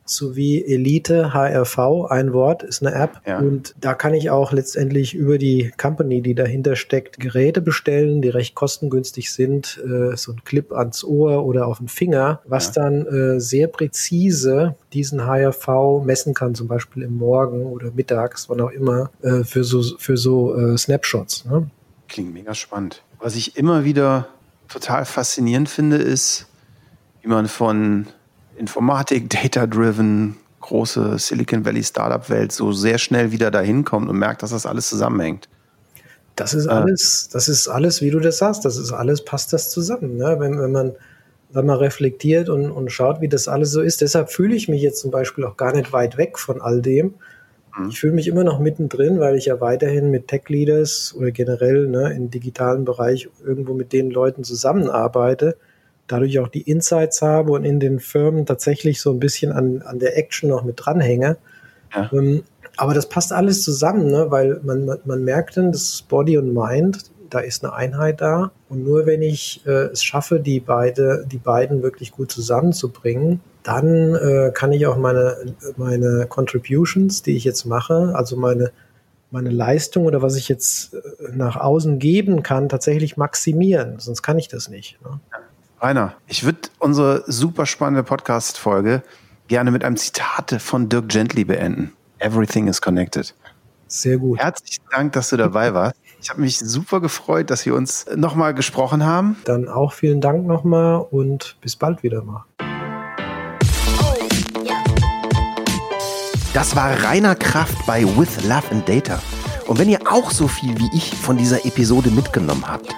sowie 0.04 0.64
Elite 0.64 1.32
HRV, 1.32 2.06
ein 2.08 2.32
Wort, 2.32 2.62
ist 2.62 2.84
eine 2.84 2.94
App. 2.94 3.20
Ja. 3.26 3.38
Und 3.38 3.74
da 3.80 3.94
kann 3.94 4.14
ich 4.14 4.30
auch 4.30 4.52
letztendlich 4.52 5.14
über 5.14 5.38
die 5.38 5.72
Company, 5.80 6.22
die 6.22 6.34
dahinter 6.34 6.76
steckt, 6.76 7.20
Geräte 7.20 7.60
bestellen, 7.60 8.22
die 8.22 8.28
recht 8.28 8.54
kostengünstig 8.54 9.32
sind, 9.32 9.80
äh, 9.84 10.16
so 10.16 10.32
ein 10.32 10.44
Clip 10.44 10.72
ans 10.72 11.04
Ohr 11.04 11.44
oder 11.44 11.66
auf 11.66 11.78
den 11.78 11.88
Finger, 11.88 12.40
was 12.44 12.74
ja. 12.74 12.82
dann 12.82 13.06
äh, 13.06 13.40
sehr 13.40 13.68
präzise 13.68 14.74
diesen 14.92 15.26
HRV 15.26 16.04
messen 16.04 16.34
kann, 16.34 16.54
zum 16.54 16.68
Beispiel 16.68 17.02
im 17.02 17.16
Morgen 17.16 17.66
oder 17.66 17.90
mittags, 17.92 18.48
wann 18.48 18.60
auch 18.60 18.70
immer, 18.70 19.10
äh, 19.22 19.44
für 19.44 19.64
so, 19.64 19.82
für 19.98 20.16
so 20.16 20.56
äh, 20.56 20.76
Snapshots. 20.76 21.44
Ne? 21.44 21.70
Klingt 22.08 22.34
mega 22.34 22.54
spannend. 22.54 23.02
Was 23.18 23.36
ich 23.36 23.56
immer 23.56 23.84
wieder 23.84 24.28
total 24.68 25.04
faszinierend 25.04 25.68
finde, 25.68 25.96
ist, 25.96 26.46
wie 27.22 27.28
man 27.28 27.46
von 27.46 28.06
Informatik, 28.56 29.30
Data-Driven, 29.30 30.36
große 30.60 31.18
Silicon 31.18 31.64
Valley 31.64 31.82
Startup-Welt 31.82 32.52
so 32.52 32.72
sehr 32.72 32.98
schnell 32.98 33.32
wieder 33.32 33.50
dahin 33.50 33.84
kommt 33.84 34.08
und 34.08 34.18
merkt, 34.18 34.42
dass 34.42 34.50
das 34.50 34.66
alles 34.66 34.88
zusammenhängt. 34.88 35.48
Das 36.36 36.54
ist 36.54 36.66
alles, 36.66 37.28
das 37.30 37.48
ist 37.48 37.68
alles, 37.68 38.00
wie 38.00 38.10
du 38.10 38.18
das 38.18 38.38
sagst, 38.38 38.64
das 38.64 38.78
ist 38.78 38.92
alles, 38.92 39.24
passt 39.24 39.52
das 39.52 39.68
zusammen. 39.70 40.16
Ne? 40.16 40.36
Wenn, 40.38 40.58
wenn 40.58 40.72
man 40.72 40.92
wenn 41.52 41.66
man 41.66 41.78
reflektiert 41.78 42.48
und, 42.48 42.70
und 42.70 42.90
schaut, 42.90 43.20
wie 43.20 43.28
das 43.28 43.48
alles 43.48 43.70
so 43.70 43.80
ist. 43.80 44.00
Deshalb 44.00 44.30
fühle 44.30 44.54
ich 44.54 44.68
mich 44.68 44.82
jetzt 44.82 45.00
zum 45.00 45.10
Beispiel 45.10 45.44
auch 45.44 45.56
gar 45.56 45.74
nicht 45.74 45.92
weit 45.92 46.16
weg 46.16 46.38
von 46.38 46.60
all 46.60 46.80
dem. 46.80 47.14
Mhm. 47.76 47.90
Ich 47.90 48.00
fühle 48.00 48.14
mich 48.14 48.26
immer 48.26 48.44
noch 48.44 48.58
mittendrin, 48.58 49.20
weil 49.20 49.36
ich 49.36 49.46
ja 49.46 49.60
weiterhin 49.60 50.10
mit 50.10 50.28
Tech-Leaders 50.28 51.14
oder 51.16 51.30
generell 51.30 51.88
ne, 51.88 52.12
im 52.14 52.30
digitalen 52.30 52.84
Bereich 52.84 53.28
irgendwo 53.44 53.74
mit 53.74 53.92
den 53.92 54.10
Leuten 54.10 54.44
zusammenarbeite 54.44 55.56
dadurch 56.06 56.38
auch 56.38 56.48
die 56.48 56.62
Insights 56.62 57.22
habe 57.22 57.52
und 57.52 57.64
in 57.64 57.80
den 57.80 58.00
Firmen 58.00 58.46
tatsächlich 58.46 59.00
so 59.00 59.10
ein 59.10 59.20
bisschen 59.20 59.52
an, 59.52 59.82
an 59.82 59.98
der 59.98 60.18
Action 60.18 60.50
noch 60.50 60.64
mit 60.64 60.76
dranhänge. 60.78 61.36
Ja. 61.94 62.10
Ähm, 62.12 62.42
aber 62.76 62.94
das 62.94 63.08
passt 63.08 63.32
alles 63.32 63.62
zusammen, 63.62 64.10
ne? 64.10 64.26
weil 64.30 64.60
man, 64.62 64.84
man, 64.86 64.98
man 65.04 65.24
merkt 65.24 65.56
dann, 65.56 65.72
das 65.72 65.82
ist 65.82 66.08
Body 66.08 66.38
und 66.38 66.52
Mind, 66.52 67.10
da 67.28 67.40
ist 67.40 67.64
eine 67.64 67.74
Einheit 67.74 68.20
da. 68.20 68.52
Und 68.68 68.84
nur 68.84 69.06
wenn 69.06 69.22
ich 69.22 69.62
äh, 69.66 69.90
es 69.92 70.02
schaffe, 70.02 70.40
die, 70.40 70.60
beide, 70.60 71.24
die 71.30 71.38
beiden 71.38 71.82
wirklich 71.82 72.12
gut 72.12 72.30
zusammenzubringen, 72.30 73.40
dann 73.62 74.14
äh, 74.14 74.50
kann 74.52 74.72
ich 74.72 74.86
auch 74.86 74.96
meine, 74.96 75.36
meine 75.76 76.26
Contributions, 76.28 77.22
die 77.22 77.36
ich 77.36 77.44
jetzt 77.44 77.64
mache, 77.64 78.12
also 78.14 78.36
meine, 78.36 78.72
meine 79.30 79.50
Leistung 79.50 80.04
oder 80.04 80.20
was 80.20 80.36
ich 80.36 80.48
jetzt 80.48 80.94
äh, 80.94 80.98
nach 81.32 81.56
außen 81.56 81.98
geben 81.98 82.42
kann, 82.42 82.68
tatsächlich 82.68 83.16
maximieren. 83.16 83.98
Sonst 83.98 84.22
kann 84.22 84.38
ich 84.38 84.48
das 84.48 84.68
nicht. 84.68 84.98
Ne? 85.02 85.20
Ja. 85.30 85.38
Rainer, 85.84 86.14
ich 86.28 86.44
würde 86.44 86.60
unsere 86.78 87.24
super 87.26 87.66
spannende 87.66 88.04
Podcast-Folge 88.04 89.02
gerne 89.48 89.72
mit 89.72 89.82
einem 89.82 89.96
Zitat 89.96 90.62
von 90.62 90.88
Dirk 90.88 91.08
Gently 91.08 91.42
beenden. 91.42 91.92
Everything 92.20 92.68
is 92.68 92.80
connected. 92.80 93.34
Sehr 93.88 94.18
gut. 94.18 94.38
Herzlichen 94.38 94.84
Dank, 94.92 95.12
dass 95.14 95.30
du 95.30 95.36
dabei 95.36 95.74
warst. 95.74 95.96
Ich 96.20 96.30
habe 96.30 96.40
mich 96.40 96.60
super 96.60 97.00
gefreut, 97.00 97.50
dass 97.50 97.66
wir 97.66 97.74
uns 97.74 98.06
nochmal 98.14 98.54
gesprochen 98.54 99.04
haben. 99.04 99.36
Dann 99.44 99.68
auch 99.68 99.92
vielen 99.92 100.20
Dank 100.20 100.46
nochmal 100.46 101.04
und 101.10 101.56
bis 101.60 101.74
bald 101.74 102.04
wieder 102.04 102.22
mal. 102.22 102.44
Das 106.54 106.76
war 106.76 106.92
Rainer 107.02 107.34
Kraft 107.34 107.84
bei 107.88 108.04
With 108.04 108.44
Love 108.44 108.70
and 108.70 108.88
Data. 108.88 109.20
Und 109.66 109.80
wenn 109.80 109.88
ihr 109.88 109.98
auch 110.08 110.30
so 110.30 110.46
viel 110.46 110.78
wie 110.78 110.90
ich 110.94 111.12
von 111.12 111.36
dieser 111.36 111.66
Episode 111.66 112.12
mitgenommen 112.12 112.68
habt, 112.68 112.94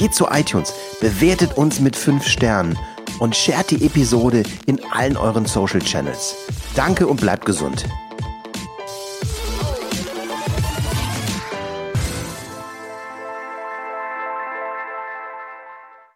Geht 0.00 0.14
zu 0.14 0.28
iTunes, 0.30 0.72
bewertet 1.02 1.58
uns 1.58 1.78
mit 1.78 1.94
5 1.94 2.26
Sternen 2.26 2.78
und 3.18 3.36
shared 3.36 3.70
die 3.70 3.84
Episode 3.84 4.44
in 4.64 4.80
allen 4.92 5.18
euren 5.18 5.44
Social 5.44 5.80
Channels. 5.80 6.34
Danke 6.74 7.06
und 7.06 7.20
bleibt 7.20 7.44
gesund. 7.44 7.84